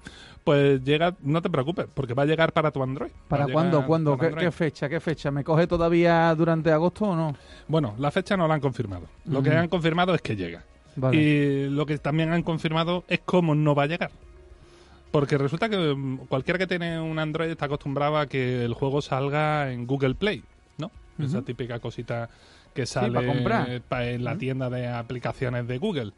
Pues 0.48 0.82
llega, 0.82 1.14
no 1.24 1.42
te 1.42 1.50
preocupes, 1.50 1.88
porque 1.94 2.14
va 2.14 2.24
a 2.24 2.26
llegar 2.26 2.54
para 2.54 2.72
tu 2.72 2.82
Android. 2.82 3.12
¿Para 3.28 3.50
cuándo? 3.50 3.86
¿Cuándo? 3.86 4.18
¿Qué, 4.18 4.50
fecha? 4.50 4.88
¿Qué 4.88 5.02
fecha? 5.02 5.30
¿Me 5.30 5.44
coge 5.44 5.68
todavía 5.68 6.34
durante 6.36 6.72
agosto 6.72 7.04
o 7.04 7.16
no? 7.18 7.36
Bueno, 7.68 7.96
la 7.98 8.12
fecha 8.12 8.38
no 8.38 8.48
la 8.48 8.54
han 8.54 8.62
confirmado. 8.62 9.08
Lo 9.26 9.44
que 9.44 9.50
han 9.50 9.68
confirmado 9.68 10.16
es 10.16 10.22
que 10.22 10.38
llega. 10.38 10.64
Vale. 10.96 11.18
Y 11.18 11.70
lo 11.70 11.86
que 11.86 11.98
también 11.98 12.32
han 12.32 12.44
confirmado 12.44 13.04
es 13.10 13.20
cómo 13.26 13.56
no 13.56 13.76
va 13.76 13.84
a 13.84 13.88
llegar. 13.88 14.10
Porque 15.12 15.38
resulta 15.38 15.68
que 15.68 15.94
mm, 15.94 16.28
cualquiera 16.30 16.58
que 16.58 16.68
tiene 16.68 16.98
un 16.98 17.20
Android 17.20 17.50
está 17.50 17.66
acostumbrado 17.66 18.18
a 18.18 18.28
que 18.28 18.64
el 18.64 18.74
juego 18.74 19.02
salga 19.02 19.70
en 19.74 19.86
Google 19.86 20.16
Play, 20.16 20.46
¿no? 20.78 20.92
Esa 21.20 21.42
típica 21.42 21.80
cosita 21.80 22.30
que 22.74 22.86
sale 22.86 23.12
pa' 23.12 23.26
comprar. 23.26 23.68
en 23.70 24.24
la 24.24 24.38
tienda 24.38 24.70
de 24.70 24.88
aplicaciones 24.88 25.68
de 25.68 25.78
Google. 25.78 26.14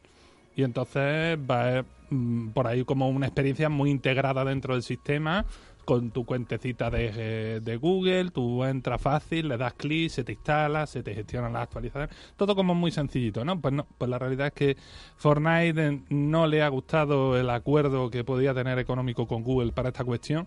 Y 0.56 0.64
entonces 0.64 1.38
va 1.38 1.84
mm, 2.10 2.50
por 2.50 2.68
ahí 2.68 2.84
como 2.84 3.10
una 3.10 3.28
experiencia 3.28 3.70
muy 3.70 3.90
integrada 3.90 4.44
dentro 4.46 4.74
del 4.74 4.84
sistema, 4.84 5.46
con 5.90 6.12
tu 6.12 6.24
cuentecita 6.24 6.92
de, 6.92 7.12
eh, 7.16 7.60
de 7.64 7.78
Google, 7.78 8.30
tú 8.30 8.64
entras 8.64 9.02
fácil, 9.02 9.48
le 9.48 9.58
das 9.58 9.74
clic, 9.74 10.12
se 10.12 10.24
te 10.24 10.34
instala, 10.34 10.86
se 10.86 11.02
te 11.02 11.16
gestionan 11.16 11.54
las 11.54 11.64
actualizaciones, 11.64 12.16
todo 12.38 12.56
como 12.56 12.76
muy 12.76 12.92
sencillito, 12.92 13.44
¿no? 13.44 13.60
Pues 13.60 13.74
no, 13.74 13.88
pues 13.98 14.08
la 14.08 14.20
realidad 14.20 14.48
es 14.48 14.54
que 14.54 14.78
Fortnite 15.18 15.88
eh, 15.88 16.02
no 16.10 16.46
le 16.46 16.62
ha 16.62 16.68
gustado 16.68 17.36
el 17.40 17.50
acuerdo 17.50 18.12
que 18.12 18.24
podía 18.24 18.54
tener 18.54 18.78
económico 18.78 19.26
con 19.26 19.42
Google 19.42 19.72
para 19.72 19.90
esta 19.90 20.04
cuestión 20.04 20.46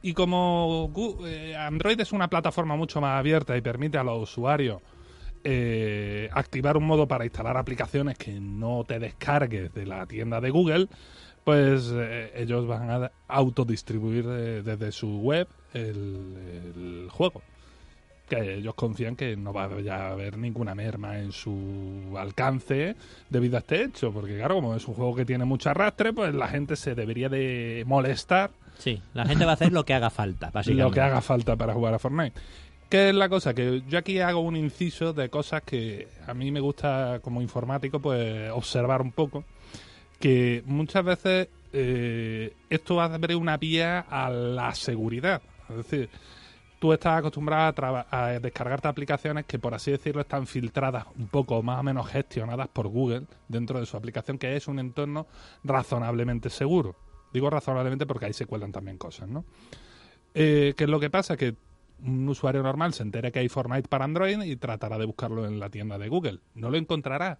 y 0.00 0.12
como 0.12 0.92
eh, 1.26 1.56
Android 1.56 1.98
es 1.98 2.12
una 2.12 2.28
plataforma 2.28 2.76
mucho 2.76 3.00
más 3.00 3.18
abierta 3.18 3.56
y 3.56 3.62
permite 3.62 3.98
a 3.98 4.04
los 4.04 4.30
usuarios 4.30 4.80
eh, 5.44 6.28
activar 6.32 6.76
un 6.76 6.84
modo 6.84 7.06
para 7.06 7.24
instalar 7.24 7.56
aplicaciones 7.56 8.16
que 8.16 8.32
no 8.40 8.84
te 8.84 8.98
descargues 8.98 9.72
de 9.74 9.86
la 9.86 10.06
tienda 10.06 10.40
de 10.40 10.50
Google, 10.50 10.88
pues 11.44 11.92
eh, 11.94 12.32
ellos 12.34 12.66
van 12.66 12.90
a 12.90 13.10
autodistribuir 13.28 14.24
eh, 14.26 14.62
desde 14.64 14.90
su 14.90 15.18
web 15.20 15.46
el, 15.74 16.34
el 16.74 17.08
juego. 17.10 17.42
Que 18.28 18.54
ellos 18.54 18.74
confían 18.74 19.16
que 19.16 19.36
no 19.36 19.52
va 19.52 19.64
a 19.64 20.10
haber 20.10 20.38
ninguna 20.38 20.74
merma 20.74 21.18
en 21.18 21.30
su 21.30 22.14
alcance 22.18 22.96
debido 23.28 23.56
a 23.56 23.60
este 23.60 23.84
hecho, 23.84 24.12
porque 24.12 24.38
claro, 24.38 24.54
como 24.54 24.74
es 24.74 24.88
un 24.88 24.94
juego 24.94 25.14
que 25.14 25.26
tiene 25.26 25.44
mucho 25.44 25.68
arrastre, 25.68 26.14
pues 26.14 26.34
la 26.34 26.48
gente 26.48 26.74
se 26.76 26.94
debería 26.94 27.28
de 27.28 27.84
molestar 27.86 28.50
Sí, 28.78 29.00
la 29.12 29.24
gente 29.24 29.44
va 29.44 29.52
a 29.52 29.54
hacer 29.54 29.72
lo 29.72 29.84
que 29.84 29.94
haga 29.94 30.10
falta, 30.10 30.50
básicamente. 30.50 30.82
lo 30.82 30.90
que 30.90 31.00
haga 31.00 31.20
falta 31.20 31.56
para 31.56 31.74
jugar 31.74 31.94
a 31.94 31.98
Fortnite. 31.98 32.40
¿Qué 32.94 33.08
es 33.08 33.14
la 33.16 33.28
cosa? 33.28 33.52
Que 33.54 33.82
yo 33.88 33.98
aquí 33.98 34.20
hago 34.20 34.38
un 34.38 34.54
inciso 34.54 35.12
de 35.12 35.28
cosas 35.28 35.62
que 35.62 36.06
a 36.28 36.32
mí 36.32 36.52
me 36.52 36.60
gusta 36.60 37.18
como 37.24 37.42
informático 37.42 37.98
pues 37.98 38.48
observar 38.52 39.02
un 39.02 39.10
poco. 39.10 39.42
Que 40.20 40.62
muchas 40.64 41.04
veces 41.04 41.48
eh, 41.72 42.54
esto 42.70 43.00
abre 43.00 43.34
una 43.34 43.56
vía 43.56 43.98
a 44.08 44.30
la 44.30 44.72
seguridad. 44.76 45.42
Es 45.70 45.76
decir, 45.78 46.08
tú 46.78 46.92
estás 46.92 47.18
acostumbrado 47.18 47.74
a, 47.84 48.06
a 48.26 48.38
descargarte 48.38 48.86
aplicaciones 48.86 49.44
que, 49.44 49.58
por 49.58 49.74
así 49.74 49.90
decirlo, 49.90 50.20
están 50.20 50.46
filtradas 50.46 51.04
un 51.18 51.26
poco 51.26 51.60
más 51.64 51.80
o 51.80 51.82
menos 51.82 52.06
gestionadas 52.06 52.68
por 52.68 52.86
Google 52.86 53.24
dentro 53.48 53.80
de 53.80 53.86
su 53.86 53.96
aplicación, 53.96 54.38
que 54.38 54.54
es 54.54 54.68
un 54.68 54.78
entorno 54.78 55.26
razonablemente 55.64 56.48
seguro. 56.48 56.94
Digo 57.32 57.50
razonablemente 57.50 58.06
porque 58.06 58.26
ahí 58.26 58.32
se 58.32 58.46
cuelan 58.46 58.70
también 58.70 58.98
cosas, 58.98 59.28
¿no? 59.28 59.44
Eh, 60.32 60.74
¿Qué 60.76 60.84
es 60.84 60.90
lo 60.90 61.00
que 61.00 61.10
pasa? 61.10 61.36
Que 61.36 61.56
un 62.04 62.28
usuario 62.28 62.62
normal 62.62 62.92
se 62.92 63.02
entere 63.02 63.32
que 63.32 63.38
hay 63.38 63.48
Fortnite 63.48 63.88
para 63.88 64.04
Android 64.04 64.42
y 64.42 64.56
tratará 64.56 64.98
de 64.98 65.06
buscarlo 65.06 65.46
en 65.46 65.58
la 65.58 65.70
tienda 65.70 65.98
de 65.98 66.08
Google. 66.08 66.40
No 66.54 66.70
lo 66.70 66.76
encontrará. 66.76 67.38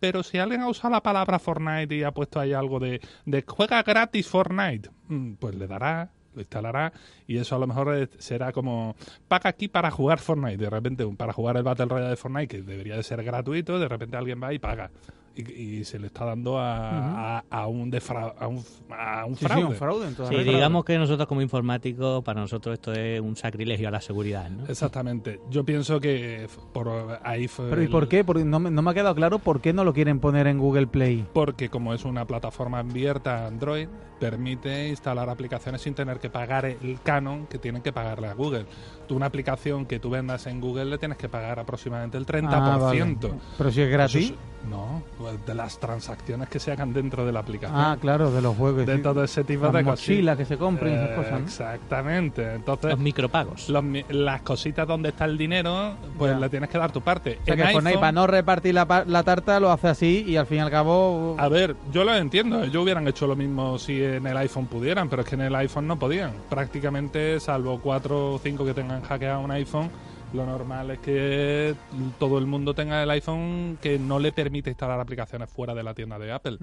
Pero 0.00 0.22
si 0.22 0.38
alguien 0.38 0.60
ha 0.60 0.68
usado 0.68 0.92
la 0.92 1.02
palabra 1.02 1.38
Fortnite 1.38 1.94
y 1.94 2.02
ha 2.02 2.12
puesto 2.12 2.38
ahí 2.38 2.52
algo 2.52 2.80
de, 2.80 3.00
de 3.24 3.44
juega 3.46 3.82
gratis 3.82 4.28
Fortnite, 4.28 4.90
mm, 5.08 5.34
pues 5.34 5.54
le 5.54 5.66
dará, 5.66 6.10
lo 6.34 6.42
instalará 6.42 6.92
y 7.26 7.38
eso 7.38 7.56
a 7.56 7.58
lo 7.58 7.66
mejor 7.66 8.10
será 8.18 8.52
como 8.52 8.94
paga 9.28 9.50
aquí 9.50 9.68
para 9.68 9.90
jugar 9.90 10.18
Fortnite. 10.18 10.58
De 10.58 10.70
repente, 10.70 11.06
para 11.16 11.32
jugar 11.32 11.56
el 11.56 11.62
Battle 11.62 11.86
Royale 11.86 12.10
de 12.10 12.16
Fortnite, 12.16 12.48
que 12.48 12.62
debería 12.62 12.96
de 12.96 13.02
ser 13.02 13.22
gratuito, 13.22 13.78
de 13.78 13.88
repente 13.88 14.16
alguien 14.16 14.42
va 14.42 14.52
y 14.52 14.58
paga. 14.58 14.90
Y, 15.36 15.52
y 15.80 15.84
se 15.84 15.98
le 15.98 16.06
está 16.06 16.24
dando 16.24 16.58
a, 16.58 17.38
a- 17.38 17.44
a 17.50 17.66
un, 17.66 17.92
defra- 17.92 18.32
a 18.38 18.46
un, 18.48 18.64
a 18.90 19.24
un 19.26 19.36
Sí, 19.36 19.40
sí, 19.40 19.46
fraude. 19.46 19.64
un 19.66 19.74
fraude. 19.74 20.06
en 20.08 20.16
Sí, 20.16 20.36
digamos 20.44 20.84
que 20.84 20.96
nosotros 20.98 21.28
como 21.28 21.42
informáticos, 21.42 22.24
para 22.24 22.40
nosotros 22.40 22.72
esto 22.74 22.92
es 22.92 23.20
un 23.20 23.36
sacrilegio 23.36 23.88
a 23.88 23.90
la 23.90 24.00
seguridad, 24.00 24.48
¿no? 24.48 24.64
Exactamente. 24.66 25.40
Yo 25.50 25.64
pienso 25.64 26.00
que 26.00 26.48
por 26.72 27.18
ahí 27.22 27.48
fue. 27.48 27.68
Pero 27.68 27.82
¿y 27.82 27.88
por 27.88 28.08
qué? 28.08 28.24
Porque 28.24 28.44
no, 28.44 28.58
me- 28.60 28.70
no 28.70 28.80
me 28.82 28.90
ha 28.90 28.94
quedado 28.94 29.14
claro 29.14 29.38
por 29.38 29.60
qué 29.60 29.72
no 29.74 29.84
lo 29.84 29.92
quieren 29.92 30.20
poner 30.20 30.46
en 30.46 30.58
Google 30.58 30.86
Play. 30.86 31.26
Porque 31.34 31.68
como 31.68 31.92
es 31.92 32.04
una 32.06 32.24
plataforma 32.26 32.78
abierta 32.78 33.46
Android, 33.46 33.88
permite 34.18 34.88
instalar 34.88 35.28
aplicaciones 35.28 35.82
sin 35.82 35.92
tener 35.94 36.18
que 36.18 36.30
pagar 36.30 36.64
el 36.64 36.98
canon 37.02 37.46
que 37.46 37.58
tienen 37.58 37.82
que 37.82 37.92
pagarle 37.92 38.28
a 38.28 38.32
Google. 38.32 38.64
Tú 39.06 39.14
una 39.16 39.26
aplicación 39.26 39.84
que 39.84 39.98
tú 40.00 40.08
vendas 40.08 40.46
en 40.46 40.60
Google 40.62 40.86
le 40.86 40.96
tienes 40.98 41.18
que 41.18 41.28
pagar 41.28 41.58
aproximadamente 41.58 42.16
el 42.16 42.24
30%. 42.24 42.48
Ah, 42.50 42.78
vale. 42.78 43.16
Pero 43.58 43.70
si 43.70 43.82
es 43.82 43.90
gratis. 43.90 44.30
Es- 44.30 44.34
no, 44.70 45.02
de 45.32 45.54
las 45.54 45.78
transacciones 45.78 46.48
que 46.48 46.58
se 46.58 46.72
hagan 46.72 46.92
dentro 46.92 47.24
de 47.26 47.32
la 47.32 47.40
aplicación. 47.40 47.78
Ah, 47.78 47.96
claro, 48.00 48.30
de 48.30 48.40
los 48.42 48.56
juegos. 48.56 48.86
de 48.86 48.96
sí. 48.96 49.02
todo 49.02 49.24
ese 49.24 49.44
tipo 49.44 49.64
Las 49.64 49.72
de 49.74 49.84
cosas. 49.84 50.00
mochilas 50.00 50.36
que 50.36 50.44
se 50.44 50.56
compren 50.58 50.92
y 50.92 50.96
esas 50.96 51.10
Eh, 51.10 51.14
cosas, 51.16 51.32
¿no? 51.32 51.38
Exactamente. 51.46 52.54
Entonces, 52.54 52.90
Los 52.90 52.98
micropagos. 52.98 53.68
los 53.68 53.84
las 54.10 54.42
cositas 54.42 54.86
donde 54.86 55.10
está 55.10 55.24
el 55.24 55.36
dinero, 55.38 55.94
pues 56.18 56.32
Ya. 56.32 56.38
le 56.38 56.48
tienes 56.48 56.68
que 56.70 56.78
dar 56.78 56.92
tu 56.92 57.00
parte. 57.00 57.38
O 57.42 57.44
sea 57.44 57.54
En 57.54 57.60
que 57.60 57.66
Fortnite, 57.72 57.88
iPhone- 57.96 58.00
para 58.00 58.12
no 58.12 58.26
repartir 58.26 58.74
la, 58.74 58.86
pa- 58.86 59.04
la 59.06 59.22
tarta, 59.22 59.60
lo 59.60 59.70
hace 59.70 59.88
así 59.88 60.24
y 60.26 60.36
al 60.36 60.46
fin 60.46 60.58
y 60.58 60.60
al 60.60 60.70
cabo. 60.70 61.36
A 61.38 61.48
ver, 61.48 61.76
yo 61.92 62.04
lo 62.04 62.14
entiendo. 62.14 62.62
Ellos 62.62 62.82
hubieran 62.82 63.06
hecho 63.08 63.26
lo 63.26 63.36
mismo 63.36 63.78
si 63.78 64.02
en 64.02 64.26
el 64.26 64.36
iPhone 64.36 64.66
pudieran, 64.66 65.08
pero 65.08 65.22
es 65.22 65.28
que 65.28 65.34
en 65.34 65.42
el 65.42 65.54
iPhone 65.54 65.86
no 65.86 65.98
podían. 65.98 66.32
Prácticamente, 66.48 67.38
salvo 67.40 67.78
cuatro 67.80 68.34
o 68.34 68.38
cinco 68.38 68.64
que 68.64 68.74
tengan 68.74 69.00
hackeado 69.02 69.40
un 69.40 69.50
iPhone, 69.52 69.88
lo 70.32 70.44
normal 70.44 70.90
es 70.90 70.98
que 70.98 71.74
todo 72.18 72.38
el 72.38 72.46
mundo 72.46 72.74
tenga 72.74 73.02
el 73.02 73.10
iPhone 73.10 73.78
que 73.80 73.98
no 73.98 74.18
le 74.18 74.32
permite 74.32 74.70
instalar 74.70 74.98
aplicaciones 75.00 75.50
fuera 75.50 75.74
de 75.74 75.82
la 75.82 75.94
tienda 75.94 76.18
de 76.18 76.32
Apple. 76.32 76.58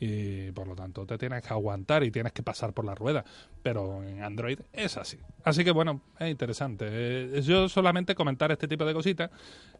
Y 0.00 0.50
por 0.52 0.66
lo 0.66 0.74
tanto 0.74 1.06
te 1.06 1.16
tienes 1.16 1.42
que 1.42 1.48
aguantar 1.48 2.02
y 2.04 2.10
tienes 2.10 2.32
que 2.32 2.42
pasar 2.42 2.72
por 2.72 2.84
la 2.84 2.94
rueda. 2.94 3.24
Pero 3.62 4.02
en 4.02 4.22
Android 4.22 4.58
es 4.72 4.96
así. 4.96 5.18
Así 5.44 5.64
que 5.64 5.70
bueno, 5.70 6.00
es 6.18 6.30
interesante. 6.30 6.86
Eh, 6.90 7.42
yo 7.42 7.68
solamente 7.68 8.14
comentar 8.14 8.50
este 8.52 8.68
tipo 8.68 8.84
de 8.84 8.94
cositas. 8.94 9.30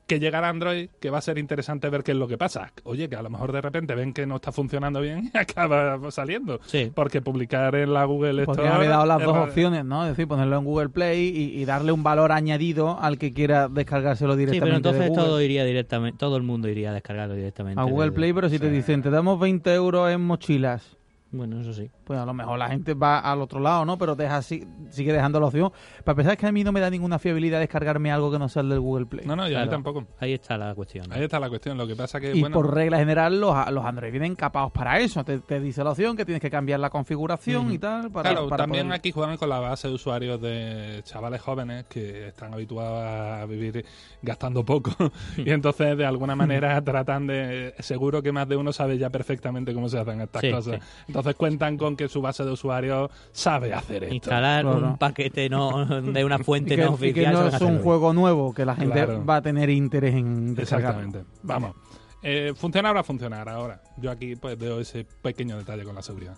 Que 0.06 0.20
llegará 0.20 0.50
Android, 0.50 0.90
que 1.00 1.08
va 1.08 1.16
a 1.16 1.22
ser 1.22 1.38
interesante 1.38 1.88
ver 1.88 2.02
qué 2.02 2.12
es 2.12 2.18
lo 2.18 2.28
que 2.28 2.36
pasa. 2.36 2.70
Oye, 2.82 3.08
que 3.08 3.16
a 3.16 3.22
lo 3.22 3.30
mejor 3.30 3.52
de 3.52 3.62
repente 3.62 3.94
ven 3.94 4.12
que 4.12 4.26
no 4.26 4.36
está 4.36 4.52
funcionando 4.52 5.00
bien 5.00 5.30
y 5.32 5.38
acaba 5.38 5.98
saliendo. 6.10 6.60
Sí. 6.66 6.92
Porque 6.94 7.22
publicar 7.22 7.74
en 7.74 7.94
la 7.94 8.04
Google 8.04 8.42
Store... 8.42 8.44
Podrían 8.44 8.74
haber 8.74 8.90
dado 8.90 9.06
las 9.06 9.22
dos 9.22 9.34
opciones, 9.34 9.82
¿no? 9.86 10.04
Es 10.04 10.10
decir, 10.10 10.28
ponerlo 10.28 10.58
en 10.58 10.64
Google 10.64 10.90
Play 10.90 11.28
y, 11.34 11.58
y 11.58 11.64
darle 11.64 11.92
un 11.92 12.02
valor 12.02 12.32
añadido 12.32 13.00
al 13.00 13.16
que 13.16 13.23
quiera 13.32 13.68
descargárselo 13.68 14.34
Sí, 14.34 14.40
directamente. 14.40 14.64
pero 14.66 14.76
entonces 14.76 15.02
de 15.02 15.08
Google. 15.08 15.22
todo 15.24 15.40
iría 15.42 15.64
directamente, 15.64 16.18
todo 16.18 16.36
el 16.36 16.42
mundo 16.42 16.68
iría 16.68 16.90
a 16.90 16.94
descargarlo 16.94 17.34
directamente. 17.34 17.80
a 17.80 17.84
Google 17.84 18.12
Play, 18.12 18.32
pero 18.32 18.48
si 18.48 18.58
te 18.58 18.68
Sí. 18.68 18.74
dicen, 18.74 19.02
te 19.02 19.10
damos 19.10 19.38
20 19.40 19.72
euros 19.74 20.10
en 20.10 20.20
mochilas, 20.20 20.96
Bueno, 21.30 21.60
eso 21.60 21.72
sí. 21.72 21.90
Pues 22.04 22.18
a 22.18 22.24
lo 22.26 22.34
mejor 22.34 22.58
la 22.58 22.68
gente 22.68 22.94
va 22.94 23.18
al 23.18 23.40
otro 23.40 23.60
lado, 23.60 23.84
¿no? 23.84 23.96
Pero 23.98 24.14
deja 24.14 24.36
así, 24.36 24.66
sigue 24.90 25.12
dejando 25.12 25.40
la 25.40 25.46
opción. 25.46 25.72
Para 26.04 26.16
pensar 26.16 26.36
que 26.36 26.46
a 26.46 26.52
mí 26.52 26.62
no 26.64 26.70
me 26.72 26.80
da 26.80 26.90
ninguna 26.90 27.18
fiabilidad 27.18 27.58
descargarme 27.60 28.12
algo 28.12 28.30
que 28.30 28.38
no 28.38 28.48
sea 28.48 28.62
el 28.62 28.68
del 28.68 28.80
Google 28.80 29.06
Play. 29.06 29.26
No, 29.26 29.34
no, 29.36 29.42
y 29.44 29.46
a 29.46 29.48
mí 29.48 29.54
Claro. 29.54 29.70
tampoco. 29.70 30.04
Ahí 30.20 30.32
está 30.34 30.56
la 30.58 30.74
cuestión. 30.74 31.06
¿no? 31.08 31.14
Ahí 31.14 31.22
está 31.24 31.40
la 31.40 31.48
cuestión. 31.48 31.78
Lo 31.78 31.86
que 31.86 31.96
pasa 31.96 32.20
que, 32.20 32.34
y 32.34 32.40
bueno... 32.40 32.54
por 32.54 32.74
regla 32.74 32.98
general, 32.98 33.40
los, 33.40 33.54
los 33.72 33.84
Android 33.84 34.10
vienen 34.10 34.34
capados 34.34 34.70
para 34.72 34.98
eso. 35.00 35.24
Te, 35.24 35.38
te 35.38 35.60
dice 35.60 35.82
la 35.82 35.90
opción 35.92 36.16
que 36.16 36.24
tienes 36.24 36.40
que 36.42 36.50
cambiar 36.50 36.80
la 36.80 36.90
configuración 36.90 37.72
y 37.72 37.78
tal. 37.78 38.10
Para, 38.10 38.30
Claro, 38.30 38.48
para 38.48 38.64
también 38.64 38.86
poder- 38.88 38.98
aquí 38.98 39.10
juegan 39.12 39.36
con 39.36 39.48
la 39.48 39.58
base 39.60 39.88
de 39.88 39.94
usuarios 39.94 40.40
de 40.40 41.00
chavales 41.04 41.40
jóvenes 41.40 41.84
que 41.88 42.28
están 42.28 42.52
habituados 42.52 43.04
a 43.42 43.46
vivir 43.46 43.84
gastando 44.22 44.64
poco 44.64 44.90
y 45.36 45.50
entonces 45.50 45.96
de 45.96 46.04
alguna 46.06 46.34
manera 46.36 46.80
tratan 46.82 47.26
de... 47.26 47.74
Seguro 47.78 48.22
que 48.22 48.32
más 48.32 48.48
de 48.48 48.56
uno 48.56 48.72
sabe 48.72 48.98
ya 48.98 49.10
perfectamente 49.10 49.72
cómo 49.74 49.88
se 49.88 49.98
hacen 49.98 50.20
estas 50.20 50.40
Sí, 50.40 50.50
cosas. 50.50 50.74
sí. 50.80 51.04
Entonces 51.08 51.34
cuentan 51.36 51.76
con 51.76 51.93
que 51.96 52.08
su 52.08 52.20
base 52.22 52.44
de 52.44 52.50
usuarios 52.52 53.10
sabe 53.32 53.72
hacer 53.74 54.04
esto. 54.04 54.14
Instalar 54.14 54.62
Claro. 54.64 54.78
un 54.86 54.98
paquete 54.98 55.48
no 55.48 55.84
de 56.02 56.24
una 56.24 56.36
Y 56.40 56.44
fuente 56.44 56.76
que, 56.76 56.82
no 56.84 56.90
y 56.90 56.94
oficial. 56.94 57.24
que 57.26 57.30
no 57.32 57.46
es 57.48 57.60
un 57.60 57.68
bien. 57.70 57.82
juego 57.82 58.12
nuevo 58.12 58.52
que 58.54 58.64
la 58.64 58.74
gente 58.76 58.94
Claro. 58.94 59.24
va 59.24 59.36
a 59.36 59.42
tener 59.42 59.70
interés 59.70 60.14
en 60.14 60.54
descargar. 60.54 60.90
Exactamente. 60.96 61.30
Vamos. 61.42 61.74
Eh, 62.22 62.52
funcionar 62.56 62.96
va 62.96 63.00
a 63.00 63.04
funcionar 63.04 63.48
ahora. 63.48 63.82
Yo 63.98 64.10
aquí 64.10 64.34
pues 64.36 64.58
veo 64.58 64.80
ese 64.80 65.04
pequeño 65.22 65.58
detalle 65.58 65.84
con 65.84 65.94
la 65.94 66.02
seguridad. 66.02 66.36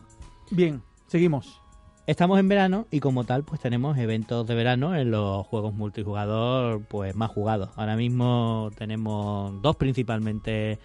Bien, 0.51 0.83
seguimos. 1.07 1.61
Estamos 2.09 2.39
en 2.39 2.49
verano 2.49 2.87
y 2.93 3.01
como 3.01 3.25
tal 3.25 3.43
pues 3.45 3.61
tenemos 3.61 3.99
eventos 3.99 4.47
de 4.47 4.55
verano 4.55 4.95
en 4.95 5.11
los 5.11 5.45
juegos 5.47 5.75
multijugador 5.75 6.83
pues 6.89 7.15
más 7.17 7.31
jugados. 7.31 7.71
Ahora 7.77 7.97
mismo 7.97 8.71
tenemos 8.79 9.61
dos 9.61 9.75
principalmente 9.77 10.79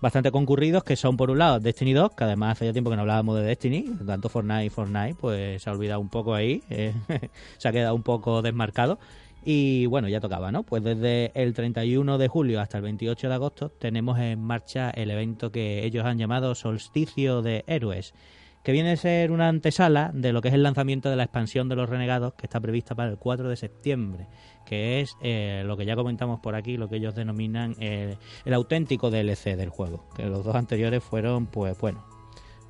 bastante 0.00 0.30
concurridos 0.30 0.84
que 0.84 0.96
son 0.96 1.16
por 1.16 1.30
un 1.30 1.38
lado 1.38 1.60
Destiny 1.60 1.92
2, 1.92 2.12
que 2.12 2.24
además 2.24 2.52
hace 2.52 2.66
ya 2.66 2.72
tiempo 2.72 2.90
que 2.90 2.96
no 2.96 3.02
hablábamos 3.02 3.36
de 3.36 3.42
Destiny, 3.42 3.96
tanto 4.06 4.28
Fortnite 4.28 4.64
y 4.64 4.70
Fortnite 4.70 5.14
pues 5.14 5.62
se 5.62 5.70
ha 5.70 5.72
olvidado 5.72 6.00
un 6.00 6.08
poco 6.08 6.34
ahí, 6.34 6.62
eh, 6.70 6.94
se 7.58 7.68
ha 7.68 7.72
quedado 7.72 7.94
un 7.94 8.02
poco 8.02 8.42
desmarcado. 8.42 8.98
Y 9.42 9.86
bueno, 9.86 10.06
ya 10.08 10.20
tocaba, 10.20 10.52
¿no? 10.52 10.64
Pues 10.64 10.84
desde 10.84 11.32
el 11.34 11.54
31 11.54 12.18
de 12.18 12.28
julio 12.28 12.60
hasta 12.60 12.76
el 12.76 12.82
28 12.84 13.28
de 13.28 13.34
agosto 13.34 13.70
tenemos 13.70 14.18
en 14.18 14.42
marcha 14.42 14.90
el 14.90 15.10
evento 15.10 15.50
que 15.50 15.84
ellos 15.86 16.04
han 16.04 16.18
llamado 16.18 16.54
Solsticio 16.54 17.40
de 17.40 17.64
Héroes, 17.66 18.12
que 18.62 18.72
viene 18.72 18.92
a 18.92 18.96
ser 18.96 19.30
una 19.30 19.48
antesala 19.48 20.10
de 20.12 20.32
lo 20.32 20.42
que 20.42 20.48
es 20.48 20.54
el 20.54 20.62
lanzamiento 20.62 21.10
de 21.10 21.16
la 21.16 21.24
expansión 21.24 21.68
de 21.68 21.76
los 21.76 21.88
renegados 21.88 22.34
que 22.34 22.46
está 22.46 22.60
prevista 22.60 22.94
para 22.94 23.10
el 23.10 23.18
4 23.18 23.48
de 23.48 23.56
septiembre, 23.56 24.26
que 24.66 25.00
es 25.00 25.16
eh, 25.22 25.62
lo 25.66 25.76
que 25.76 25.86
ya 25.86 25.96
comentamos 25.96 26.40
por 26.40 26.54
aquí, 26.54 26.76
lo 26.76 26.88
que 26.88 26.96
ellos 26.96 27.14
denominan 27.14 27.74
el 27.80 28.54
auténtico 28.54 29.10
DLC 29.10 29.56
del 29.56 29.70
juego, 29.70 30.08
que 30.14 30.26
los 30.26 30.44
dos 30.44 30.54
anteriores 30.54 31.02
fueron, 31.02 31.46
pues 31.46 31.78
bueno, 31.78 32.04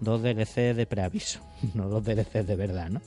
dos 0.00 0.22
DLC 0.22 0.74
de 0.74 0.86
preaviso, 0.86 1.40
no 1.74 1.88
dos 1.88 2.04
DLC 2.04 2.44
de 2.44 2.56
verdad, 2.56 2.90
¿no? 2.90 3.00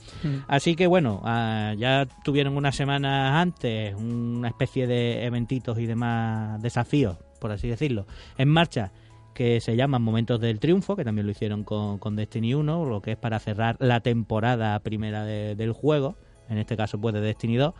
Así 0.46 0.76
que 0.76 0.86
bueno, 0.86 1.20
ah, 1.24 1.74
ya 1.76 2.06
tuvieron 2.24 2.56
unas 2.56 2.76
semanas 2.76 3.34
antes 3.34 3.94
una 3.94 4.48
especie 4.48 4.86
de 4.86 5.24
eventitos 5.24 5.78
y 5.78 5.86
demás 5.86 6.62
desafíos, 6.62 7.18
por 7.40 7.52
así 7.52 7.68
decirlo, 7.68 8.06
en 8.38 8.48
marcha 8.48 8.92
que 9.34 9.60
se 9.60 9.76
llaman 9.76 10.00
Momentos 10.02 10.40
del 10.40 10.60
Triunfo, 10.60 10.96
que 10.96 11.04
también 11.04 11.26
lo 11.26 11.32
hicieron 11.32 11.64
con, 11.64 11.98
con 11.98 12.16
Destiny 12.16 12.54
1, 12.54 12.84
lo 12.86 13.02
que 13.02 13.12
es 13.12 13.16
para 13.18 13.38
cerrar 13.40 13.76
la 13.80 14.00
temporada 14.00 14.78
primera 14.80 15.24
de- 15.24 15.54
del 15.56 15.72
juego, 15.72 16.16
en 16.48 16.58
este 16.58 16.76
caso 16.76 17.00
pues 17.00 17.12
de 17.14 17.20
Destiny 17.20 17.56
2, 17.56 17.74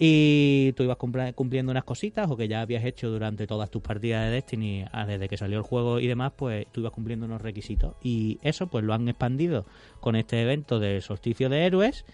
y 0.00 0.72
tú 0.76 0.84
ibas 0.84 0.96
cumpliendo 1.34 1.72
unas 1.72 1.82
cositas 1.82 2.30
o 2.30 2.36
que 2.36 2.46
ya 2.46 2.60
habías 2.60 2.84
hecho 2.84 3.10
durante 3.10 3.48
todas 3.48 3.68
tus 3.68 3.82
partidas 3.82 4.26
de 4.26 4.30
Destiny 4.30 4.84
ah, 4.92 5.04
desde 5.06 5.28
que 5.28 5.36
salió 5.36 5.58
el 5.58 5.64
juego 5.64 5.98
y 5.98 6.06
demás, 6.06 6.32
pues 6.36 6.66
tú 6.70 6.80
ibas 6.80 6.92
cumpliendo 6.92 7.26
unos 7.26 7.42
requisitos. 7.42 7.96
Y 8.00 8.38
eso 8.42 8.68
pues 8.68 8.84
lo 8.84 8.94
han 8.94 9.08
expandido 9.08 9.66
con 9.98 10.14
este 10.14 10.40
evento 10.40 10.78
del 10.78 11.02
solsticio 11.02 11.48
de 11.48 11.66
héroes. 11.66 12.04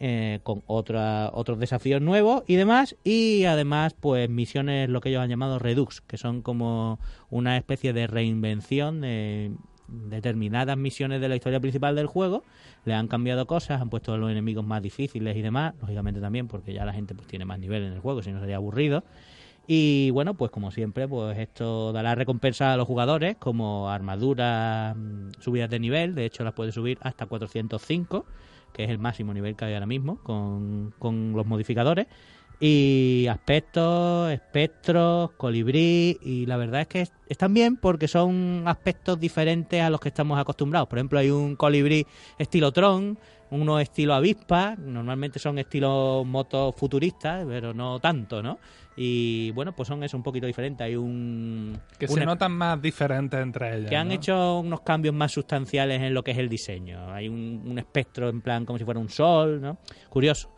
Eh, 0.00 0.40
con 0.42 0.64
otra, 0.66 1.30
otros 1.32 1.60
desafíos 1.60 2.02
nuevos 2.02 2.42
y 2.46 2.56
demás. 2.56 2.96
Y 3.04 3.44
además 3.44 3.94
pues 3.98 4.28
misiones 4.28 4.88
lo 4.88 5.00
que 5.00 5.10
ellos 5.10 5.22
han 5.22 5.30
llamado 5.30 5.58
Redux 5.58 6.00
que 6.00 6.16
son 6.16 6.42
como 6.42 6.98
una 7.30 7.56
especie 7.56 7.92
de 7.92 8.08
reinvención 8.08 9.02
de 9.02 9.52
determinadas 9.86 10.76
misiones 10.76 11.20
de 11.20 11.28
la 11.28 11.36
historia 11.36 11.60
principal 11.60 11.94
del 11.94 12.06
juego. 12.06 12.42
Le 12.84 12.94
han 12.94 13.08
cambiado 13.08 13.46
cosas, 13.46 13.80
han 13.80 13.90
puesto 13.90 14.12
a 14.12 14.18
los 14.18 14.30
enemigos 14.30 14.64
más 14.64 14.82
difíciles 14.82 15.36
y 15.36 15.42
demás, 15.42 15.74
lógicamente 15.80 16.20
también 16.20 16.48
porque 16.48 16.72
ya 16.72 16.84
la 16.84 16.92
gente 16.92 17.14
pues 17.14 17.28
tiene 17.28 17.44
más 17.44 17.58
nivel 17.58 17.84
en 17.84 17.92
el 17.92 18.00
juego, 18.00 18.22
si 18.22 18.32
no 18.32 18.40
sería 18.40 18.56
aburrido. 18.56 19.04
Y 19.66 20.10
bueno, 20.10 20.34
pues 20.34 20.50
como 20.50 20.70
siempre, 20.70 21.08
pues 21.08 21.38
esto 21.38 21.92
dará 21.92 22.14
recompensa 22.14 22.74
a 22.74 22.76
los 22.76 22.86
jugadores 22.86 23.36
como 23.36 23.88
armaduras, 23.88 24.94
mm, 24.94 25.30
subidas 25.40 25.70
de 25.70 25.78
nivel, 25.80 26.14
de 26.14 26.26
hecho 26.26 26.44
las 26.44 26.52
puede 26.52 26.70
subir 26.70 26.98
hasta 27.00 27.26
405, 27.26 28.26
que 28.74 28.84
es 28.84 28.90
el 28.90 28.98
máximo 28.98 29.32
nivel 29.32 29.56
que 29.56 29.64
hay 29.64 29.72
ahora 29.72 29.86
mismo 29.86 30.18
con, 30.22 30.92
con 30.98 31.32
los 31.32 31.46
modificadores 31.46 32.06
y 32.60 33.26
aspectos, 33.28 34.30
espectros, 34.30 35.32
colibrí 35.32 36.18
y 36.22 36.46
la 36.46 36.56
verdad 36.56 36.82
es 36.82 36.86
que 36.86 37.08
están 37.28 37.52
bien 37.52 37.76
porque 37.76 38.08
son 38.08 38.62
aspectos 38.66 39.18
diferentes 39.18 39.82
a 39.82 39.90
los 39.90 40.00
que 40.00 40.08
estamos 40.08 40.38
acostumbrados. 40.38 40.88
Por 40.88 40.98
ejemplo, 40.98 41.18
hay 41.18 41.30
un 41.30 41.56
colibrí 41.56 42.06
estilo 42.38 42.72
Tron, 42.72 43.18
uno 43.50 43.78
estilo 43.80 44.14
avispa, 44.14 44.76
normalmente 44.76 45.38
son 45.38 45.58
estilos 45.58 46.26
motos 46.26 46.74
futuristas, 46.76 47.44
pero 47.46 47.74
no 47.74 48.00
tanto, 48.00 48.42
¿no? 48.42 48.58
Y 48.96 49.50
bueno, 49.52 49.74
pues 49.74 49.88
son 49.88 50.02
eso 50.04 50.16
un 50.16 50.22
poquito 50.22 50.46
diferentes. 50.46 50.84
Hay 50.84 50.96
un... 50.96 51.78
Que 51.98 52.06
se 52.06 52.24
notan 52.24 52.52
más 52.52 52.80
diferentes 52.80 53.40
entre 53.40 53.76
ellas. 53.76 53.90
Que 53.90 53.96
han 53.96 54.12
hecho 54.12 54.60
unos 54.60 54.82
cambios 54.82 55.14
más 55.14 55.32
sustanciales 55.32 56.00
en 56.00 56.14
lo 56.14 56.22
que 56.22 56.30
es 56.30 56.38
el 56.38 56.48
diseño. 56.48 57.12
Hay 57.12 57.28
un, 57.28 57.62
un 57.66 57.78
espectro 57.78 58.28
en 58.28 58.40
plan 58.40 58.64
como 58.64 58.78
si 58.78 58.84
fuera 58.84 59.00
un 59.00 59.08
sol, 59.08 59.60
¿no? 59.60 59.78
Curioso. 60.08 60.54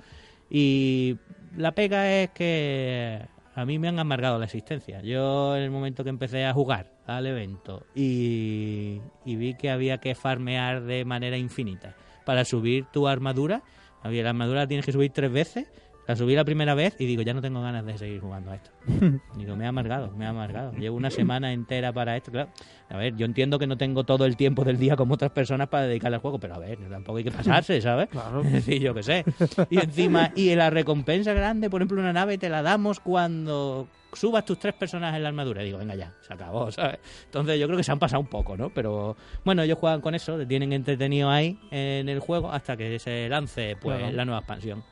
Y 0.50 1.16
la 1.56 1.72
pega 1.72 2.12
es 2.12 2.30
que 2.30 3.26
a 3.56 3.64
mí 3.64 3.78
me 3.78 3.88
han 3.88 3.98
amargado 3.98 4.38
la 4.38 4.44
existencia. 4.44 5.00
Yo 5.00 5.56
en 5.56 5.62
el 5.62 5.70
momento 5.70 6.04
que 6.04 6.10
empecé 6.10 6.44
a 6.44 6.52
jugar 6.52 6.92
al 7.06 7.26
evento 7.26 7.86
y, 7.94 9.00
vi 9.24 9.54
que 9.54 9.70
había 9.70 9.98
que 9.98 10.14
farmear 10.14 10.82
de 10.82 11.06
manera 11.06 11.38
infinita 11.38 11.96
para 12.26 12.44
subir 12.44 12.84
tu 12.92 13.08
armadura, 13.08 13.62
había 14.02 14.24
la 14.24 14.30
armadura 14.30 14.60
la 14.60 14.66
tienes 14.66 14.84
que 14.84 14.92
subir 14.92 15.10
tres 15.10 15.32
veces 15.32 15.68
la 16.06 16.14
subí 16.14 16.34
la 16.34 16.44
primera 16.44 16.74
vez 16.74 16.96
y 17.00 17.06
digo, 17.06 17.22
ya 17.22 17.34
no 17.34 17.42
tengo 17.42 17.60
ganas 17.60 17.84
de 17.84 17.98
seguir 17.98 18.20
jugando 18.20 18.52
a 18.52 18.56
esto. 18.56 18.70
digo, 19.36 19.56
me 19.56 19.66
ha 19.66 19.68
amargado, 19.68 20.12
me 20.12 20.24
ha 20.24 20.28
amargado. 20.28 20.72
Llevo 20.72 20.96
una 20.96 21.10
semana 21.10 21.52
entera 21.52 21.92
para 21.92 22.16
esto. 22.16 22.30
Claro. 22.30 22.50
A 22.88 22.96
ver, 22.96 23.16
yo 23.16 23.26
entiendo 23.26 23.58
que 23.58 23.66
no 23.66 23.76
tengo 23.76 24.04
todo 24.04 24.24
el 24.24 24.36
tiempo 24.36 24.64
del 24.64 24.78
día 24.78 24.94
como 24.94 25.14
otras 25.14 25.32
personas 25.32 25.68
para 25.68 25.86
dedicarle 25.86 26.16
al 26.16 26.20
juego, 26.20 26.38
pero 26.38 26.54
a 26.54 26.58
ver, 26.58 26.78
tampoco 26.88 27.18
hay 27.18 27.24
que 27.24 27.32
pasarse, 27.32 27.80
¿sabes? 27.82 28.08
Claro. 28.08 28.42
Decir, 28.44 28.80
yo 28.80 28.94
qué 28.94 29.02
sé. 29.02 29.24
Y 29.68 29.80
encima, 29.80 30.30
y 30.36 30.54
la 30.54 30.70
recompensa 30.70 31.32
grande, 31.32 31.68
por 31.68 31.80
ejemplo, 31.80 32.00
una 32.00 32.12
nave 32.12 32.38
te 32.38 32.48
la 32.48 32.62
damos 32.62 33.00
cuando 33.00 33.88
subas 34.12 34.44
tus 34.44 34.60
tres 34.60 34.74
personajes 34.74 35.16
en 35.16 35.24
la 35.24 35.30
armadura. 35.30 35.62
Y 35.62 35.66
digo, 35.66 35.78
venga 35.78 35.96
ya, 35.96 36.14
se 36.20 36.32
acabó, 36.32 36.70
¿sabes? 36.70 36.98
Entonces 37.24 37.58
yo 37.58 37.66
creo 37.66 37.76
que 37.76 37.84
se 37.84 37.90
han 37.90 37.98
pasado 37.98 38.20
un 38.20 38.28
poco, 38.28 38.56
¿no? 38.56 38.70
Pero 38.70 39.16
bueno, 39.44 39.62
ellos 39.62 39.78
juegan 39.78 40.00
con 40.00 40.14
eso, 40.14 40.46
tienen 40.46 40.72
entretenido 40.72 41.30
ahí 41.30 41.58
en 41.72 42.08
el 42.08 42.20
juego 42.20 42.52
hasta 42.52 42.76
que 42.76 42.98
se 43.00 43.28
lance 43.28 43.76
pues 43.80 44.14
la 44.14 44.24
nueva 44.24 44.38
expansión. 44.38 44.84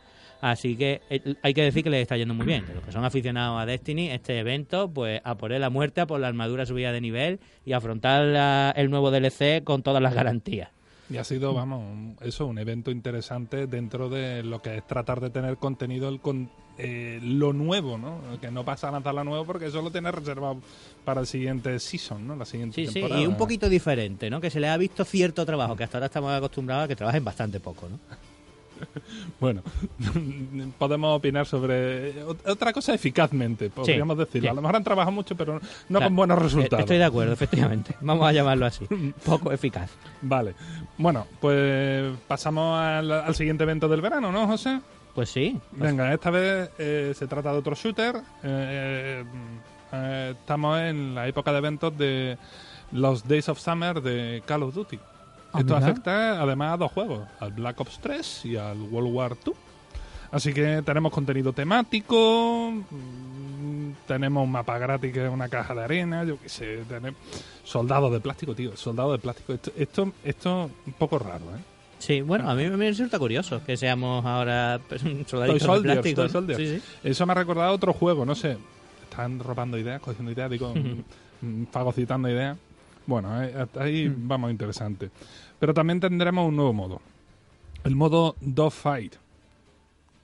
Así 0.44 0.76
que 0.76 1.00
eh, 1.08 1.36
hay 1.40 1.54
que 1.54 1.62
decir 1.62 1.82
que 1.82 1.88
les 1.88 2.02
está 2.02 2.18
yendo 2.18 2.34
muy 2.34 2.44
bien. 2.44 2.66
los 2.74 2.84
que 2.84 2.92
son 2.92 3.02
aficionados 3.02 3.58
a 3.58 3.64
Destiny, 3.64 4.10
este 4.10 4.38
evento, 4.38 4.90
pues 4.90 5.22
a 5.24 5.36
por 5.36 5.52
él 5.52 5.62
la 5.62 5.70
muerte, 5.70 6.02
a 6.02 6.06
por 6.06 6.20
la 6.20 6.28
armadura 6.28 6.66
subida 6.66 6.92
de 6.92 7.00
nivel 7.00 7.40
y 7.64 7.72
afrontar 7.72 8.74
el 8.76 8.90
nuevo 8.90 9.10
DLC 9.10 9.64
con 9.64 9.82
todas 9.82 10.02
las 10.02 10.12
garantías. 10.12 10.68
Y 11.08 11.16
ha 11.16 11.24
sido, 11.24 11.54
vamos, 11.54 12.18
eso, 12.20 12.44
un 12.44 12.58
evento 12.58 12.90
interesante 12.90 13.66
dentro 13.66 14.10
de 14.10 14.42
lo 14.42 14.60
que 14.60 14.76
es 14.76 14.86
tratar 14.86 15.22
de 15.22 15.30
tener 15.30 15.56
contenido 15.56 16.14
con 16.20 16.50
eh, 16.76 17.20
lo 17.22 17.54
nuevo, 17.54 17.96
¿no? 17.96 18.20
Que 18.38 18.50
no 18.50 18.66
pasa 18.66 18.90
a 18.90 18.92
lanzarlo 18.92 19.24
nuevo 19.24 19.46
porque 19.46 19.66
eso 19.66 19.80
lo 19.80 19.90
tiene 19.90 20.12
reservado 20.12 20.58
para 21.06 21.22
el 21.22 21.26
siguiente 21.26 21.78
season, 21.78 22.26
¿no? 22.26 22.36
La 22.36 22.44
siguiente 22.44 22.86
sí, 22.86 22.92
temporada. 22.92 23.18
Sí, 23.18 23.24
y 23.24 23.26
un 23.26 23.38
poquito 23.38 23.66
diferente, 23.70 24.28
¿no? 24.28 24.42
Que 24.42 24.50
se 24.50 24.60
le 24.60 24.68
ha 24.68 24.76
visto 24.76 25.06
cierto 25.06 25.46
trabajo, 25.46 25.74
que 25.74 25.84
hasta 25.84 25.96
ahora 25.96 26.06
estamos 26.06 26.32
acostumbrados 26.32 26.84
a 26.84 26.88
que 26.88 26.96
trabajen 26.96 27.24
bastante 27.24 27.60
poco, 27.60 27.88
¿no? 27.88 27.98
bueno, 29.40 29.62
podemos 30.78 31.16
opinar 31.16 31.46
sobre 31.46 32.22
otra 32.22 32.72
cosa 32.72 32.94
eficazmente, 32.94 33.70
podríamos 33.70 34.16
decirlo. 34.18 34.50
A 34.50 34.54
lo 34.54 34.62
mejor 34.62 34.76
han 34.76 34.84
trabajado 34.84 35.12
mucho, 35.12 35.36
pero 35.36 35.60
no 35.88 36.00
con 36.00 36.16
buenos 36.16 36.38
resultados. 36.40 36.80
Estoy 36.80 36.98
de 36.98 37.04
acuerdo, 37.04 37.32
efectivamente. 37.32 37.94
Vamos 38.00 38.26
a 38.26 38.32
llamarlo 38.32 38.66
así. 38.66 38.86
Poco 39.24 39.52
eficaz. 39.52 39.90
Vale. 40.22 40.54
Bueno, 40.98 41.26
pues 41.40 42.12
pasamos 42.26 42.78
al, 42.78 43.34
siguiente 43.34 43.64
evento 43.64 43.88
del 43.88 44.00
verano, 44.00 44.30
¿no, 44.30 44.46
José? 44.46 44.80
Pues 45.14 45.30
sí. 45.30 45.58
Venga, 45.72 46.12
esta 46.12 46.30
vez 46.30 46.70
eh, 46.78 47.12
se 47.16 47.26
trata 47.26 47.52
de 47.52 47.58
otro 47.58 47.74
shooter. 47.74 48.16
Eh, 48.42 49.24
eh, 49.92 50.34
estamos 50.38 50.80
en 50.80 51.14
la 51.14 51.28
época 51.28 51.52
de 51.52 51.58
eventos 51.58 51.96
de 51.96 52.36
los 52.92 53.26
Days 53.26 53.48
of 53.48 53.58
Summer 53.58 54.00
de 54.00 54.42
Call 54.46 54.64
of 54.64 54.74
Duty. 54.74 54.98
Ah, 55.54 55.60
Esto 55.60 55.76
afecta 55.76 56.42
además 56.42 56.74
a 56.74 56.76
dos 56.78 56.90
juegos, 56.90 57.28
al 57.38 57.52
Black 57.52 57.80
Ops 57.80 58.00
3 58.00 58.44
y 58.46 58.56
al 58.56 58.76
World 58.82 59.14
War 59.14 59.36
2. 59.44 59.54
Así 60.32 60.52
que 60.52 60.82
tenemos 60.84 61.12
contenido 61.12 61.52
temático, 61.52 62.72
mm, 62.72 63.90
tenemos 64.04 64.42
un 64.42 64.50
mapa 64.50 64.76
gratis 64.78 65.12
que 65.12 65.24
es 65.24 65.32
una 65.32 65.48
caja 65.48 65.72
de 65.76 65.84
arena, 65.84 66.24
yo 66.24 66.40
qué 66.40 66.48
sé, 66.48 66.78
tenemos 66.88 67.20
soldados 67.62 68.10
de 68.12 68.18
plástico, 68.18 68.52
tío, 68.52 68.76
soldados 68.76 69.12
de 69.12 69.18
plástico. 69.18 69.52
Esto, 69.52 69.70
esto, 69.76 70.12
esto 70.24 70.70
un 70.86 70.92
poco 70.94 71.20
raro, 71.20 71.44
¿eh? 71.56 71.60
Sí, 72.00 72.20
bueno, 72.20 72.50
a 72.50 72.54
mí 72.56 72.68
me 72.68 72.88
resulta 72.88 73.18
curioso 73.20 73.62
que 73.64 73.76
seamos 73.76 74.26
ahora 74.26 74.80
soldaditos 75.26 76.32
de 76.32 76.54
plástico. 76.56 76.84
Eso 77.04 77.26
me 77.26 77.32
ha 77.32 77.36
recordado 77.36 77.72
otro 77.72 77.92
juego, 77.92 78.26
no 78.26 78.34
sé. 78.34 78.58
Están 79.08 79.38
robando 79.38 79.78
ideas, 79.78 80.00
cogiendo 80.00 80.32
ideas, 80.32 80.50
digo, 80.50 80.74
mm, 81.40 81.66
fagocitando 81.70 82.28
ideas. 82.28 82.58
Bueno, 83.06 83.42
eh, 83.42 83.66
ahí 83.78 84.08
mm. 84.08 84.28
vamos 84.28 84.50
interesante. 84.50 85.10
Pero 85.64 85.72
también 85.72 85.98
tendremos 85.98 86.46
un 86.46 86.56
nuevo 86.56 86.74
modo. 86.74 87.00
El 87.84 87.96
modo 87.96 88.36
Dogfight. 88.42 89.14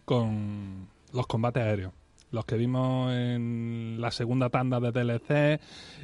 Con 0.04 0.86
los 1.14 1.26
combates 1.26 1.62
aéreos. 1.62 1.94
Los 2.30 2.44
que 2.44 2.58
vimos 2.58 3.10
en 3.14 3.96
la 3.98 4.10
segunda 4.10 4.50
tanda 4.50 4.80
de 4.80 4.92
DLC. 4.92 5.58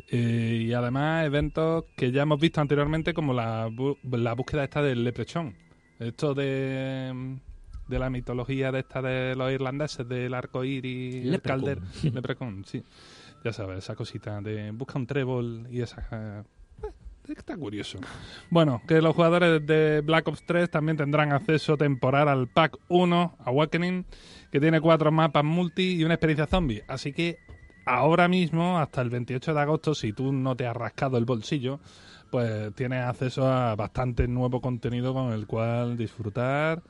Eh, 0.09 0.63
y 0.63 0.73
además 0.73 1.27
eventos 1.27 1.85
que 1.99 2.13
ya 2.13 2.23
hemos 2.23 2.41
visto 2.41 2.63
anteriormente 2.63 3.13
como 3.13 3.35
la, 3.35 3.71
la 4.11 4.33
búsqueda 4.33 4.65
esta 4.65 4.81
del 4.81 5.05
Leprechaun. 5.05 5.55
Esto 5.99 6.33
de 6.33 7.37
de 7.89 7.99
la 7.99 8.09
mitología 8.09 8.73
de 8.73 8.79
esta 8.81 9.03
de 9.03 9.37
los 9.37 9.53
irlandeses 9.53 10.09
del 10.09 10.33
arco 10.33 10.65
iris 10.65 11.27
el 11.27 11.41
calder 11.41 11.79
Leprechaun, 12.03 12.65
sí 12.65 12.83
ya 13.45 13.53
sabes 13.53 13.79
esa 13.79 13.95
cosita 13.95 14.41
de 14.41 14.73
busca 14.73 14.99
un 14.99 15.07
trébol 15.07 15.69
y 15.71 15.83
esa 15.83 16.45
Está 17.29 17.57
curioso. 17.57 17.99
Bueno, 18.51 18.83
que 18.87 19.01
los 19.01 19.15
jugadores 19.15 19.67
de 19.67 20.01
Black 20.01 20.29
Ops 20.29 20.45
3 20.47 20.71
también 20.71 20.97
tendrán 20.97 21.33
acceso 21.33 21.77
temporal 21.77 22.29
al 22.29 22.49
Pack 22.49 22.77
1 22.89 23.37
Awakening, 23.45 24.07
que 24.51 24.61
tiene 24.61 24.81
cuatro 24.81 25.11
mapas 25.11 25.45
multi 25.45 25.97
y 25.97 26.05
una 26.05 26.15
experiencia 26.15 26.47
zombie. 26.47 26.85
Así 26.87 27.13
que 27.13 27.39
ahora 27.85 28.29
mismo, 28.29 28.79
hasta 28.79 29.03
el 29.03 29.11
28 29.11 29.55
de 29.55 29.61
agosto, 29.61 29.95
si 29.95 30.13
tú 30.13 30.33
no 30.33 30.57
te 30.57 30.67
has 30.67 30.77
rascado 30.77 31.19
el 31.19 31.25
bolsillo, 31.25 31.81
pues 32.31 32.75
tienes 32.75 33.05
acceso 33.05 33.47
a 33.47 33.75
bastante 33.75 34.29
nuevo 34.29 34.61
contenido 34.61 35.15
con 35.15 35.33
el 35.33 35.47
cual 35.47 35.97
disfrutar 35.97 36.83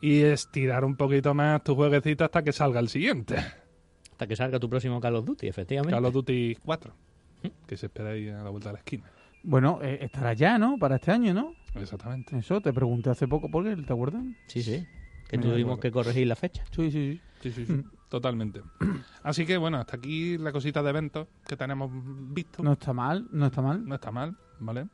y 0.00 0.22
estirar 0.22 0.84
un 0.84 0.96
poquito 0.96 1.34
más 1.34 1.62
tu 1.62 1.74
jueguecito 1.74 2.24
hasta 2.24 2.42
que 2.42 2.52
salga 2.52 2.80
el 2.80 2.88
siguiente. 2.88 3.36
Hasta 4.12 4.26
que 4.26 4.36
salga 4.36 4.58
tu 4.58 4.68
próximo 4.68 5.00
Call 5.00 5.16
of 5.16 5.24
Duty, 5.24 5.46
efectivamente. 5.46 5.94
Call 5.94 6.04
of 6.04 6.12
Duty 6.12 6.56
4, 6.64 6.92
que 7.66 7.76
se 7.76 7.86
espera 7.86 8.10
ahí 8.10 8.28
a 8.28 8.42
la 8.42 8.50
vuelta 8.50 8.70
de 8.70 8.72
la 8.74 8.78
esquina. 8.78 9.10
Bueno, 9.42 9.80
eh, 9.82 9.98
estará 10.02 10.32
ya, 10.32 10.58
¿no? 10.58 10.78
Para 10.78 10.96
este 10.96 11.12
año, 11.12 11.34
¿no? 11.34 11.54
Exactamente. 11.74 12.36
Eso, 12.38 12.60
te 12.60 12.72
pregunté 12.72 13.10
hace 13.10 13.28
poco 13.28 13.50
por 13.50 13.64
qué, 13.64 13.76
¿te 13.80 13.92
acuerdas? 13.92 14.22
Sí, 14.46 14.62
sí. 14.62 14.86
Que 15.28 15.38
tuvimos 15.38 15.78
que 15.78 15.90
corregir 15.90 16.26
la 16.26 16.36
fecha. 16.36 16.64
Sí, 16.74 16.90
sí, 16.90 17.20
sí. 17.40 17.50
sí, 17.50 17.66
sí, 17.66 17.72
mm. 17.72 17.84
Totalmente. 18.08 18.62
Así 19.22 19.44
que 19.44 19.58
bueno, 19.58 19.78
hasta 19.78 19.96
aquí 19.96 20.38
la 20.38 20.52
cosita 20.52 20.82
de 20.82 20.90
eventos 20.90 21.28
que 21.46 21.56
tenemos 21.56 21.90
visto. 21.92 22.62
No 22.62 22.72
está 22.72 22.92
mal, 22.94 23.28
no 23.30 23.46
está 23.46 23.60
mal. 23.60 23.84
No 23.84 23.94
está 23.94 24.10
mal, 24.10 24.36
¿vale? 24.58 24.86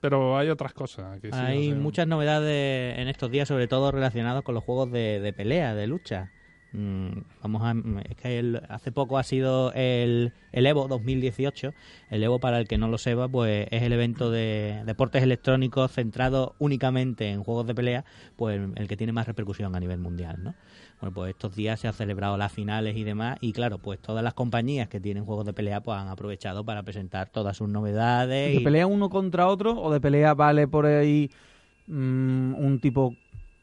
Pero 0.00 0.38
hay 0.38 0.50
otras 0.50 0.72
cosas. 0.72 1.20
Que 1.20 1.30
hay 1.32 1.72
muchas 1.72 2.06
novedades 2.06 2.98
en 2.98 3.08
estos 3.08 3.30
días, 3.30 3.48
sobre 3.48 3.66
todo 3.66 3.90
relacionadas 3.90 4.42
con 4.44 4.54
los 4.54 4.62
juegos 4.62 4.92
de, 4.92 5.18
de 5.18 5.32
pelea, 5.32 5.74
de 5.74 5.86
lucha. 5.86 6.30
Mm, 6.76 7.20
vamos 7.40 7.62
a, 7.62 7.72
es 8.10 8.16
que 8.16 8.38
el- 8.40 8.60
hace 8.68 8.90
poco 8.90 9.16
ha 9.16 9.22
sido 9.22 9.72
el, 9.74 10.32
el 10.50 10.66
Evo 10.66 10.88
2018. 10.88 11.72
El 12.10 12.22
Evo, 12.24 12.40
para 12.40 12.58
el 12.58 12.66
que 12.66 12.78
no 12.78 12.88
lo 12.88 12.98
sepa, 12.98 13.28
pues 13.28 13.68
es 13.70 13.82
el 13.84 13.92
evento 13.92 14.30
de 14.32 14.82
deportes 14.84 15.22
electrónicos 15.22 15.92
centrado 15.92 16.56
únicamente 16.58 17.30
en 17.30 17.44
juegos 17.44 17.66
de 17.68 17.74
pelea, 17.76 18.04
pues 18.36 18.60
el 18.74 18.88
que 18.88 18.96
tiene 18.96 19.12
más 19.12 19.26
repercusión 19.28 19.76
a 19.76 19.80
nivel 19.80 19.98
mundial, 20.00 20.36
¿no? 20.42 20.54
Bueno, 21.00 21.14
pues 21.14 21.30
estos 21.30 21.54
días 21.54 21.78
se 21.78 21.86
han 21.86 21.94
celebrado 21.94 22.36
las 22.36 22.50
finales 22.50 22.96
y 22.96 23.04
demás, 23.04 23.38
y 23.40 23.52
claro, 23.52 23.78
pues 23.78 24.00
todas 24.00 24.24
las 24.24 24.34
compañías 24.34 24.88
que 24.88 24.98
tienen 25.00 25.24
juegos 25.24 25.46
de 25.46 25.52
pelea 25.52 25.80
pues 25.80 25.96
han 25.96 26.08
aprovechado 26.08 26.64
para 26.64 26.82
presentar 26.82 27.28
todas 27.28 27.56
sus 27.56 27.68
novedades. 27.68 28.52
¿De 28.52 28.60
y- 28.60 28.64
pelea 28.64 28.86
uno 28.88 29.10
contra 29.10 29.46
otro 29.46 29.80
o 29.80 29.92
de 29.92 30.00
pelea 30.00 30.34
vale 30.34 30.66
por 30.66 30.86
ahí 30.86 31.30
mm, 31.86 32.54
un 32.54 32.80
tipo 32.80 33.14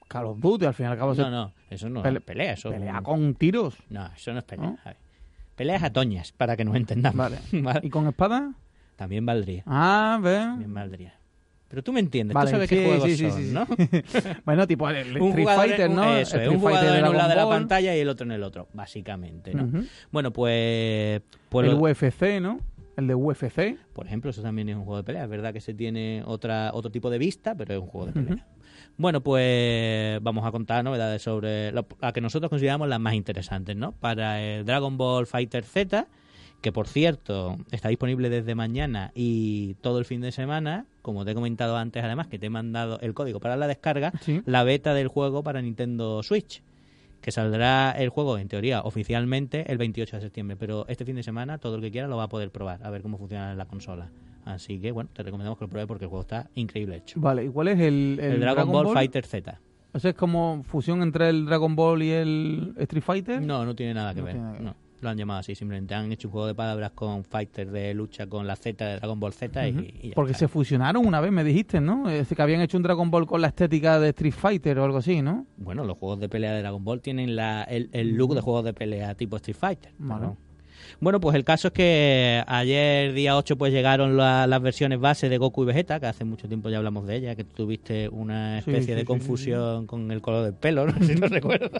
Call 0.08 0.28
of 0.28 0.40
Duty? 0.40 0.66
Al 0.66 0.74
fin 0.74 0.86
y 0.86 0.90
al 0.90 0.98
cabo 0.98 1.14
se 1.16 1.22
No, 1.24 1.30
no, 1.32 1.52
eso 1.72 1.90
no 1.90 2.04
Pele- 2.04 2.20
es 2.20 2.24
pelea, 2.24 2.54
eso 2.54 2.70
pelea 2.70 3.02
con 3.02 3.34
tiros. 3.36 3.76
No, 3.90 4.06
eso 4.16 4.32
no 4.34 4.40
es 4.40 4.46
pelea. 4.46 4.66
¿No? 4.68 4.78
a. 4.86 4.94
Peleas 5.56 5.84
a 5.84 5.92
toñas, 5.92 6.32
para 6.32 6.56
que 6.56 6.64
nos 6.66 6.76
entendamos. 6.76 7.18
Vale. 7.18 7.38
Vale. 7.62 7.80
¿Y 7.84 7.90
con 7.90 8.08
espada? 8.08 8.54
También 8.96 9.26
valdría, 9.26 9.64
Ah, 9.66 10.20
ve. 10.22 10.36
también 10.38 10.74
valdría. 10.74 11.14
Pero 11.68 11.84
tú 11.84 11.94
me 11.94 12.02
entiendes, 12.02 12.34
Vale, 12.36 12.48
tú 12.50 12.56
sabes 12.56 12.70
sí, 12.70 12.76
qué 12.76 12.86
juegos 12.86 13.04
sí, 13.06 13.16
sí, 13.16 13.30
son. 13.32 13.54
¿no? 13.54 13.68
bueno, 14.46 14.68
tipo 14.68 14.90
el, 14.90 14.98
el 14.98 15.22
un 15.22 15.30
Street 15.30 15.48
Fighter, 15.48 15.90
un- 15.90 15.96
¿no? 15.96 16.04
Eso, 16.04 16.36
El 16.36 16.42
Street 16.44 16.50
un 16.50 16.62
Fighter 16.62 16.80
jugador 16.82 17.00
en 17.00 17.08
un 17.10 17.18
lado 17.18 17.30
de 17.30 17.36
la 17.36 17.48
pantalla 17.48 17.96
y 17.96 18.00
el 18.00 18.10
otro 18.10 18.26
en 18.26 18.32
el 18.34 18.44
otro, 18.44 18.68
básicamente, 18.74 19.54
¿no? 19.54 19.64
Ujú. 19.64 19.86
Bueno, 20.12 20.32
pues... 20.34 21.22
pues 21.50 21.68
el 21.68 21.74
lo- 21.76 21.80
UFC, 21.80 22.42
¿no? 22.42 22.60
El 22.98 23.08
de 23.08 23.16
UFC. 23.16 23.78
por 23.94 24.06
ejemplo, 24.06 24.32
eso 24.32 24.42
también 24.42 24.68
es 24.68 24.76
un 24.76 24.84
juego 24.84 24.98
de 24.98 25.04
pelea. 25.04 25.24
Es 25.24 25.30
verdad 25.30 25.54
que 25.54 25.62
se 25.62 25.74
tiene 25.74 26.24
otra 26.26 26.72
otro 26.74 26.92
tipo 26.92 27.10
de 27.10 27.18
vista, 27.18 27.56
pero 27.56 27.74
es 27.74 27.80
un 27.80 27.88
juego 27.88 28.08
de 28.08 28.14
pelea. 28.14 28.46
Bueno, 29.02 29.22
pues 29.22 30.22
vamos 30.22 30.46
a 30.46 30.52
contar 30.52 30.84
novedades 30.84 31.24
sobre 31.24 31.72
lo, 31.72 31.88
la 32.00 32.14
que 32.14 32.22
nosotros 32.22 32.52
consideramos 32.52 32.88
las 32.88 33.00
más 33.00 33.16
interesantes, 33.16 33.76
¿no? 33.76 33.94
Para 33.94 34.40
el 34.44 34.64
Dragon 34.64 34.96
Ball 34.96 35.26
Fighter 35.26 35.64
Z, 35.64 36.06
que 36.62 36.72
por 36.72 36.88
cierto 36.88 37.58
está 37.72 37.90
disponible 37.90 38.30
desde 38.30 38.54
mañana 38.54 39.12
y 39.16 39.74
todo 39.82 39.98
el 39.98 40.06
fin 40.06 40.22
de 40.22 40.32
semana, 40.32 40.86
como 41.02 41.26
te 41.26 41.32
he 41.32 41.34
comentado 41.34 41.78
antes, 41.78 42.04
además 42.04 42.28
que 42.28 42.38
te 42.38 42.46
he 42.46 42.50
mandado 42.52 43.00
el 43.00 43.16
código 43.16 43.40
para 43.40 43.56
la 43.56 43.66
descarga, 43.66 44.12
Sí. 44.22 44.44
la 44.46 44.64
beta 44.64 44.94
del 44.94 45.08
juego 45.08 45.42
para 45.42 45.64
Nintendo 45.64 46.22
Switch, 46.22 46.62
que 47.22 47.32
saldrá 47.32 47.94
el 47.94 48.10
juego 48.10 48.38
en 48.38 48.50
teoría 48.50 48.82
oficialmente 48.82 49.72
el 49.72 49.80
28 49.80 50.18
de 50.18 50.22
septiembre, 50.22 50.58
pero 50.60 50.86
este 50.88 51.06
fin 51.06 51.16
de 51.16 51.24
semana 51.24 51.58
todo 51.58 51.76
el 51.78 51.82
que 51.82 51.90
quiera 51.90 52.08
lo 52.08 52.18
va 52.18 52.26
a 52.26 52.30
poder 52.30 52.52
probar, 52.52 52.86
a 52.86 52.92
ver 52.92 53.02
cómo 53.02 53.18
funciona 53.18 53.52
en 53.52 53.58
la 53.58 53.66
consola. 53.66 54.10
Así 54.46 54.80
que 54.80 54.92
bueno, 54.92 55.10
te 55.14 55.24
recomendamos 55.24 55.58
que 55.60 55.66
lo 55.66 55.70
pruebes 55.70 55.88
porque 55.88 56.06
el 56.06 56.10
juego 56.10 56.22
está 56.22 56.50
increíble 56.56 56.98
hecho. 56.98 57.20
Vale, 57.20 57.46
¿y 57.46 57.50
cuál 57.50 57.68
es 57.70 57.80
el, 57.80 58.20
El, 58.22 58.40
Dragon, 58.40 58.72
Ball, 58.72 58.94
Fighter 58.94 59.26
Z. 59.26 59.60
O 59.94 60.00
sea, 60.00 60.12
es 60.12 60.16
como 60.18 60.64
fusión 60.64 61.02
entre 61.02 61.30
el 61.30 61.46
Dragon 61.46 61.76
Ball 61.76 62.02
y 62.04 62.12
el 62.12 62.74
Street 62.78 63.04
Fighter. 63.04 63.42
No, 63.42 63.66
no 63.66 63.76
tiene 63.76 63.94
nada 63.94 64.14
que 64.14 64.20
No 64.22 64.26
ver. 64.26 64.34
tiene 64.36 64.48
nada 64.48 64.58
que 64.60 64.64
No, 64.64 64.76
lo 65.02 65.10
han 65.10 65.18
llamado 65.18 65.40
así, 65.40 65.54
simplemente 65.56 65.94
han 65.96 66.12
hecho 66.12 66.28
un 66.28 66.32
juego 66.32 66.48
de 66.48 66.54
palabras 66.56 66.92
con 66.92 67.24
Fighter 67.26 67.72
de 67.72 67.94
lucha 67.94 68.28
con 68.28 68.46
la 68.48 68.56
Z 68.56 68.86
de 68.86 68.96
Dragon 68.98 69.20
Ball 69.20 69.34
Z 69.34 69.68
y, 69.68 69.72
Ujú. 69.72 69.82
y 69.82 70.08
ya 70.10 70.14
Porque 70.16 70.32
está. 70.34 70.40
se 70.46 70.48
fusionaron 70.48 71.06
una 71.06 71.20
vez, 71.20 71.32
me 71.32 71.44
dijiste, 71.44 71.82
¿no? 71.82 72.08
Es 72.10 72.20
decir, 72.20 72.36
que 72.38 72.42
habían 72.44 72.62
hecho 72.62 72.78
un 72.78 72.84
Dragon 72.84 73.10
Ball 73.12 73.26
con 73.26 73.42
la 73.42 73.48
estética 73.48 74.00
de 74.00 74.10
Street 74.10 74.34
Fighter 74.34 74.78
o 74.80 74.86
algo 74.86 75.00
así, 75.00 75.22
¿no? 75.22 75.46
Bueno, 75.58 75.84
los 75.86 75.98
juegos 75.98 76.20
de 76.20 76.30
pelea 76.30 76.54
de 76.54 76.62
Dragon 76.62 76.84
Ball 76.84 77.02
tienen 77.02 77.36
la, 77.36 77.64
el, 77.64 77.90
el 77.92 78.16
look 78.16 78.34
de 78.36 78.42
juegos 78.42 78.64
de 78.64 78.74
pelea 78.74 79.16
tipo 79.16 79.36
Street 79.38 79.58
Fighter. 79.58 79.92
Pero- 79.98 80.38
Bueno, 81.02 81.20
pues 81.20 81.36
el 81.36 81.44
caso 81.44 81.70
es 81.70 81.74
que 81.74 82.44
ayer, 82.46 83.14
día 83.14 83.36
8, 83.36 83.58
pues 83.58 83.74
llegaron 83.74 84.18
la- 84.18 84.46
las 84.46 84.62
versiones 84.62 85.00
base 85.00 85.30
de 85.30 85.40
Goku 85.40 85.64
y 85.64 85.66
Vegeta, 85.66 86.00
que 86.00 86.06
hace 86.06 86.26
mucho 86.26 86.48
tiempo 86.48 86.70
ya 86.70 86.78
hablamos 86.78 87.08
de 87.08 87.16
ella, 87.16 87.36
que 87.36 87.44
tuviste 87.44 88.08
una 88.10 88.60
especie 88.60 88.82
sí, 88.84 88.92
de 88.94 89.00
sí, 89.00 89.06
confusión 89.06 89.88
con 89.88 90.12
el 90.12 90.22
color 90.22 90.44
del 90.46 90.54
pelo, 90.54 90.86
no 90.86 90.94
sé 91.00 91.06
si 91.16 91.16
lo 91.16 91.28
recuerdas. 91.28 91.72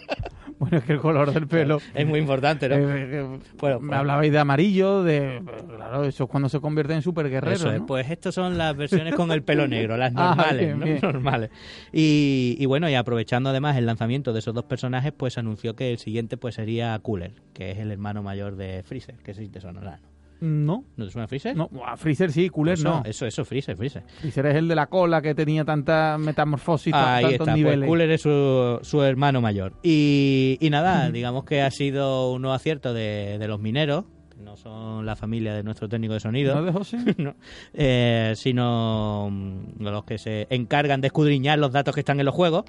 Bueno, 0.58 0.78
es 0.78 0.84
que 0.84 0.92
el 0.92 1.00
color 1.00 1.32
del 1.32 1.46
pelo. 1.48 1.78
es 1.94 2.06
muy 2.06 2.20
importante, 2.20 2.68
¿no? 2.68 2.74
eh, 2.76 3.08
eh, 3.20 3.38
Bueno, 3.58 3.80
me 3.80 3.88
pues- 3.88 3.98
hablabais 3.98 4.30
de 4.32 4.38
amarillo, 4.38 5.02
de. 5.02 5.42
Claro, 5.76 6.04
eso 6.04 6.24
es 6.24 6.30
cuando 6.30 6.48
se 6.48 6.60
convierte 6.60 6.94
en 6.94 7.02
super 7.02 7.28
guerrero. 7.28 7.54
Eso 7.56 7.72
es, 7.72 7.80
¿no? 7.80 7.86
pues 7.86 8.08
estas 8.10 8.34
son 8.34 8.56
las 8.58 8.76
versiones 8.76 9.14
con 9.14 9.30
el 9.32 9.42
pelo 9.42 9.66
negro, 9.66 9.96
las 9.96 10.12
Ah, 10.16 10.34
normales, 10.36 10.66
bien, 10.66 10.78
¿no? 10.78 10.84
bien. 10.84 10.98
normales. 11.02 11.50
Y, 11.92 12.56
y 12.58 12.66
bueno, 12.66 12.88
y 12.88 12.94
aprovechando 12.94 13.50
además 13.50 13.76
el 13.76 13.86
lanzamiento 13.86 14.32
de 14.32 14.38
esos 14.40 14.54
dos 14.54 14.64
personajes, 14.64 15.12
pues 15.16 15.38
anunció 15.38 15.74
que 15.74 15.90
el 15.92 15.98
siguiente 15.98 16.36
pues 16.36 16.54
sería 16.54 16.98
Cooler, 17.00 17.32
que 17.54 17.70
es 17.72 17.78
el 17.78 17.90
hermano 17.90 18.22
mayor 18.22 18.56
de 18.56 18.82
Freezer, 18.84 19.16
que 19.16 19.34
sí 19.34 19.48
te 19.48 19.60
sonará, 19.60 19.98
¿no? 20.02 20.11
No, 20.44 20.84
¿No 20.96 21.04
te 21.04 21.10
suena 21.12 21.28
Freezer? 21.28 21.56
no. 21.56 21.70
a 21.86 21.96
Freezer 21.96 22.32
sí, 22.32 22.48
Cooler 22.48 22.74
eso, 22.74 22.88
no. 22.88 23.02
Eso, 23.04 23.26
eso, 23.26 23.44
Freezer, 23.44 23.76
Freezer. 23.76 24.02
Freezer 24.20 24.46
es 24.46 24.56
el 24.56 24.66
de 24.66 24.74
la 24.74 24.88
cola 24.88 25.22
que 25.22 25.36
tenía 25.36 25.64
tanta 25.64 26.18
metamorfosis, 26.18 26.90
ta- 26.92 27.14
Ahí 27.14 27.22
tantos 27.22 27.32
está, 27.40 27.44
pues 27.52 27.56
niveles. 27.56 27.88
Cooler 27.88 28.10
es 28.10 28.22
su, 28.22 28.78
su 28.82 29.02
hermano 29.04 29.40
mayor. 29.40 29.74
Y, 29.84 30.58
y 30.60 30.68
nada, 30.70 31.10
digamos 31.12 31.44
que 31.44 31.62
ha 31.62 31.70
sido 31.70 32.32
un 32.32 32.42
nuevo 32.42 32.54
acierto 32.54 32.92
de, 32.92 33.36
de 33.38 33.46
los 33.46 33.60
mineros, 33.60 34.04
no 34.42 34.56
son 34.56 35.06
la 35.06 35.14
familia 35.14 35.54
de 35.54 35.62
nuestro 35.62 35.88
técnico 35.88 36.14
de 36.14 36.20
sonido. 36.20 36.56
¿No 36.56 36.64
de 36.64 36.72
José? 36.72 36.98
no, 37.18 37.36
eh, 37.74 38.32
sino 38.34 39.28
mm, 39.30 39.82
los 39.84 40.02
que 40.04 40.18
se 40.18 40.48
encargan 40.50 41.00
de 41.00 41.06
escudriñar 41.06 41.60
los 41.60 41.70
datos 41.70 41.94
que 41.94 42.00
están 42.00 42.18
en 42.18 42.26
los 42.26 42.34
juegos, 42.34 42.64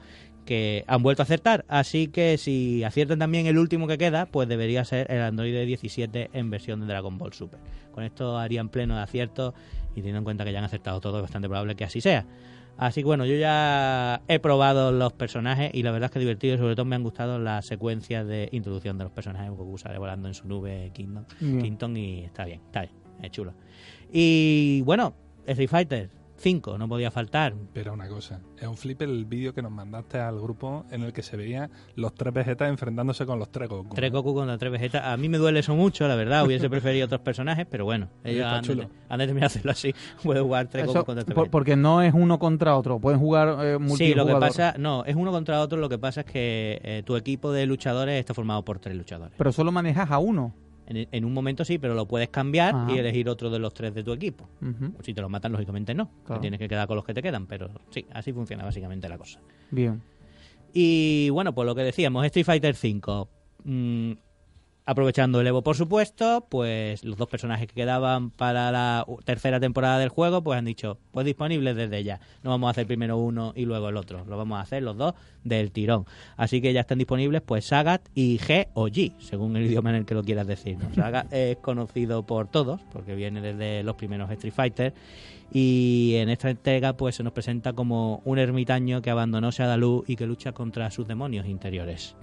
que 0.46 0.84
han 0.88 1.04
vuelto 1.04 1.22
a 1.22 1.26
acertar. 1.26 1.66
Así 1.68 2.08
que 2.08 2.38
si 2.38 2.84
aciertan 2.84 3.20
también 3.20 3.46
el 3.48 3.58
último 3.58 3.88
que 3.88 3.98
queda, 3.98 4.26
pues 4.26 4.48
debería 4.48 4.86
ser 4.86 5.12
el 5.12 5.22
Android 5.22 5.66
17 5.66 6.30
en 6.34 6.50
versión 6.50 6.80
de 6.82 6.88
Dragon 6.88 7.18
Ball 7.18 7.34
Super. 7.34 7.60
Con 7.92 8.04
esto 8.04 8.38
harían 8.38 8.70
pleno 8.70 8.96
de 8.96 9.02
aciertos 9.02 9.54
y 9.92 9.96
teniendo 9.96 10.20
en 10.20 10.24
cuenta 10.24 10.46
que 10.46 10.52
ya 10.52 10.60
han 10.60 10.66
acertado 10.66 11.00
todo, 11.00 11.18
es 11.18 11.22
bastante 11.22 11.48
probable 11.48 11.76
que 11.76 11.84
así 11.84 12.02
sea. 12.02 12.26
Así 12.78 13.02
que 13.02 13.06
bueno, 13.06 13.26
yo 13.26 13.36
ya 13.36 14.22
he 14.28 14.40
probado 14.40 14.92
los 14.92 15.14
personajes 15.14 15.70
y 15.74 15.84
la 15.84 15.92
verdad 15.92 16.06
es 16.06 16.12
que 16.12 16.20
divertido 16.20 16.56
y 16.56 16.58
sobre 16.58 16.76
todo 16.76 16.86
me 16.86 16.96
han 16.96 17.04
gustado 17.04 17.38
las 17.38 17.66
secuencias 17.66 18.26
de 18.26 18.50
introducción 18.52 18.98
de 18.98 19.04
los 19.04 19.14
personajes. 19.14 19.52
Goku 19.52 19.78
sale 19.78 20.00
volando 20.00 20.28
en 20.28 20.34
su 20.34 20.48
nube 20.48 20.92
Kingdom. 20.94 21.26
Kingdom 21.40 21.96
y 21.98 22.24
está 22.24 22.46
bien, 22.46 22.62
está 22.66 22.82
bien, 22.82 22.94
es 23.22 23.32
chulo. 23.32 23.54
Y 24.12 24.82
bueno, 24.86 25.14
Street 25.46 25.70
Fighter 25.70 26.10
5 26.44 26.78
no 26.78 26.90
podía 26.90 27.10
faltar. 27.10 27.54
Pero 27.74 27.94
una 27.94 28.10
cosa, 28.10 28.42
es 28.60 28.68
un 28.68 28.76
flip 28.76 29.02
el 29.02 29.24
vídeo 29.24 29.54
que 29.54 29.62
nos 29.62 29.72
mandaste 29.72 30.20
al 30.20 30.40
grupo 30.42 30.86
en 30.92 31.02
el 31.04 31.14
que 31.14 31.24
se 31.24 31.38
veían 31.38 31.72
los 31.96 32.14
tres 32.14 32.34
Vegetas 32.34 32.68
enfrentándose 32.70 33.26
con 33.26 33.40
los 33.40 33.50
tres 33.50 33.70
Goku. 33.70 33.96
Tres 33.96 34.12
Goku 34.12 34.34
contra 34.34 34.58
tres 34.58 34.72
Vegeta. 34.72 35.14
A 35.14 35.16
mí 35.16 35.30
me 35.30 35.38
duele 35.38 35.62
eso 35.62 35.74
mucho, 35.74 36.06
la 36.08 36.16
verdad. 36.16 36.46
Hubiese 36.46 36.70
preferido 36.70 37.06
otros 37.06 37.22
personajes, 37.22 37.66
pero 37.70 37.86
bueno, 37.86 38.10
ellos 38.26 38.46
han, 38.46 38.62
chulo. 38.62 38.90
han 39.08 39.20
determinado 39.20 39.48
hacerlo 39.48 39.72
así. 39.72 39.96
Puede 40.24 40.42
jugar 40.42 40.68
tres 40.68 40.84
Eso, 40.84 40.94
Goku 40.96 41.06
contra 41.06 41.24
tres 41.24 41.34
por- 41.34 41.44
Vegeta. 41.46 41.52
porque 41.52 41.76
no 41.78 42.02
es 42.02 42.14
uno 42.14 42.38
contra 42.40 42.76
otro, 42.76 43.00
pueden 43.00 43.20
jugar 43.22 43.58
eh, 43.62 43.78
Sí, 43.96 44.14
lo 44.14 44.26
que 44.28 44.36
pasa, 44.36 44.76
no, 44.78 45.06
es 45.06 45.16
uno 45.16 45.32
contra 45.32 45.62
otro. 45.62 45.80
Lo 45.80 45.88
que 45.88 45.98
pasa 45.98 46.22
es 46.22 46.26
que 46.26 46.82
eh, 46.84 47.04
tu 47.06 47.16
equipo 47.16 47.54
de 47.54 47.66
luchadores 47.66 48.20
está 48.20 48.34
formado 48.34 48.66
por 48.66 48.80
tres 48.80 48.98
luchadores. 48.98 49.34
Pero 49.38 49.52
solo 49.54 49.72
manejas 49.72 50.12
a 50.12 50.20
uno. 50.20 50.54
En, 50.86 51.08
en 51.12 51.26
un 51.26 51.34
momento 51.34 51.64
sí, 51.64 51.78
pero 51.78 51.94
lo 51.94 52.06
puedes 52.08 52.30
cambiar 52.30 52.76
Ajá. 52.76 52.92
y 52.92 52.98
elegir 52.98 53.30
otro 53.30 53.50
de 53.50 53.60
los 53.60 53.74
tres 53.74 53.94
de 53.94 54.04
tu 54.04 54.12
equipo. 54.12 54.48
Si 55.02 55.14
te 55.14 55.22
los 55.22 55.30
matan, 55.30 55.52
lógicamente 55.52 55.94
no. 55.94 56.10
Te 56.28 56.40
tienes 56.40 56.60
que 56.60 56.68
quedar 56.68 56.88
con 56.88 56.96
los 56.98 57.06
que 57.06 57.14
te 57.14 57.22
quedan, 57.22 57.48
pero 57.48 57.70
sí, 57.90 58.06
así 58.14 58.34
funciona 58.34 58.64
básicamente 58.66 59.08
la 59.08 59.18
cosa. 59.18 59.40
Bien. 59.72 60.02
Y 60.74 61.30
bueno, 61.30 61.54
pues 61.54 61.66
lo 61.66 61.76
que 61.76 61.84
decíamos, 61.84 62.26
Street 62.26 62.46
Fighter 62.46 62.76
V. 62.76 63.28
mm, 63.64 64.12
aprovechando 64.86 65.40
el 65.40 65.48
Evo, 65.48 65.62
por 65.62 65.76
supuesto, 65.76 66.46
pues 66.50 67.04
los 67.04 67.18
dos 67.18 67.28
personajes 67.28 67.68
que 67.68 67.74
quedaban 67.74 68.30
para 68.30 68.72
la 68.72 69.06
tercera 69.24 69.60
temporada 69.60 70.00
del 70.00 70.10
juego, 70.10 70.44
pues 70.44 70.58
han 70.58 70.66
dicho, 70.66 70.98
pues 71.12 71.26
disponibles 71.26 71.76
desde 71.76 72.04
ya. 72.04 72.20
No 72.44 72.50
vamos 72.50 72.68
a 72.68 72.72
hacer 72.72 72.88
primero 72.88 73.18
uno 73.18 73.54
y 73.56 73.66
luego 73.66 73.90
el 73.90 73.98
otro. 73.98 74.26
Lo 74.26 74.38
vamos 74.38 74.58
a 74.58 74.62
hacer 74.62 74.84
los 74.84 74.98
dos 74.98 75.14
del 75.44 75.72
tirón. 75.72 76.06
Así 76.38 76.62
que 76.62 76.74
ya 76.74 76.82
están 76.82 76.98
disponibles, 76.98 77.42
pues 77.42 77.66
Sagat 77.66 78.08
y 78.14 78.38
G 78.40 78.68
o 78.74 78.88
G, 78.88 79.14
según 79.20 79.56
el 79.56 79.66
idioma 79.66 79.92
en 79.92 79.98
el 79.98 80.06
que 80.06 80.16
lo 80.16 80.24
quieras 80.24 80.48
decir. 80.48 80.78
Sagat 80.96 81.28
es 81.34 81.58
conocido 81.58 82.26
por 82.26 82.48
todos, 82.48 82.82
porque 82.92 83.16
viene 83.16 83.42
desde 83.42 83.84
los 83.84 83.96
primeros 83.96 84.30
Street 84.32 84.54
Fighter. 84.54 84.94
Y 85.52 86.16
en 86.16 86.30
esta 86.30 86.50
entrega 86.50 86.94
pues 86.94 87.16
se 87.16 87.24
nos 87.24 87.32
presenta 87.32 87.74
como 87.74 88.22
un 88.26 88.40
ermitaño 88.40 89.02
que 89.04 89.12
abandonó 89.12 89.52
Shadaloo 89.52 90.04
y 90.08 90.16
que 90.16 90.26
lucha 90.26 90.52
contra 90.52 90.90
sus 90.90 91.08
demonios 91.08 91.46
interiores. 91.46 92.16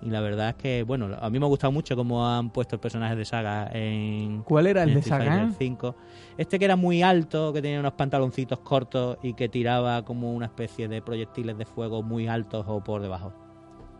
Y 0.00 0.10
la 0.10 0.20
verdad 0.20 0.50
es 0.50 0.54
que, 0.54 0.82
bueno, 0.84 1.08
a 1.20 1.28
mí 1.28 1.38
me 1.40 1.44
ha 1.44 1.48
gustado 1.48 1.72
mucho 1.72 1.96
cómo 1.96 2.24
han 2.26 2.50
puesto 2.50 2.76
el 2.76 2.80
personaje 2.80 3.16
de 3.16 3.24
Saga 3.24 3.68
en, 3.72 4.42
¿Cuál 4.42 4.68
era 4.68 4.84
el 4.84 4.94
de 4.94 5.02
Saga? 5.02 5.24
Fighter 5.24 5.52
5. 5.58 5.96
Este 6.36 6.58
que 6.60 6.64
era 6.66 6.76
muy 6.76 7.02
alto, 7.02 7.52
que 7.52 7.60
tenía 7.60 7.80
unos 7.80 7.94
pantaloncitos 7.94 8.60
cortos 8.60 9.18
y 9.22 9.34
que 9.34 9.48
tiraba 9.48 10.04
como 10.04 10.32
una 10.32 10.46
especie 10.46 10.86
de 10.86 11.02
proyectiles 11.02 11.58
de 11.58 11.64
fuego 11.66 12.02
muy 12.04 12.28
altos 12.28 12.64
o 12.68 12.82
por 12.84 13.02
debajo. 13.02 13.32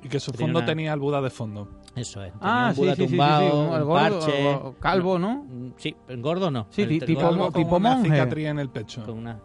Y 0.04 0.08
que 0.08 0.20
su 0.20 0.30
fondo 0.32 0.60
una- 0.60 0.66
tenía 0.66 0.92
el 0.92 1.00
Buda 1.00 1.20
de 1.20 1.30
fondo. 1.30 1.68
Eso 1.96 2.22
es. 2.22 2.32
Tenía 2.34 2.66
Ah, 2.66 2.66
un 2.68 2.74
sí, 2.76 2.80
Buda 2.80 2.94
sí, 2.94 2.96
sí, 3.02 3.02
sí, 3.02 3.08
tumbado, 3.16 3.50
sí, 3.50 3.68
un 3.68 3.74
el 3.74 3.84
gordo, 3.84 4.20
parche. 4.20 4.46
o- 4.54 4.74
calvo, 4.78 5.18
¿no? 5.18 5.44
Mm, 5.48 5.72
Sí, 5.76 5.96
el 6.06 6.22
gordo 6.22 6.50
no. 6.52 6.66
Sí, 6.70 6.82
El- 6.82 6.88
ti- 6.90 6.94
el 6.98 7.04
tipo 7.06 7.20
gordo 7.22 7.38
con 7.50 7.52
tipo 7.64 7.76
una 7.76 7.90
monje. 7.96 8.10
cicatriz 8.12 8.46
en 8.46 8.58
el 8.60 8.68
pecho. 8.70 9.04
con 9.04 9.18
una 9.18 9.40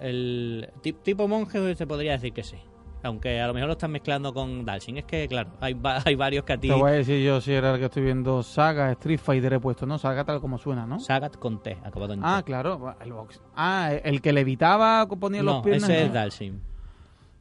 el 0.00 0.70
ti- 0.80 0.94
tipo 0.94 1.28
monje 1.28 1.74
se 1.76 1.86
podría 1.86 2.12
decir 2.12 2.32
que 2.32 2.42
sí 2.42 2.56
aunque 3.02 3.40
a 3.40 3.46
lo 3.46 3.54
mejor 3.54 3.68
lo 3.68 3.72
están 3.72 3.90
mezclando 3.92 4.32
con 4.34 4.64
Dalsing 4.64 4.98
es 4.98 5.04
que 5.04 5.26
claro 5.28 5.50
hay, 5.60 5.74
va- 5.74 6.02
hay 6.04 6.14
varios 6.14 6.44
que 6.44 6.52
a 6.52 6.58
ti 6.58 6.68
Te 6.68 6.74
voy 6.74 6.90
a 6.90 6.94
decir 6.94 7.24
yo 7.24 7.40
si 7.40 7.52
era 7.52 7.72
el 7.74 7.78
que 7.78 7.86
estoy 7.86 8.02
viendo 8.02 8.42
Saga, 8.42 8.90
Street 8.92 9.18
Fighter 9.20 9.52
he 9.54 9.60
puesto, 9.60 9.86
¿no? 9.86 9.98
Saga 9.98 10.24
tal 10.24 10.40
como 10.40 10.58
suena, 10.58 10.86
¿no? 10.86 10.98
Sagat 11.00 11.36
con 11.36 11.62
T 11.62 11.78
acabado 11.84 12.12
en 12.14 12.20
T. 12.20 12.26
Ah, 12.28 12.42
claro, 12.44 12.94
el 13.02 13.12
box. 13.12 13.40
Ah, 13.56 13.92
el 14.04 14.20
que 14.20 14.32
levitaba, 14.32 15.06
ponía 15.06 15.42
no 15.42 15.52
los 15.54 15.62
piernas. 15.64 15.88
ese 15.90 16.02
es 16.02 16.08
¿no? 16.08 16.14
Dalsing 16.14 16.60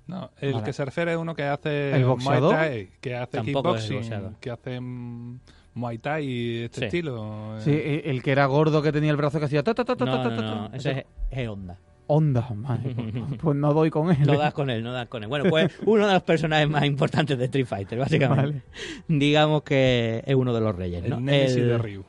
No, 0.07 0.31
el 0.39 0.53
Vale. 0.53 0.65
que 0.65 0.73
se 0.73 0.85
refiere 0.85 1.11
es 1.11 1.17
uno 1.17 1.35
que 1.35 1.43
hace 1.43 1.91
¿El 1.91 2.05
Muay 2.05 2.09
boxeador? 2.15 2.55
Thai, 2.55 2.89
que 3.01 3.15
hace 3.15 3.37
Tampoco 3.37 3.75
es 3.75 3.89
el 3.89 3.99
kickboxing, 3.99 4.35
que 4.39 4.49
hace 4.51 4.79
Muay 4.81 5.97
Thai 5.99 6.25
y 6.25 6.63
este 6.63 6.79
Sí. 6.79 6.85
estilo. 6.85 7.57
eh. 7.57 7.61
Sí, 7.61 8.01
el 8.09 8.23
que 8.23 8.31
era 8.31 8.45
gordo 8.47 8.81
que 8.81 8.91
tenía 8.91 9.11
el 9.11 9.17
brazo 9.17 9.39
que 9.39 9.45
hacía 9.45 9.61
ta 9.63 9.73
ta 9.75 9.85
ta 9.85 9.95
ta 9.95 10.05
No, 10.05 10.11
ta 10.11 10.23
no, 10.23 10.29
ta, 10.29 10.35
ta, 10.35 10.41
no, 10.55 10.69
ese 10.73 10.91
es, 10.91 11.05
es 11.29 11.47
Honda. 11.47 11.77
Onda, 12.11 12.49
madre, 12.55 12.95
pues, 12.95 13.37
pues 13.41 13.55
no 13.55 13.71
doy 13.71 13.91
con 13.91 14.09
él. 14.09 14.17
No 14.25 14.35
das 14.37 14.51
con 14.53 14.69
él, 14.71 14.81
no 14.83 14.91
das 14.91 15.07
con 15.07 15.21
él. 15.21 15.29
Bueno, 15.29 15.45
pues 15.49 15.71
uno 15.85 16.07
de 16.07 16.13
los 16.13 16.23
personajes 16.23 16.67
más 16.67 16.83
importantes 16.85 17.37
de 17.37 17.45
Street 17.45 17.67
Fighter, 17.67 17.99
básicamente. 17.99 18.63
Vale. 19.07 19.19
Digamos 19.19 19.61
que 19.61 20.23
es 20.25 20.33
uno 20.35 20.51
de 20.53 20.59
los 20.61 20.75
reyes, 20.75 21.03
el 21.03 21.11
¿no? 21.11 21.19
Nemesis 21.19 21.57
El- 21.57 21.67
de 21.69 21.77
Ryu. 21.77 22.03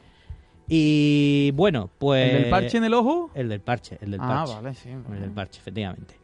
Y 0.72 1.51
bueno, 1.55 1.90
pues... 1.98 2.32
¿El 2.32 2.42
del 2.42 2.51
parche 2.51 2.78
en 2.78 2.84
el 2.84 2.94
ojo? 2.94 3.30
El 3.34 3.48
del 3.48 3.61
parche, 3.61 3.98
el 4.01 4.12
del 4.12 4.20
ah, 4.22 4.26
parche. 4.28 4.55
vale, 4.55 4.74
sí. 4.74 4.88
El 4.88 5.20
del 5.20 5.30
parche, 5.30 5.59
efectivamente. 5.61 6.14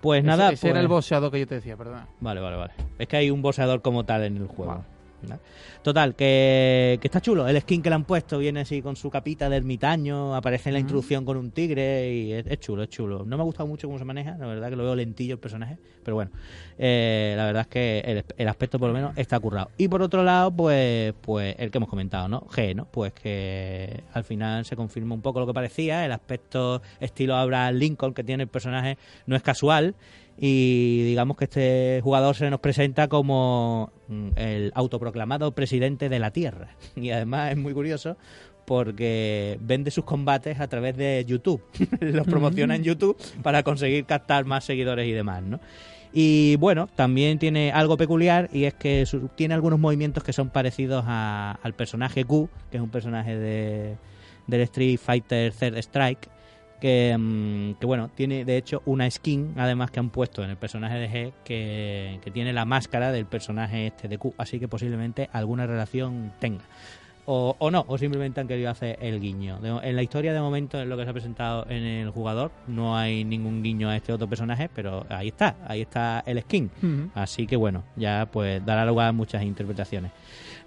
Pues 0.00 0.20
Ese- 0.20 0.26
nada, 0.26 0.50
ese 0.50 0.66
era 0.66 0.74
pues- 0.74 0.82
el 0.82 0.88
boxeador 0.88 1.30
que 1.30 1.38
yo 1.40 1.46
te 1.46 1.54
decía, 1.56 1.76
perdona. 1.76 2.08
Vale, 2.20 2.40
vale, 2.40 2.56
vale. 2.56 2.72
Es 2.98 3.06
que 3.06 3.16
hay 3.18 3.30
un 3.30 3.42
boxeador 3.42 3.82
como 3.82 4.04
tal 4.04 4.24
en 4.24 4.38
el 4.38 4.46
juego. 4.46 4.72
Vale. 4.72 4.84
¿No? 5.28 5.38
Total, 5.82 6.14
que, 6.14 6.98
que 7.00 7.08
está 7.08 7.20
chulo. 7.20 7.46
El 7.48 7.60
skin 7.60 7.82
que 7.82 7.88
le 7.88 7.94
han 7.96 8.04
puesto 8.04 8.38
viene 8.38 8.60
así 8.60 8.82
con 8.82 8.96
su 8.96 9.10
capita 9.10 9.48
de 9.48 9.56
ermitaño, 9.56 10.34
aparece 10.34 10.68
en 10.68 10.74
la 10.74 10.78
Ujú. 10.78 10.84
introducción 10.84 11.24
con 11.24 11.36
un 11.36 11.50
tigre 11.50 12.12
y 12.12 12.32
es, 12.32 12.46
es 12.46 12.60
chulo, 12.60 12.82
es 12.84 12.88
chulo. 12.88 13.24
No 13.24 13.36
me 13.36 13.42
ha 13.42 13.44
gustado 13.44 13.66
mucho 13.66 13.86
cómo 13.88 13.98
se 13.98 14.04
maneja, 14.04 14.36
la 14.38 14.46
verdad 14.46 14.70
que 14.70 14.76
lo 14.76 14.84
veo 14.84 14.94
lentillo 14.94 15.34
el 15.34 15.40
personaje, 15.40 15.78
pero 16.04 16.14
bueno, 16.14 16.30
eh, 16.78 17.34
la 17.36 17.46
verdad 17.46 17.62
es 17.62 17.68
que 17.68 18.00
el, 18.00 18.24
el 18.36 18.48
aspecto 18.48 18.78
por 18.78 18.88
lo 18.88 18.94
menos 18.94 19.12
está 19.16 19.38
currado. 19.40 19.70
Y 19.78 19.88
por 19.88 20.02
otro 20.02 20.22
lado, 20.22 20.50
pues, 20.50 21.14
pues 21.20 21.54
el 21.58 21.70
que 21.70 21.78
hemos 21.78 21.88
comentado, 21.88 22.28
¿no? 22.28 22.42
G, 22.42 22.74
¿no? 22.74 22.86
Pues 22.86 23.12
que 23.12 24.02
al 24.12 24.24
final 24.24 24.64
se 24.64 24.76
confirma 24.76 25.14
un 25.14 25.22
poco 25.22 25.40
lo 25.40 25.46
que 25.46 25.54
parecía, 25.54 26.04
el 26.04 26.12
aspecto 26.12 26.82
estilo 27.00 27.36
Abraham 27.36 27.74
Lincoln 27.74 28.14
que 28.14 28.24
tiene 28.24 28.44
el 28.44 28.48
personaje 28.48 28.98
no 29.26 29.36
es 29.36 29.42
casual 29.42 29.94
y 30.38 31.02
digamos 31.04 31.36
que 31.36 31.44
este 31.44 32.00
jugador 32.02 32.34
se 32.34 32.50
nos 32.50 32.60
presenta 32.60 33.08
como 33.08 33.90
mm, 34.08 34.28
el 34.36 34.72
autoproclamado 34.74 35.52
presidente 35.52 36.08
de 36.08 36.18
la 36.18 36.30
Tierra. 36.30 36.68
Y 36.96 37.10
además 37.10 37.52
es 37.52 37.58
muy 37.58 37.72
curioso 37.74 38.16
porque 38.64 39.58
vende 39.60 39.90
sus 39.90 40.04
combates 40.04 40.60
a 40.60 40.68
través 40.68 40.96
de 40.96 41.24
YouTube. 41.26 41.62
Los 42.00 42.26
promociona 42.26 42.76
en 42.76 42.84
YouTube 42.84 43.16
para 43.42 43.62
conseguir 43.62 44.04
captar 44.06 44.44
más 44.44 44.64
seguidores 44.64 45.06
y 45.08 45.12
demás, 45.12 45.42
¿no? 45.42 45.60
Y 46.14 46.56
bueno, 46.56 46.88
también 46.94 47.38
tiene 47.38 47.72
algo 47.72 47.96
peculiar 47.96 48.50
y 48.52 48.64
es 48.64 48.74
que 48.74 49.04
tiene 49.34 49.54
algunos 49.54 49.78
movimientos 49.78 50.22
que 50.22 50.32
son 50.34 50.50
parecidos 50.50 51.04
a- 51.06 51.58
al 51.62 51.72
personaje 51.74 52.24
Q, 52.24 52.48
que 52.70 52.76
es 52.76 52.82
un 52.82 52.90
personaje 52.90 53.36
de, 53.36 53.96
del 54.46 54.60
Street 54.62 54.98
Fighter 55.02 55.52
Third 55.54 55.78
Strike, 55.78 56.28
que, 56.82 57.16
mm, 57.16 57.74
que, 57.78 57.86
bueno, 57.86 58.10
tiene 58.12 58.44
de 58.44 58.56
hecho 58.56 58.82
una 58.86 59.08
skin 59.08 59.54
además 59.56 59.92
que 59.92 60.00
han 60.00 60.10
puesto 60.10 60.42
en 60.42 60.50
el 60.50 60.56
personaje 60.56 60.96
de 60.98 61.08
G 61.08 61.32
que, 61.44 62.18
que 62.24 62.30
tiene 62.32 62.52
la 62.52 62.64
máscara 62.64 63.12
del 63.12 63.24
personaje 63.24 63.86
este 63.86 64.08
de 64.08 64.18
Q, 64.18 64.34
así 64.36 64.58
que 64.58 64.66
posiblemente 64.66 65.30
alguna 65.32 65.64
relación 65.64 66.32
tenga. 66.40 66.64
O, 67.24 67.54
o 67.60 67.70
no, 67.70 67.84
o 67.86 67.96
simplemente 67.98 68.40
han 68.40 68.48
querido 68.48 68.68
hacer 68.68 68.98
el 69.00 69.20
guiño. 69.20 69.60
De- 69.60 69.68
en 69.88 69.94
la 69.94 70.02
historia 70.02 70.32
de 70.32 70.40
momento, 70.40 70.80
en 70.82 70.88
lo 70.88 70.96
que 70.96 71.04
se 71.04 71.10
ha 71.10 71.12
presentado 71.12 71.64
en 71.70 71.84
el 71.84 72.10
jugador, 72.10 72.50
no 72.66 72.96
hay 72.96 73.22
ningún 73.22 73.62
guiño 73.62 73.88
a 73.88 73.94
este 73.96 74.12
otro 74.12 74.26
personaje, 74.28 74.68
pero 74.74 75.06
ahí 75.08 75.28
está, 75.28 75.54
ahí 75.68 75.82
está 75.82 76.24
el 76.26 76.40
skin. 76.42 76.68
Así 77.14 77.46
que 77.46 77.54
bueno, 77.54 77.84
ya 77.94 78.26
pues 78.32 78.66
dará 78.66 78.84
lugar 78.84 79.06
a 79.10 79.12
muchas 79.12 79.44
interpretaciones. 79.44 80.10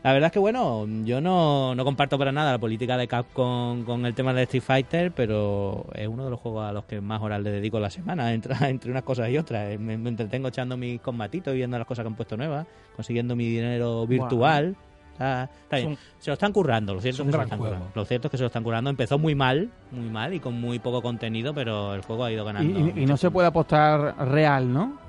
La 0.06 0.14
verdad 0.14 0.28
es 0.28 0.34
que 0.34 0.40
bueno, 0.40 0.86
yo 1.04 1.20
no, 1.20 1.74
no 1.74 1.84
comparto 1.84 2.18
para 2.20 2.32
nada 2.32 2.52
la 2.52 2.60
política 2.60 2.96
de 2.96 3.08
Capcom 3.08 3.84
con 3.84 4.06
el 4.06 4.14
tema 4.14 4.34
de 4.36 4.44
Street 4.44 4.62
Fighter, 4.62 5.12
pero 5.12 5.88
es 5.96 6.08
uno 6.08 6.26
de 6.26 6.30
los 6.30 6.40
juegos 6.40 6.64
a 6.64 6.72
los 6.72 6.86
que 6.86 7.02
más 7.02 7.22
horas 7.24 7.42
le 7.42 7.50
dedico 7.50 7.80
la 7.80 7.90
semana, 7.90 8.32
entre, 8.34 8.56
entre 8.70 8.92
unas 8.92 9.02
cosas 9.02 9.30
y 9.32 9.38
otras. 9.40 9.80
Me, 9.80 9.98
me 9.98 10.10
entretengo 10.10 10.50
echando 10.50 10.78
mis 10.78 11.02
combatitos 11.02 11.54
y 11.56 11.58
viendo 11.58 11.78
las 11.80 11.88
cosas 11.88 12.04
que 12.04 12.08
han 12.10 12.16
puesto 12.16 12.38
nuevas, 12.38 12.68
consiguiendo 12.96 13.36
mi 13.36 13.46
dinero 13.50 14.06
virtual. 14.06 14.76
Está, 15.14 15.46
está 15.64 15.78
bien. 15.78 15.98
Se 16.20 16.30
lo 16.30 16.34
están 16.34 16.52
currando, 16.52 16.94
lo 16.94 17.02
cierto 17.02 17.24
es 17.24 17.26
que 17.26 17.32
se 17.32 17.38
lo 17.38 17.44
están 17.44 17.58
juego. 17.58 17.74
currando. 17.76 17.92
Lo 17.96 18.06
cierto 18.06 18.28
es 18.28 18.32
que 18.32 18.38
se 18.38 18.44
lo 18.44 18.48
están 18.48 18.64
currando. 18.64 18.90
Empezó 18.92 19.18
muy 19.18 19.34
mal, 19.34 19.72
muy 19.92 20.10
mal 20.10 20.34
y 20.36 20.40
con 20.40 20.60
muy 20.62 20.78
poco 20.78 21.02
contenido, 21.02 21.54
pero 21.56 21.96
el 21.96 22.02
juego 22.02 22.26
ha 22.26 22.32
ido 22.32 22.44
Y, 22.44 22.46
ganando. 22.46 22.80
y- 23.00 23.04
y 23.04 23.06
no 23.08 23.18
se 23.18 23.32
puede 23.32 23.48
apostar 23.48 24.16
real, 24.30 24.72
¿no? 24.72 25.04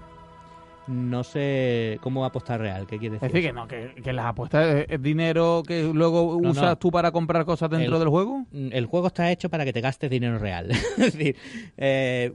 No 0.88 1.24
sé 1.24 1.98
cómo 2.00 2.24
apostar 2.24 2.60
real, 2.60 2.86
¿qué 2.86 2.98
quiere 2.98 3.16
Es 3.16 3.20
decir? 3.22 3.34
decir, 3.34 3.50
que 3.50 3.52
no, 3.52 3.66
que, 3.66 4.02
que 4.02 4.12
las 4.12 4.26
apuestas 4.26 4.66
es, 4.74 4.86
es 4.88 5.02
dinero 5.02 5.62
que 5.66 5.82
luego 5.92 6.38
No, 6.40 6.50
usas 6.50 6.62
no. 6.64 6.78
tú 6.78 6.90
para 6.92 7.10
comprar 7.10 7.44
cosas 7.44 7.70
dentro 7.70 7.94
El- 7.94 8.00
del 8.00 8.08
juego. 8.08 8.46
El 8.52 8.86
juego 8.86 9.08
está 9.08 9.30
hecho 9.32 9.48
para 9.48 9.64
que 9.64 9.72
te 9.72 9.80
gastes 9.80 10.08
dinero 10.10 10.38
real. 10.38 10.70
es 10.98 11.12
decir, 11.14 11.36
eh, 11.76 12.32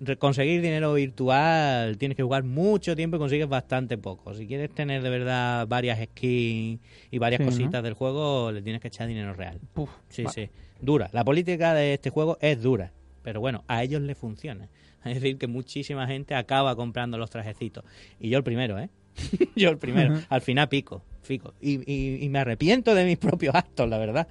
re- 0.00 0.16
conseguir 0.18 0.60
dinero 0.60 0.92
virtual 0.94 1.96
tienes 1.98 2.16
que 2.16 2.22
jugar 2.22 2.44
mucho 2.44 2.94
tiempo 2.96 3.16
y 3.16 3.18
consigues 3.18 3.48
bastante 3.48 3.96
poco. 3.96 4.34
Si 4.34 4.46
quieres 4.46 4.70
tener 4.74 5.02
de 5.02 5.10
verdad 5.10 5.66
varias 5.66 5.98
skins 5.98 6.80
y 7.10 7.18
varias 7.18 7.38
Sí, 7.38 7.44
¿no? 7.44 7.50
cositas 7.50 7.82
del 7.82 7.94
juego, 7.94 8.52
le 8.52 8.60
tienes 8.62 8.82
que 8.82 8.88
echar 8.88 9.08
dinero 9.08 9.32
real. 9.32 9.58
Puf, 9.72 9.90
Sí, 10.08 10.24
sí. 10.34 10.50
Dura. 10.80 11.08
La 11.12 11.24
política 11.24 11.72
de 11.72 11.94
este 11.94 12.10
juego 12.10 12.36
es 12.42 12.62
dura. 12.62 12.92
Pero 13.22 13.40
bueno, 13.40 13.64
a 13.66 13.82
ellos 13.82 14.02
les 14.02 14.16
funciona. 14.16 14.68
Es 15.16 15.20
decir, 15.22 15.38
que 15.38 15.46
muchísima 15.46 16.06
gente 16.06 16.34
acaba 16.34 16.74
comprando 16.76 17.18
los 17.18 17.30
trajecitos. 17.30 17.84
Y 18.20 18.28
yo 18.30 18.38
el 18.38 18.44
primero, 18.44 18.78
¿eh? 18.78 18.90
yo 19.56 19.70
el 19.70 19.78
primero. 19.78 20.14
Al 20.28 20.40
final 20.42 20.68
pico, 20.68 21.02
pico. 21.26 21.54
Y, 21.60 21.80
y- 21.90 22.24
y 22.24 22.28
me 22.28 22.38
arrepiento 22.40 22.94
de 22.94 23.04
mis 23.04 23.18
propios 23.18 23.54
actos, 23.54 23.88
la 23.88 23.98
verdad. 23.98 24.28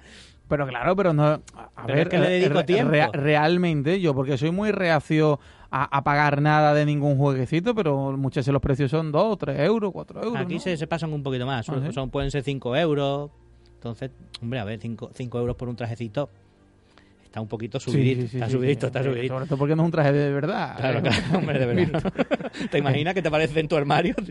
Pero 0.48 0.64
claro, 0.66 0.94
pero 0.94 1.12
no. 1.12 1.24
A, 1.24 1.42
Pero 1.86 1.88
ver, 1.88 1.98
es 1.98 2.08
que 2.08 2.18
le 2.18 2.28
dedico 2.30 2.58
re- 2.60 2.64
tiempo. 2.64 2.92
realmente 3.12 4.00
yo, 4.00 4.14
porque 4.14 4.38
soy 4.38 4.52
muy 4.52 4.70
reacio 4.70 5.40
a, 5.72 5.96
a 5.96 6.04
pagar 6.04 6.40
nada 6.40 6.72
de 6.72 6.86
ningún 6.86 7.16
jueguecito, 7.18 7.74
pero 7.74 8.16
muchas 8.16 8.42
veces 8.44 8.52
los 8.52 8.62
precios 8.62 8.90
son 8.92 9.10
2, 9.10 9.38
3 9.38 9.58
euros, 9.60 9.90
4 9.92 10.22
euros. 10.22 10.36
Aquí 10.40 10.54
¿no? 10.54 10.60
se, 10.60 10.76
se 10.76 10.86
pasan 10.86 11.12
un 11.12 11.24
poquito 11.24 11.46
más. 11.46 11.68
Ah, 11.68 11.80
¿sí? 11.84 11.92
Son, 11.92 12.10
pueden 12.10 12.30
ser 12.30 12.44
5 12.44 12.76
euros. 12.76 13.30
Entonces, 13.74 14.12
hombre, 14.40 14.60
a 14.60 14.64
ver, 14.64 14.78
5 14.80 15.10
euros 15.40 15.56
por 15.56 15.68
un 15.68 15.74
trajecito 15.74 16.30
está 17.36 17.42
un 17.42 17.48
poquito 17.48 17.78
subidito. 17.78 18.22
sí, 18.22 18.28
sí, 18.28 18.36
está 18.38 18.48
subidito, 18.48 18.86
está 18.86 19.02
subidito. 19.02 19.34
Sobre 19.34 19.46
todo 19.46 19.58
porque 19.58 19.76
no 19.76 19.82
es 19.82 19.86
un 19.86 19.92
traje 19.92 20.12
de 20.12 20.32
verdad. 20.32 20.76
Claro, 20.78 20.98
¿eh? 21.00 21.02
claro, 21.02 21.22
hombre, 21.38 21.58
de 21.58 21.66
verdad. 21.66 22.12
¿Te 22.70 22.78
imaginas 22.78 23.12
que 23.12 23.20
te 23.20 23.28
aparece 23.28 23.60
en 23.60 23.68
tu 23.68 23.76
armario? 23.76 24.14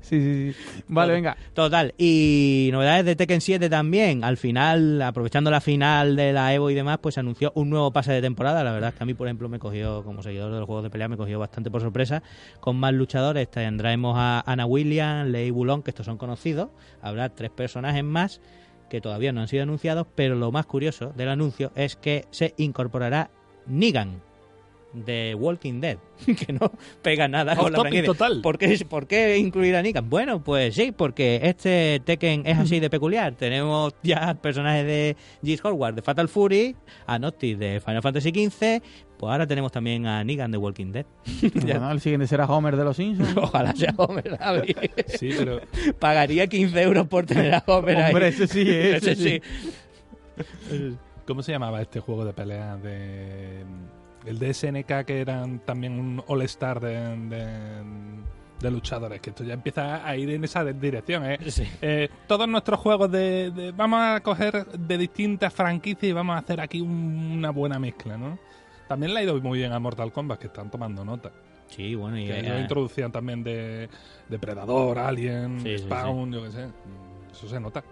Sí, 0.00 0.20
sí, 0.20 0.52
sí. 0.52 0.82
Vale, 0.88 1.12
venga. 1.12 1.36
Total, 1.52 1.92
y 1.98 2.70
novedades 2.72 3.04
de 3.04 3.16
Tekken 3.16 3.40
7 3.40 3.68
también. 3.68 4.24
Al 4.24 4.36
final, 4.36 5.02
aprovechando 5.02 5.50
la 5.50 5.60
final 5.60 6.16
de 6.16 6.32
la 6.32 6.54
Evo 6.54 6.70
y 6.70 6.74
demás, 6.74 6.98
pues 7.02 7.14
se 7.14 7.20
anunció 7.20 7.52
un 7.56 7.68
nuevo 7.68 7.90
pase 7.92 8.12
de 8.12 8.22
temporada. 8.22 8.64
La 8.64 8.72
verdad 8.72 8.90
es 8.90 8.94
que 8.94 9.02
a 9.02 9.06
mí, 9.06 9.14
por 9.14 9.26
ejemplo, 9.26 9.48
me 9.48 9.58
cogió, 9.58 10.02
como 10.04 10.22
seguidor 10.22 10.52
de 10.52 10.60
los 10.60 10.66
juegos 10.66 10.84
de 10.84 10.90
pelea, 10.90 11.08
me 11.08 11.16
cogió 11.16 11.38
bastante 11.38 11.70
por 11.70 11.82
sorpresa. 11.82 12.22
Con 12.60 12.76
más 12.76 12.94
luchadores 12.94 13.50
tendremos 13.50 14.14
a 14.16 14.42
Ana 14.46 14.64
Williams, 14.64 15.28
Lei 15.28 15.50
Bulón, 15.50 15.82
que 15.82 15.90
estos 15.90 16.06
son 16.06 16.16
conocidos. 16.16 16.70
Habrá 17.02 17.28
tres 17.28 17.50
personajes 17.50 18.04
más 18.04 18.40
que 18.88 19.00
todavía 19.00 19.32
no 19.32 19.40
han 19.40 19.48
sido 19.48 19.62
anunciados, 19.62 20.06
pero 20.14 20.34
lo 20.34 20.52
más 20.52 20.66
curioso 20.66 21.12
del 21.16 21.28
anuncio 21.28 21.72
es 21.74 21.96
que 21.96 22.24
se 22.30 22.54
incorporará 22.56 23.30
Negan 23.66 24.22
de 24.92 25.36
Walking 25.38 25.80
Dead, 25.80 25.98
que 26.46 26.52
no 26.52 26.72
pega 27.02 27.28
nada 27.28 27.52
Off 27.52 27.58
con 27.58 27.72
la 27.72 27.80
franquicia. 27.80 28.06
total. 28.06 28.40
¿Por 28.42 28.58
qué, 28.58 28.84
¿Por 28.88 29.06
qué 29.06 29.36
incluir 29.36 29.76
a 29.76 29.82
Negan? 29.82 30.08
Bueno, 30.08 30.42
pues 30.42 30.74
sí, 30.74 30.92
porque 30.92 31.40
este 31.42 32.00
Tekken 32.04 32.46
es 32.46 32.58
así 32.58 32.80
de 32.80 32.90
peculiar. 32.90 33.34
Tenemos 33.34 33.94
ya 34.02 34.34
personajes 34.34 34.86
de 34.86 35.16
Geese 35.44 35.66
Howard 35.66 35.94
de 35.94 36.02
Fatal 36.02 36.28
Fury, 36.28 36.74
a 37.06 37.18
Noctis 37.18 37.58
de 37.58 37.80
Final 37.84 38.02
Fantasy 38.02 38.30
XV, 38.30 38.82
pues 39.18 39.30
ahora 39.32 39.46
tenemos 39.46 39.72
también 39.72 40.06
a 40.06 40.22
Negan 40.24 40.50
de 40.50 40.58
Walking 40.58 40.92
Dead. 40.92 41.06
Ya. 41.54 41.74
Bueno, 41.78 41.90
el 41.90 42.00
siguiente 42.00 42.26
será 42.26 42.46
Homer 42.46 42.76
de 42.76 42.84
los 42.84 42.96
Simpsons. 42.96 43.36
Ojalá 43.36 43.74
sea 43.74 43.92
Homer, 43.96 44.38
David. 44.38 44.76
Sí, 45.08 45.30
pero 45.36 45.60
Pagaría 45.98 46.46
15 46.46 46.80
euros 46.82 47.06
por 47.08 47.26
tener 47.26 47.54
a 47.54 47.64
Homer 47.66 47.96
ahí. 47.96 48.12
Hombre, 48.12 48.28
ese 48.28 48.46
sí, 48.46 48.64
ese 48.68 49.14
sí. 49.16 49.40
¿cómo 51.26 51.42
se 51.42 51.52
llamaba 51.52 51.82
este 51.82 52.00
juego 52.00 52.24
de 52.24 52.32
pelea 52.32 52.76
de 52.76 53.62
el 54.26 54.38
de 54.38 54.52
SNK 54.54 55.04
que 55.06 55.20
eran 55.20 55.60
también 55.60 55.98
un 55.98 56.22
All 56.26 56.42
Star 56.42 56.80
de, 56.80 56.94
de- 57.28 58.28
de 58.60 58.70
luchadores? 58.70 59.20
Que 59.20 59.30
esto 59.30 59.44
ya 59.44 59.54
empieza 59.54 60.06
a 60.06 60.16
ir 60.16 60.30
en 60.30 60.44
esa 60.44 60.64
dirección, 60.64 61.24
¿eh? 61.30 61.38
Sí. 61.48 61.64
Eh, 61.80 62.08
todos 62.26 62.48
nuestros 62.48 62.80
juegos 62.80 63.10
de, 63.10 63.50
de- 63.50 63.72
vamos 63.72 64.00
a 64.02 64.20
coger 64.20 64.66
de 64.66 64.98
distintas 64.98 65.52
franquicias 65.52 66.04
y 66.04 66.12
vamos 66.12 66.34
a 66.36 66.38
hacer 66.38 66.60
aquí 66.60 66.80
un- 66.80 67.34
una 67.38 67.50
buena 67.50 67.78
mezcla, 67.78 68.16
¿no? 68.16 68.38
También 68.88 69.14
le 69.14 69.20
ha 69.20 69.22
ido 69.22 69.40
muy 69.40 69.58
bien 69.58 69.72
a 69.72 69.78
Mortal 69.78 70.12
Kombat, 70.12 70.38
que 70.40 70.46
están 70.46 70.70
tomando 70.70 71.04
nota. 71.04 71.30
Sí, 71.68 71.94
bueno, 71.94 72.18
y 72.18 72.26
Que 72.26 72.40
ellos 72.40 72.60
introducían 72.60 73.12
también 73.12 73.44
de 73.44 73.88
Depredador, 74.28 74.98
Alien, 74.98 75.60
Sí, 75.60 75.78
sí, 75.78 75.84
Spawn, 75.84 76.32
yo 76.32 76.42
qué 76.44 76.50
sé. 76.50 76.66
Eso 77.30 77.48
se 77.48 77.60
nota. 77.60 77.84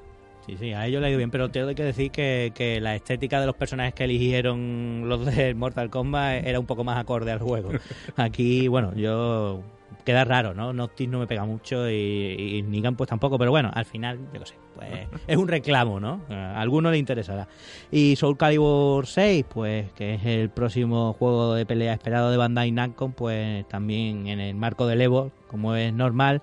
Sí, 0.46 0.56
sí, 0.56 0.72
a 0.72 0.86
ellos 0.86 1.00
le 1.00 1.08
ha 1.08 1.10
ido 1.10 1.18
bien, 1.18 1.30
pero 1.30 1.50
tengo 1.50 1.74
que 1.74 1.82
decir 1.82 2.10
que, 2.10 2.52
que 2.54 2.80
la 2.80 2.94
estética 2.94 3.40
de 3.40 3.46
los 3.46 3.56
personajes 3.56 3.94
que 3.94 4.04
eligieron 4.04 5.02
los 5.08 5.26
de 5.26 5.54
Mortal 5.54 5.90
Kombat 5.90 6.46
era 6.46 6.60
un 6.60 6.66
poco 6.66 6.84
más 6.84 6.98
acorde 6.98 7.32
al 7.32 7.40
juego. 7.40 7.70
Aquí, 8.16 8.68
bueno, 8.68 8.94
yo 8.94 9.60
queda 10.04 10.24
raro, 10.24 10.54
¿no? 10.54 10.72
Noctis 10.72 11.08
no 11.08 11.18
me 11.18 11.26
pega 11.26 11.44
mucho 11.44 11.88
y, 11.90 11.94
y 11.94 12.62
Nigan 12.62 12.96
pues 12.96 13.08
tampoco, 13.08 13.38
pero 13.38 13.50
bueno, 13.50 13.70
al 13.74 13.84
final, 13.84 14.18
yo 14.32 14.40
qué 14.40 14.46
sé, 14.46 14.54
pues 14.74 14.90
es 15.26 15.36
un 15.36 15.48
reclamo, 15.48 16.00
¿no? 16.00 16.22
A 16.30 16.60
alguno 16.60 16.90
le 16.90 16.98
interesará. 16.98 17.48
Y 17.90 18.16
Soul 18.16 18.36
Calibur 18.36 19.06
6, 19.06 19.44
pues 19.48 19.92
que 19.92 20.14
es 20.14 20.24
el 20.24 20.50
próximo 20.50 21.12
juego 21.14 21.54
de 21.54 21.66
pelea 21.66 21.94
esperado 21.94 22.30
de 22.30 22.36
Bandai 22.36 22.70
Namco, 22.72 23.10
pues 23.10 23.66
también 23.68 24.26
en 24.26 24.40
el 24.40 24.54
marco 24.54 24.86
del 24.86 25.00
Evo, 25.00 25.32
como 25.48 25.74
es 25.74 25.92
normal, 25.92 26.42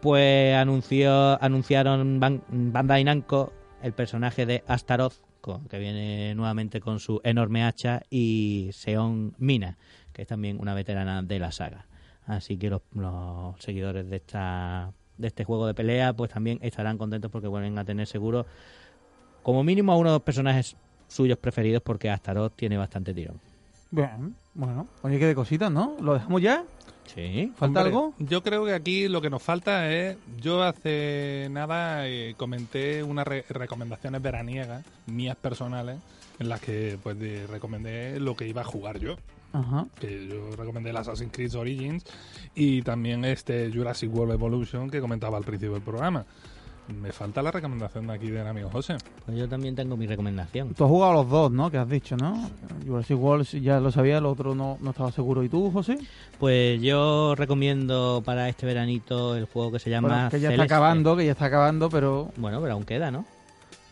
pues 0.00 0.54
anunció, 0.56 1.42
anunciaron 1.42 2.20
Bandai 2.20 3.04
Namco 3.04 3.52
el 3.82 3.92
personaje 3.92 4.46
de 4.46 4.62
Astaroth, 4.66 5.14
que 5.68 5.78
viene 5.78 6.34
nuevamente 6.34 6.80
con 6.80 7.00
su 7.00 7.20
enorme 7.24 7.64
hacha, 7.64 8.02
y 8.10 8.70
Seon 8.72 9.34
Mina, 9.38 9.76
que 10.12 10.22
es 10.22 10.28
también 10.28 10.58
una 10.60 10.74
veterana 10.74 11.22
de 11.22 11.38
la 11.38 11.50
saga. 11.50 11.86
Así 12.26 12.56
que 12.56 12.70
los, 12.70 12.82
seguidores 13.58 14.08
de 14.08 14.16
esta 14.16 14.92
de 15.18 15.28
este 15.28 15.44
juego 15.44 15.66
de 15.66 15.74
pelea 15.74 16.12
pues 16.14 16.30
también 16.30 16.58
estarán 16.62 16.98
contentos 16.98 17.30
porque 17.30 17.46
vuelven 17.46 17.78
a 17.78 17.84
tener 17.84 18.06
seguro 18.06 18.46
como 19.42 19.62
mínimo 19.62 19.92
a 19.92 19.96
uno 19.96 20.10
de 20.10 20.14
los 20.16 20.22
personajes 20.22 20.76
suyos 21.06 21.38
preferidos 21.38 21.82
porque 21.82 22.10
Astaroth 22.10 22.54
tiene 22.56 22.78
bastante 22.78 23.12
tirón. 23.12 23.38
Bien, 23.90 24.34
bueno, 24.54 24.88
oye, 25.02 25.18
qué 25.18 25.26
de 25.26 25.34
cositas, 25.34 25.70
¿no? 25.70 25.96
¿Lo 26.00 26.14
dejamos 26.14 26.40
ya? 26.40 26.64
Sí. 27.06 27.52
¿Falta 27.56 27.80
algo? 27.80 28.14
Yo 28.18 28.42
creo 28.42 28.64
que 28.64 28.72
aquí 28.72 29.08
lo 29.08 29.20
que 29.20 29.28
nos 29.28 29.42
falta 29.42 29.92
es. 29.92 30.16
Yo 30.38 30.62
hace 30.62 31.48
nada 31.50 32.08
eh, 32.08 32.34
comenté 32.36 33.02
unas 33.02 33.26
recomendaciones 33.26 34.22
veraniegas, 34.22 34.84
mías 35.06 35.36
personales, 35.36 35.98
en 36.38 36.48
las 36.48 36.60
que 36.60 36.98
pues 37.02 37.18
recomendé 37.50 38.18
lo 38.18 38.34
que 38.34 38.48
iba 38.48 38.62
a 38.62 38.64
jugar 38.64 38.98
yo. 38.98 39.16
Que 40.00 40.28
yo 40.28 40.50
recomendé 40.56 40.90
el 40.90 40.96
Assassin's 40.96 41.32
Creed 41.32 41.54
Origins 41.54 42.04
y 42.54 42.82
también 42.82 43.24
este 43.24 43.70
Jurassic 43.72 44.14
World 44.14 44.34
Evolution 44.34 44.90
que 44.90 45.00
comentaba 45.00 45.38
al 45.38 45.44
principio 45.44 45.74
del 45.74 45.82
programa. 45.82 46.24
Me 47.00 47.12
falta 47.12 47.42
la 47.42 47.52
recomendación 47.52 48.08
de 48.08 48.12
aquí 48.12 48.28
del 48.28 48.46
amigo 48.46 48.68
José. 48.68 48.96
Pues 49.24 49.38
yo 49.38 49.48
también 49.48 49.74
tengo 49.76 49.96
mi 49.96 50.06
recomendación. 50.06 50.74
Tú 50.74 50.84
has 50.84 50.90
jugado 50.90 51.12
los 51.12 51.30
dos, 51.30 51.52
¿no? 51.52 51.70
Que 51.70 51.78
has 51.78 51.88
dicho, 51.88 52.16
¿no? 52.16 52.50
Jurassic 52.84 53.16
World 53.16 53.46
ya 53.62 53.78
lo 53.80 53.92
sabía, 53.92 54.18
el 54.18 54.26
otro 54.26 54.54
no, 54.54 54.78
no 54.80 54.90
estaba 54.90 55.12
seguro. 55.12 55.44
¿Y 55.44 55.48
tú, 55.48 55.70
José? 55.70 55.96
Pues 56.40 56.82
yo 56.82 57.34
recomiendo 57.36 58.22
para 58.24 58.48
este 58.48 58.66
veranito 58.66 59.36
el 59.36 59.44
juego 59.46 59.72
que 59.72 59.78
se 59.78 59.90
llama 59.90 60.28
Que 60.28 60.40
ya 60.40 60.50
está 60.50 60.64
acabando, 60.64 61.16
que 61.16 61.24
ya 61.24 61.32
está 61.32 61.46
acabando, 61.46 61.88
pero... 61.88 62.30
Bueno, 62.36 62.60
pero 62.60 62.74
aún 62.74 62.84
queda, 62.84 63.10
¿no? 63.10 63.24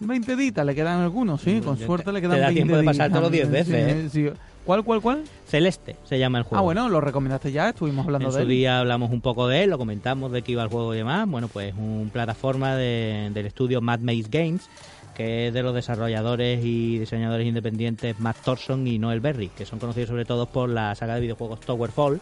20 0.00 0.34
ditas 0.34 0.66
le 0.66 0.74
quedan 0.74 1.00
algunos, 1.00 1.42
sí. 1.42 1.60
Con 1.60 1.78
suerte 1.78 2.10
le 2.12 2.20
quedan 2.20 2.36
te 2.36 2.40
da 2.40 2.46
20 2.46 2.62
tiempo 2.62 2.76
de 2.76 2.84
pasar 2.84 3.10
todos 3.10 3.22
los 3.22 3.32
10 3.32 3.50
veces, 3.50 4.14
¿eh? 4.14 4.32
¿Cuál, 4.64 4.84
cuál, 4.84 5.00
cuál? 5.00 5.24
Celeste 5.46 5.96
se 6.04 6.18
llama 6.18 6.38
el 6.38 6.44
juego. 6.44 6.60
Ah, 6.60 6.64
bueno, 6.64 6.88
lo 6.88 7.00
recomendaste 7.00 7.50
ya, 7.50 7.70
estuvimos 7.70 8.06
hablando 8.06 8.28
en 8.28 8.34
de 8.34 8.42
su 8.42 8.48
día 8.48 8.80
hablamos 8.80 9.10
un 9.10 9.20
poco 9.20 9.48
de 9.48 9.64
él, 9.64 9.70
lo 9.70 9.78
comentamos 9.78 10.30
de 10.32 10.42
qué 10.42 10.52
iba 10.52 10.62
el 10.62 10.68
juego 10.68 10.94
y 10.94 10.98
demás. 10.98 11.28
Bueno, 11.28 11.48
pues 11.48 11.74
un 11.74 12.10
plataforma 12.12 12.76
del 12.76 13.46
estudio 13.46 13.80
Mad 13.80 14.00
Maze 14.00 14.26
Games, 14.30 14.68
que 15.14 15.48
es 15.48 15.54
de 15.54 15.62
los 15.62 15.74
desarrolladores 15.74 16.64
y 16.64 16.98
diseñadores 16.98 17.46
independientes 17.46 18.20
Matt 18.20 18.36
Thorson 18.44 18.86
y 18.86 18.98
Noel 18.98 19.20
Berry, 19.20 19.48
que 19.48 19.66
son 19.66 19.78
conocidos 19.78 20.10
sobre 20.10 20.24
todo 20.24 20.46
por 20.46 20.68
la 20.68 20.94
saga 20.94 21.14
de 21.14 21.22
videojuegos 21.22 21.60
Towerfall. 21.60 22.20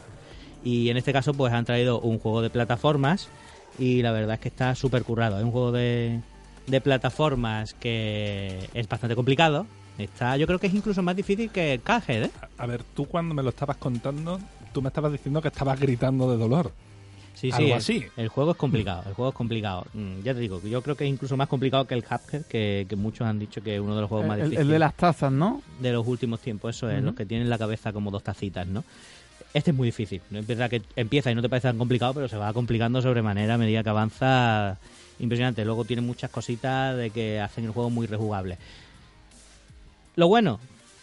Y 0.64 0.90
en 0.90 0.96
este 0.96 1.12
caso, 1.12 1.34
pues 1.34 1.52
han 1.52 1.64
traído 1.64 2.00
un 2.00 2.18
juego 2.18 2.42
de 2.42 2.50
plataformas 2.50 3.28
y 3.78 4.02
la 4.02 4.12
verdad 4.12 4.34
es 4.34 4.40
que 4.40 4.48
está 4.48 4.74
súper 4.74 5.02
currado. 5.02 5.38
Es 5.38 5.44
un 5.44 5.52
juego 5.52 5.72
de, 5.72 6.20
de 6.66 6.80
plataformas 6.80 7.74
que 7.74 8.68
es 8.74 8.88
bastante 8.88 9.14
complicado, 9.14 9.66
Está, 9.98 10.36
yo 10.36 10.46
creo 10.46 10.58
que 10.60 10.68
es 10.68 10.74
incluso 10.74 11.02
más 11.02 11.16
difícil 11.16 11.50
que 11.50 11.74
el 11.74 11.80
Cuphead, 11.80 12.24
¿eh? 12.24 12.30
A, 12.56 12.66
ver, 12.66 12.84
tú 12.94 13.06
cuando 13.06 13.34
me 13.34 13.42
lo 13.42 13.50
estabas 13.50 13.76
contando, 13.76 14.40
tú 14.72 14.80
me 14.80 14.88
estabas 14.88 15.10
diciendo 15.10 15.42
que 15.42 15.48
estabas 15.48 15.78
gritando 15.80 16.30
de 16.30 16.36
dolor. 16.36 16.72
Sí, 17.34 17.52
sí, 17.52 17.70
así. 17.70 18.04
El, 18.16 18.28
juego 18.28 18.52
es 18.52 18.56
complicado, 18.56 19.04
el 19.06 19.14
juego 19.14 19.30
es 19.30 19.34
complicado. 19.34 19.86
Mm, 19.94 20.22
ya 20.22 20.34
te 20.34 20.40
digo, 20.40 20.60
yo 20.62 20.82
creo 20.82 20.96
que 20.96 21.04
es 21.04 21.10
incluso 21.10 21.36
más 21.36 21.48
complicado 21.48 21.84
que 21.84 21.94
el 21.94 22.02
Cuphead, 22.02 22.42
que, 22.46 22.86
muchos 22.96 23.26
han 23.26 23.38
dicho 23.38 23.62
que 23.62 23.76
es 23.76 23.80
uno 23.80 23.94
de 23.94 24.00
los 24.00 24.08
juegos 24.08 24.26
más 24.26 24.38
difíciles. 24.38 24.62
El 24.62 24.68
de 24.68 24.78
las 24.78 24.94
tazas, 24.94 25.30
¿no? 25.30 25.62
De 25.80 25.92
los 25.92 26.06
últimos 26.06 26.40
tiempos, 26.40 26.76
eso 26.76 26.90
es, 26.90 27.02
los 27.02 27.14
que 27.14 27.26
tienen 27.26 27.48
la 27.48 27.58
cabeza 27.58 27.92
como 27.92 28.10
dos 28.10 28.22
tacitas, 28.24 28.66
¿no? 28.66 28.84
Este 29.54 29.70
es 29.70 29.76
muy 29.76 29.86
difícil. 29.86 30.20
Es 30.32 30.46
verdad 30.46 30.68
que 30.68 30.82
empieza 30.96 31.30
y 31.30 31.34
no 31.34 31.42
te 31.42 31.48
parece 31.48 31.68
tan 31.68 31.78
complicado, 31.78 32.14
pero 32.14 32.28
se 32.28 32.36
va 32.36 32.52
complicando 32.52 33.00
sobremanera 33.00 33.54
a 33.54 33.58
medida 33.58 33.82
que 33.82 33.88
avanza. 33.88 34.78
Impresionante. 35.20 35.64
Luego 35.64 35.84
tiene 35.84 36.02
muchas 36.02 36.30
cositas 36.30 36.96
de 36.96 37.10
que 37.10 37.40
hacen 37.40 37.64
el 37.64 37.70
juego 37.70 37.90
muy 37.90 38.06
rejugable. 38.06 38.58
Lo 40.18 40.26
bueno, 40.26 40.58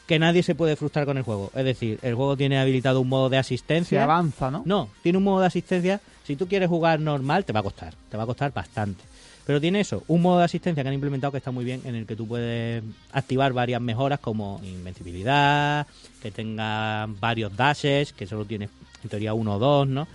que 0.07 0.19
nadie 0.19 0.43
se 0.43 0.55
puede 0.55 0.75
frustrar 0.75 1.05
con 1.05 1.15
el 1.15 1.23
juego. 1.23 1.49
Es 1.55 1.63
decir, 1.63 1.99
el 2.01 2.15
juego 2.15 2.35
tiene 2.35 2.59
habilitado 2.59 2.99
un 2.99 3.07
modo 3.07 3.29
de 3.29 3.37
asistencia. 3.37 3.99
Se 3.99 4.03
avanza, 4.03 4.51
¿no? 4.51 4.63
No, 4.65 4.89
tiene 5.03 5.19
un 5.19 5.23
modo 5.23 5.39
de 5.39 5.47
asistencia. 5.47 6.01
Si 6.25 6.35
tú 6.35 6.49
quieres 6.49 6.67
jugar 6.67 6.99
normal, 6.99 7.45
te 7.45 7.53
va 7.53 7.61
a 7.61 7.63
costar. 7.63 7.93
Te 8.09 8.17
va 8.17 8.23
a 8.23 8.25
costar 8.25 8.51
bastante. 8.53 9.01
Pero 9.45 9.61
tiene 9.61 9.79
eso, 9.79 10.03
un 10.09 10.21
modo 10.21 10.39
de 10.39 10.43
asistencia 10.43 10.83
que 10.83 10.89
han 10.89 10.95
implementado 10.95 11.31
que 11.31 11.37
está 11.37 11.51
muy 11.51 11.63
bien, 11.63 11.79
en 11.85 11.95
el 11.95 12.05
que 12.05 12.17
tú 12.17 12.27
puedes 12.27 12.83
activar 13.13 13.53
varias 13.53 13.79
mejoras 13.79 14.19
como 14.19 14.59
invencibilidad, 14.65 15.87
que 16.21 16.31
tenga 16.31 17.07
varios 17.21 17.55
dashes, 17.55 18.11
que 18.11 18.27
solo 18.27 18.43
tienes 18.43 18.69
en 19.01 19.09
teoría 19.09 19.33
uno 19.33 19.55
o 19.55 19.59
dos, 19.59 19.87
¿no? 19.87 20.09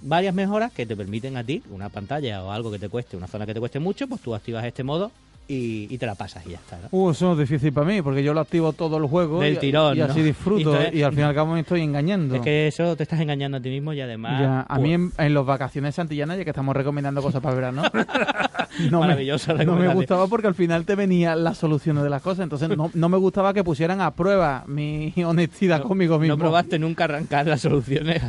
Varias 0.00 0.34
mejoras 0.34 0.72
que 0.72 0.86
te 0.86 0.96
permiten 0.96 1.36
a 1.36 1.44
ti, 1.44 1.62
una 1.68 1.90
pantalla 1.90 2.42
o 2.42 2.52
algo 2.52 2.70
que 2.70 2.78
te 2.78 2.88
cueste, 2.88 3.18
una 3.18 3.26
zona 3.26 3.44
que 3.44 3.52
te 3.52 3.60
cueste 3.60 3.80
mucho, 3.80 4.06
pues 4.06 4.22
tú 4.22 4.34
activas 4.34 4.64
este 4.64 4.82
modo 4.82 5.12
y, 5.46 5.98
te 5.98 6.06
la 6.06 6.14
pasas 6.14 6.46
y 6.46 6.50
ya 6.50 6.56
está. 6.56 6.78
Uh, 6.90 7.10
eso 7.10 7.32
es 7.32 7.38
difícil 7.38 7.72
para 7.72 7.86
mí, 7.86 8.00
porque 8.00 8.22
yo 8.22 8.32
lo 8.32 8.40
activo 8.40 8.72
todo 8.72 8.96
el 8.96 9.06
juego 9.06 9.40
Del 9.40 9.54
y, 9.54 9.58
tirón, 9.58 9.96
y 9.96 10.00
así 10.00 10.22
disfruto, 10.22 10.76
y, 10.92 11.02
al 11.02 11.12
fin 11.12 11.20
y 11.20 11.22
al 11.22 11.34
cabo 11.34 11.52
me 11.52 11.60
estoy 11.60 11.82
engañando. 11.82 12.36
Es 12.36 12.40
que 12.40 12.68
eso 12.68 12.96
te 12.96 13.02
estás 13.02 13.20
engañando 13.20 13.58
a 13.58 13.60
ti 13.60 13.68
mismo 13.68 13.92
y 13.92 14.00
además... 14.00 14.64
a 14.68 14.78
mí 14.78 14.96
pues 14.96 15.18
en, 15.18 15.34
las 15.34 15.44
vacaciones 15.44 15.94
santillanas, 15.94 16.38
ya 16.38 16.44
que 16.44 16.50
estamos 16.50 16.74
recomendando 16.74 17.22
cosas 17.22 17.42
para 17.42 17.54
verano, 17.54 17.82
no, 18.90 19.00
me, 19.02 19.64
no 19.64 19.76
me 19.76 19.94
gustaba 19.94 20.26
porque 20.28 20.46
al 20.46 20.54
final 20.54 20.84
te 20.84 20.94
venían 20.94 21.44
las 21.44 21.58
soluciones 21.58 22.02
de 22.02 22.10
las 22.10 22.22
cosas, 22.22 22.44
entonces 22.44 22.76
no, 22.76 22.90
no 22.94 23.08
me 23.08 23.18
gustaba 23.18 23.52
que 23.52 23.62
pusieran 23.62 24.00
a 24.00 24.12
prueba 24.12 24.64
mi 24.66 25.12
honestidad 25.24 25.82
conmigo 25.82 26.18
mismo. 26.18 26.36
¿No 26.36 26.40
probaste 26.40 26.78
nunca 26.78 27.04
arrancar 27.04 27.46
las 27.46 27.60
soluciones, 27.60 28.22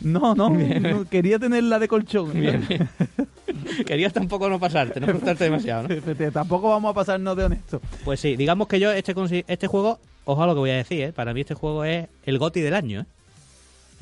No, 0.00 0.34
no, 0.34 0.52
quería 1.10 1.38
tenerla 1.38 1.78
de 1.78 1.88
colchón. 1.88 2.32
Bien, 2.32 2.66
Querías 3.86 4.12
tampoco 4.12 4.48
no 4.48 4.58
pasarte, 4.58 5.00
no 5.00 5.06
frustrarte 5.08 5.44
demasiado, 5.44 5.88
¿no? 5.88 6.32
Tampoco 6.32 6.68
vamos 6.68 6.90
a 6.90 6.94
pasarnos 6.94 7.36
de 7.36 7.44
honesto. 7.44 7.80
Pues 8.04 8.20
sí, 8.20 8.36
digamos 8.36 8.68
que 8.68 8.80
yo 8.80 8.90
este, 8.90 9.14
este 9.48 9.66
juego, 9.66 9.98
ojo 10.24 10.42
a 10.42 10.46
lo 10.46 10.54
que 10.54 10.60
voy 10.60 10.70
a 10.70 10.76
decir, 10.76 11.00
¿eh? 11.02 11.12
para 11.12 11.34
mí 11.34 11.40
este 11.40 11.54
juego 11.54 11.84
es 11.84 12.08
el 12.24 12.38
GOTI 12.38 12.60
del 12.60 12.74
año, 12.74 13.00
¿eh? 13.00 13.06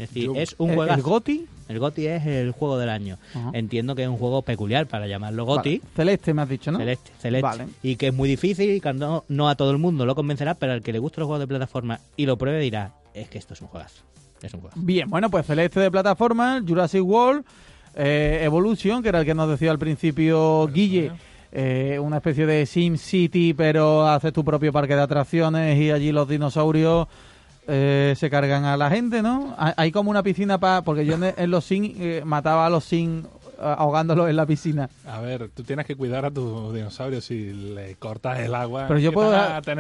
Es 0.00 0.08
decir, 0.08 0.30
es 0.34 0.54
un 0.56 0.74
juego. 0.74 0.94
¿El 0.94 1.02
GOTI? 1.02 1.46
El 1.68 1.78
GOTI 1.78 2.06
es 2.06 2.26
el 2.26 2.52
juego 2.52 2.78
del 2.78 2.88
año. 2.88 3.18
Entiendo 3.52 3.94
que 3.94 4.02
es 4.02 4.08
un 4.08 4.16
juego 4.16 4.40
peculiar 4.42 4.86
para 4.86 5.06
llamarlo 5.06 5.44
GOTI. 5.44 5.82
Celeste 5.94 6.32
me 6.32 6.42
has 6.42 6.48
dicho, 6.48 6.72
¿no? 6.72 6.78
Celeste, 6.78 7.12
celeste. 7.18 7.66
Y 7.82 7.96
que 7.96 8.08
es 8.08 8.14
muy 8.14 8.28
difícil 8.28 8.70
y 8.70 8.80
que 8.80 8.92
no, 8.94 9.24
no, 9.28 9.48
a 9.48 9.56
todo 9.56 9.70
el 9.70 9.78
mundo 9.78 10.06
lo 10.06 10.14
convencerá, 10.14 10.54
pero 10.54 10.72
al 10.72 10.82
que 10.82 10.92
le 10.92 10.98
guste 10.98 11.20
los 11.20 11.26
juegos 11.26 11.40
de 11.40 11.46
plataforma 11.46 12.00
y 12.16 12.24
lo 12.24 12.38
pruebe 12.38 12.61
dirá, 12.61 12.94
es 13.12 13.28
que 13.28 13.38
esto 13.38 13.54
es 13.54 13.61
un 13.61 13.68
juegazo. 13.68 14.02
Es 14.42 14.54
un 14.54 14.61
juego. 14.61 14.74
Bien, 14.78 15.08
bueno, 15.11 15.30
pues 15.30 15.46
Celeste 15.46 15.80
de 15.80 15.90
plataforma, 15.90 16.62
Jurassic 16.66 17.04
World, 17.04 17.44
eh, 17.95 18.41
Evolution, 18.43 19.03
que 19.03 19.09
era 19.09 19.20
el 19.20 19.26
que 19.26 19.34
nos 19.34 19.49
decía 19.49 19.70
al 19.70 19.78
principio 19.78 20.66
Guille. 20.68 21.12
Eh, 21.53 21.99
una 22.01 22.18
especie 22.18 22.47
de 22.47 22.64
Sim 22.64 22.97
City, 22.97 23.55
pero 23.55 24.07
haces 24.07 24.32
tu 24.32 24.45
propio 24.45 24.72
parque 24.72 24.95
de 24.95 25.03
atracciones 25.03 25.76
y 25.78 25.91
allí 25.91 26.12
los 26.12 26.28
dinosaurios 26.28 27.09
eh, 27.66 28.14
se 28.16 28.30
cargan 28.30 28.64
a 28.64 28.76
la 28.76 28.88
gente, 28.88 29.20
¿no? 29.20 29.55
Hay 29.59 29.91
como 29.93 30.11
una 30.11 30.22
piscina 30.22 30.59
para... 30.59 30.82
Porque 30.82 31.05
yo 31.05 31.14
en, 31.14 31.51
los 31.51 31.64
Sim 31.64 31.95
eh, 31.99 32.22
mataba 32.24 32.66
a 32.66 32.70
los 32.70 32.84
Sim 32.84 33.24
ahogándolos 33.61 34.28
en 34.28 34.36
la 34.36 34.46
piscina. 34.46 34.88
A 35.06 35.20
ver, 35.20 35.50
tú 35.54 35.62
tienes 35.62 35.86
que 35.86 35.96
cuidar 35.96 36.24
a 36.24 36.30
tus 36.30 36.74
dinosaurios 36.74 37.24
si 37.24 37.52
le 37.52 37.94
cortas 37.96 38.40
el 38.40 38.54
agua. 38.54 38.86
Pero 38.88 39.00
yo 39.00 39.12
puedo. 39.12 39.32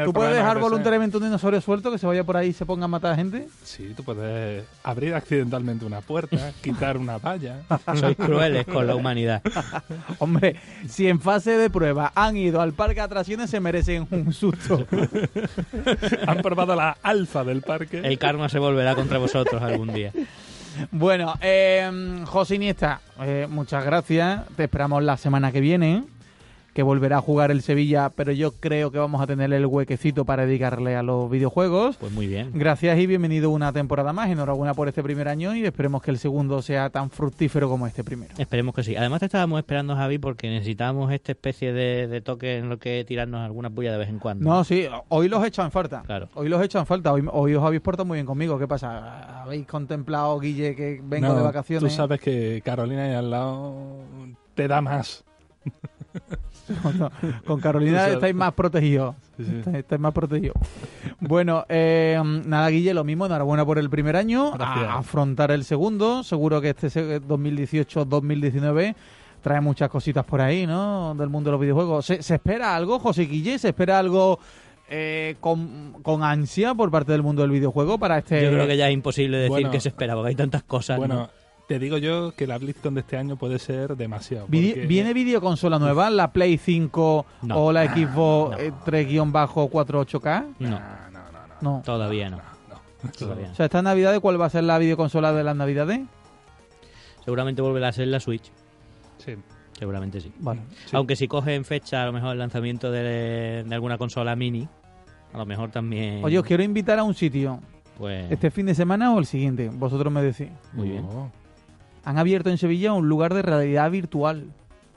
¿Tú 0.04 0.12
puedes 0.12 0.34
dejar 0.34 0.58
voluntariamente 0.58 1.16
un 1.16 1.24
dinosaurio 1.24 1.60
suelto 1.60 1.90
que 1.90 1.98
se 1.98 2.06
vaya 2.06 2.24
por 2.24 2.36
ahí 2.36 2.48
y 2.48 2.52
se 2.52 2.66
ponga 2.66 2.84
a 2.84 2.88
matar 2.88 3.12
a 3.12 3.16
gente? 3.16 3.48
Sí, 3.62 3.92
tú 3.96 4.04
puedes 4.04 4.64
abrir 4.82 5.14
accidentalmente 5.14 5.84
una 5.84 6.00
puerta, 6.00 6.52
quitar 6.62 6.96
una 6.96 7.18
valla. 7.18 7.62
Sois 7.98 8.16
crueles 8.16 8.66
con 8.66 8.86
la 8.86 8.94
humanidad. 8.94 9.42
Hombre, 10.18 10.56
si 10.88 11.08
en 11.08 11.20
fase 11.20 11.56
de 11.56 11.70
prueba 11.70 12.12
han 12.14 12.36
ido 12.36 12.60
al 12.60 12.72
parque 12.72 12.96
de 12.96 13.00
atracciones, 13.02 13.50
se 13.50 13.60
merecen 13.60 14.06
un 14.10 14.32
susto. 14.32 14.86
han 16.26 16.38
probado 16.42 16.74
la 16.74 16.96
alfa 17.02 17.44
del 17.44 17.62
parque. 17.62 17.98
El 17.98 18.18
karma 18.18 18.48
se 18.48 18.58
volverá 18.58 18.94
contra 18.94 19.18
vosotros 19.18 19.62
algún 19.62 19.92
día. 19.92 20.12
Bueno, 20.90 21.34
eh, 21.40 22.22
José 22.26 22.56
Iniesta, 22.56 23.00
eh, 23.20 23.46
muchas 23.48 23.84
gracias. 23.84 24.46
Te 24.56 24.64
esperamos 24.64 25.02
la 25.02 25.16
semana 25.16 25.52
que 25.52 25.60
viene. 25.60 26.04
Que 26.74 26.82
volverá 26.82 27.18
a 27.18 27.20
jugar 27.20 27.50
el 27.50 27.62
Sevilla, 27.62 28.10
pero 28.10 28.32
yo 28.32 28.52
creo 28.52 28.90
que 28.90 28.98
vamos 28.98 29.20
a 29.20 29.26
tener 29.26 29.52
el 29.52 29.66
huequecito 29.66 30.24
para 30.24 30.46
dedicarle 30.46 30.96
a 30.96 31.02
los 31.02 31.30
videojuegos. 31.30 31.96
Pues 31.96 32.12
muy 32.12 32.26
bien. 32.26 32.50
Gracias 32.54 32.98
y 32.98 33.06
bienvenido 33.06 33.50
una 33.50 33.72
temporada 33.72 34.12
más. 34.12 34.30
Enhorabuena 34.30 34.74
por 34.74 34.88
este 34.88 35.02
primer 35.02 35.28
año 35.28 35.54
y 35.54 35.64
esperemos 35.64 36.02
que 36.02 36.10
el 36.10 36.18
segundo 36.18 36.62
sea 36.62 36.90
tan 36.90 37.10
fructífero 37.10 37.68
como 37.68 37.86
este 37.86 38.04
primero. 38.04 38.34
Esperemos 38.38 38.74
que 38.74 38.82
sí. 38.82 38.96
Además 38.96 39.20
te 39.20 39.26
estábamos 39.26 39.58
esperando, 39.58 39.96
Javi, 39.96 40.18
porque 40.18 40.48
necesitamos 40.48 41.12
esta 41.12 41.32
especie 41.32 41.72
de, 41.72 42.06
de 42.06 42.20
toque 42.20 42.58
en 42.58 42.68
lo 42.68 42.78
que 42.78 43.04
tirarnos 43.06 43.40
alguna 43.40 43.70
puya 43.70 43.92
de 43.92 43.98
vez 43.98 44.08
en 44.08 44.18
cuando. 44.18 44.48
No, 44.48 44.62
sí, 44.64 44.86
hoy 45.08 45.28
los 45.28 45.42
he 45.44 45.48
echado 45.48 45.66
en 45.66 45.72
falta. 45.72 46.02
Claro. 46.02 46.28
Hoy 46.34 46.48
los 46.48 46.60
he 46.62 46.66
echado 46.66 46.82
en 46.82 46.86
falta. 46.86 47.12
Hoy, 47.12 47.24
hoy 47.30 47.54
os 47.54 47.64
habéis 47.64 47.82
portado 47.82 48.04
muy 48.06 48.16
bien 48.16 48.26
conmigo. 48.26 48.58
¿Qué 48.58 48.68
pasa? 48.68 49.42
¿Habéis 49.42 49.66
contemplado, 49.66 50.38
Guille, 50.38 50.76
que 50.76 51.00
vengo 51.02 51.28
No, 51.28 51.36
de 51.36 51.42
vacaciones? 51.42 51.90
Tú 51.90 51.96
sabes 51.96 52.20
que 52.20 52.62
Carolina 52.64 53.04
ahí 53.04 53.14
al 53.14 53.30
lado 53.30 53.74
te 54.54 54.68
da 54.68 54.80
más. 54.80 55.24
No, 56.98 57.10
con 57.44 57.60
Carolina 57.60 58.08
estáis 58.08 58.34
más 58.34 58.52
protegidos. 58.52 59.14
Sí, 59.36 59.44
sí. 59.44 59.56
Estáis, 59.58 59.76
estáis 59.78 60.00
más 60.00 60.12
protegidos. 60.12 60.56
Bueno, 61.20 61.64
eh, 61.68 62.20
nada, 62.46 62.68
Guille, 62.68 62.94
lo 62.94 63.04
mismo. 63.04 63.26
Enhorabuena 63.26 63.64
por 63.64 63.78
el 63.78 63.88
primer 63.90 64.16
año. 64.16 64.52
Gracias. 64.52 64.88
A 64.88 64.98
afrontar 64.98 65.50
el 65.50 65.64
segundo. 65.64 66.22
Seguro 66.22 66.60
que 66.60 66.70
este 66.70 66.90
se- 66.90 67.20
2018-2019 67.22 68.94
trae 69.42 69.60
muchas 69.60 69.88
cositas 69.88 70.24
por 70.24 70.40
ahí, 70.40 70.66
¿no? 70.66 71.14
Del 71.14 71.28
mundo 71.28 71.48
de 71.50 71.52
los 71.52 71.60
videojuegos. 71.60 72.04
¿Se, 72.06 72.22
se 72.22 72.34
espera 72.34 72.76
algo, 72.76 72.98
José 72.98 73.22
Guille? 73.22 73.58
¿Se 73.58 73.68
espera 73.68 73.98
algo 73.98 74.38
eh, 74.90 75.36
con, 75.40 75.94
con 76.02 76.22
ansia 76.22 76.74
por 76.74 76.90
parte 76.90 77.12
del 77.12 77.22
mundo 77.22 77.42
del 77.42 77.50
videojuego 77.50 77.98
para 77.98 78.18
este...? 78.18 78.42
Yo 78.44 78.50
creo 78.50 78.66
que 78.66 78.76
ya 78.76 78.88
es 78.88 78.94
imposible 78.94 79.38
decir 79.38 79.50
Bueno, 79.50 79.70
que 79.70 79.80
se 79.80 79.88
espera, 79.88 80.14
porque 80.14 80.28
hay 80.28 80.34
tantas 80.34 80.62
cosas. 80.64 80.98
Bueno, 80.98 81.14
¿no? 81.14 81.30
Te 81.70 81.78
digo 81.78 81.98
yo 81.98 82.32
que 82.36 82.48
la 82.48 82.58
BlizzCon 82.58 82.94
de 82.94 83.02
este 83.02 83.16
año 83.16 83.36
puede 83.36 83.60
ser 83.60 83.96
demasiado. 83.96 84.46
Porque- 84.46 84.86
¿Viene 84.88 85.14
videoconsola 85.14 85.78
nueva? 85.78 86.10
¿La 86.10 86.32
Play 86.32 86.58
5 86.58 87.24
No. 87.42 87.56
o 87.66 87.72
la 87.72 87.84
Xbox 87.94 88.56
No. 88.56 88.58
eh, 88.58 88.72
3-48K? 88.84 90.46
No, 90.58 90.68
No, 90.68 90.78
no, 91.12 91.20
no, 91.62 91.76
no. 91.76 91.82
Todavía 91.84 92.28
no. 92.28 92.38
no. 92.38 93.10
Todavía 93.16 93.46
no. 93.46 93.52
O 93.52 93.54
sea, 93.54 93.66
esta 93.66 93.82
Navidad, 93.82 94.18
¿cuál 94.20 94.40
va 94.40 94.46
a 94.46 94.50
ser 94.50 94.64
la 94.64 94.78
videoconsola 94.78 95.32
de 95.32 95.44
las 95.44 95.54
Navidades? 95.54 96.00
Seguramente 97.24 97.62
volverá 97.62 97.86
a 97.86 97.92
ser 97.92 98.08
la 98.08 98.18
Switch. 98.18 98.50
Sí. 99.18 99.36
Seguramente 99.78 100.20
sí. 100.20 100.32
Vale. 100.40 100.62
Sí. 100.86 100.96
Aunque 100.96 101.14
si 101.14 101.28
coge 101.28 101.54
en 101.54 101.64
fecha 101.64 102.02
a 102.02 102.06
lo 102.06 102.12
mejor 102.12 102.32
el 102.32 102.38
lanzamiento 102.40 102.90
de, 102.90 103.62
de 103.64 103.74
alguna 103.76 103.96
consola 103.96 104.34
mini, 104.34 104.66
a 105.32 105.38
lo 105.38 105.46
mejor 105.46 105.70
también. 105.70 106.24
Oye, 106.24 106.36
os 106.36 106.44
quiero 106.44 106.64
invitar 106.64 106.98
a 106.98 107.04
un 107.04 107.14
sitio. 107.14 107.60
Pues. 107.96 108.28
¿Este 108.32 108.50
fin 108.50 108.66
de 108.66 108.74
semana 108.74 109.14
o 109.14 109.20
el 109.20 109.26
siguiente? 109.26 109.70
Vosotros 109.72 110.12
me 110.12 110.20
decís. 110.20 110.48
Muy 110.72 110.88
bien. 110.88 111.04
Oh. 111.04 111.30
Han 112.04 112.18
abierto 112.18 112.50
en 112.50 112.58
Sevilla 112.58 112.92
un 112.92 113.08
lugar 113.08 113.34
de 113.34 113.42
realidad 113.42 113.90
virtual. 113.90 114.44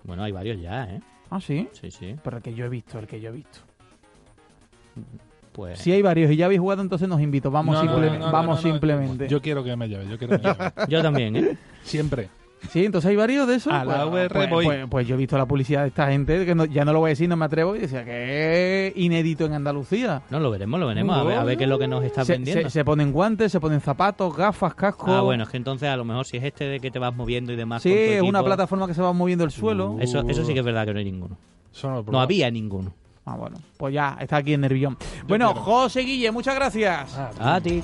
Bueno, 0.04 0.24
hay 0.24 0.32
varios 0.32 0.60
ya, 0.62 0.86
¿eh? 0.86 1.01
Ah, 1.30 1.41
sí. 1.41 1.68
Sí, 1.74 1.91
sí. 1.91 2.16
Pero 2.24 2.38
el 2.38 2.43
que 2.43 2.54
yo 2.54 2.66
he 2.66 2.70
visto, 2.70 2.99
el 2.99 3.08
que 3.08 3.20
yo 3.20 3.30
he 3.30 3.34
visto. 3.34 3.60
Pues. 5.51 5.80
Si 5.80 5.91
hay 5.91 6.01
varios 6.01 6.32
y 6.32 6.36
ya 6.36 6.45
habéis 6.45 6.60
jugado, 6.62 6.82
entonces 6.82 7.08
nos 7.08 7.22
invito. 7.22 7.51
Vamos, 7.51 7.76
No, 7.76 7.84
no, 7.84 7.91
simple- 7.91 8.08
no, 8.08 8.20
no, 8.20 8.26
no, 8.28 8.32
vamos 8.32 8.62
no, 8.64 8.68
no. 8.68 8.74
simplemente. 8.74 9.28
Yo 9.28 9.41
quiero 9.41 9.64
que 9.64 9.76
me 9.76 9.88
lleve, 9.88 10.08
yo 10.08 10.18
quiero 10.18 10.39
que 10.39 10.47
me 10.47 10.54
lleve. 10.54 10.72
Yo 10.89 11.01
también, 11.01 11.36
¿eh? 11.36 11.58
Siempre. 11.84 12.30
Sí, 12.70 12.86
entonces 12.86 13.09
hay 13.09 13.16
varios 13.16 13.47
de 13.47 13.55
esos. 13.55 13.72
A 13.72 13.86
la 13.86 14.09
Pues- 14.09 14.28
VR 14.30 14.34
pues, 14.34 14.49
voy. 14.49 14.66
Pues, 14.66 14.88
pues 14.89 15.07
yo 15.07 15.16
he 15.16 15.18
visto 15.18 15.38
la 15.38 15.45
publicidad 15.45 15.82
de 15.84 15.89
esta 15.89 16.07
gente, 16.07 16.45
que 16.45 16.55
no- 16.55 16.66
ya 16.66 16.86
no 16.86 16.93
lo 16.93 16.99
voy 16.99 17.09
a 17.09 17.11
decir, 17.11 17.30
no 17.30 17.36
me 17.36 17.45
atrevo, 17.45 17.76
y 17.76 17.80
decía 17.80 18.03
que 18.03 18.88
es 18.88 18.97
inédito 18.97 19.45
en 19.45 19.53
Andalucía. 19.53 20.22
No, 20.30 20.39
lo 20.39 20.49
veremos, 20.49 20.80
lo 20.80 20.88
veremos. 20.88 21.16
A 21.18 21.24
ver, 21.24 21.38
a 21.38 21.43
ver 21.43 21.57
qué 21.57 21.66
es 21.66 21.70
lo 21.70 21.78
que 21.78 21.88
nos 21.88 22.03
está 22.03 22.26
Se, 22.26 22.34
vendiendo. 22.34 22.64
se- 22.64 22.70
se 22.70 22.86
ponen 22.86 23.11
guantes, 23.11 23.51
se 23.51 23.59
ponen 23.59 23.80
zapatos, 23.82 24.36
gafas, 24.36 24.74
cascos. 24.76 25.09
Ah, 25.09 25.22
bueno, 25.22 25.43
es 25.43 25.49
que 25.49 25.57
entonces 25.57 25.89
a 25.89 25.97
lo 25.97 26.05
mejor 26.05 26.26
si 26.26 26.38
es 26.38 26.43
este 26.43 26.66
de 26.66 26.80
que 26.80 26.89
te 26.89 26.99
vas 26.99 27.16
moviendo 27.16 27.51
y 27.53 27.55
demás. 27.55 27.82
Sí, 27.84 27.89
con 27.89 27.97
tu 27.97 28.11
es 28.14 28.22
una 28.24 28.43
plataforma 28.43 28.88
que 28.88 28.93
se 28.93 29.01
va 29.01 29.14
moviendo 29.14 29.43
el 29.43 29.51
suelo. 29.51 29.91
Uh. 29.91 29.99
Eso, 29.99 30.24
eso 30.28 30.43
sí 30.43 30.53
que 30.53 30.59
es 30.59 30.66
verdad 30.66 30.86
que 30.86 30.93
no 30.93 30.99
hay 30.99 31.05
ninguno. 31.05 31.38
Eso 31.74 32.03
no 32.09 32.20
había 32.20 32.49
ninguno. 32.49 32.93
Ah, 33.26 33.36
bueno, 33.38 33.57
pues 33.78 33.93
ya, 33.93 34.18
está 34.20 34.38
aquí 34.38 34.53
en 34.53 34.61
Nervión. 34.61 34.97
Bueno, 35.28 35.53
quiero. 35.53 35.61
José 35.64 36.01
Guille, 36.01 36.30
muchas 36.32 36.55
gracias. 36.55 37.18
Ah, 37.39 37.55
A 37.55 37.61
ti. 37.61 37.82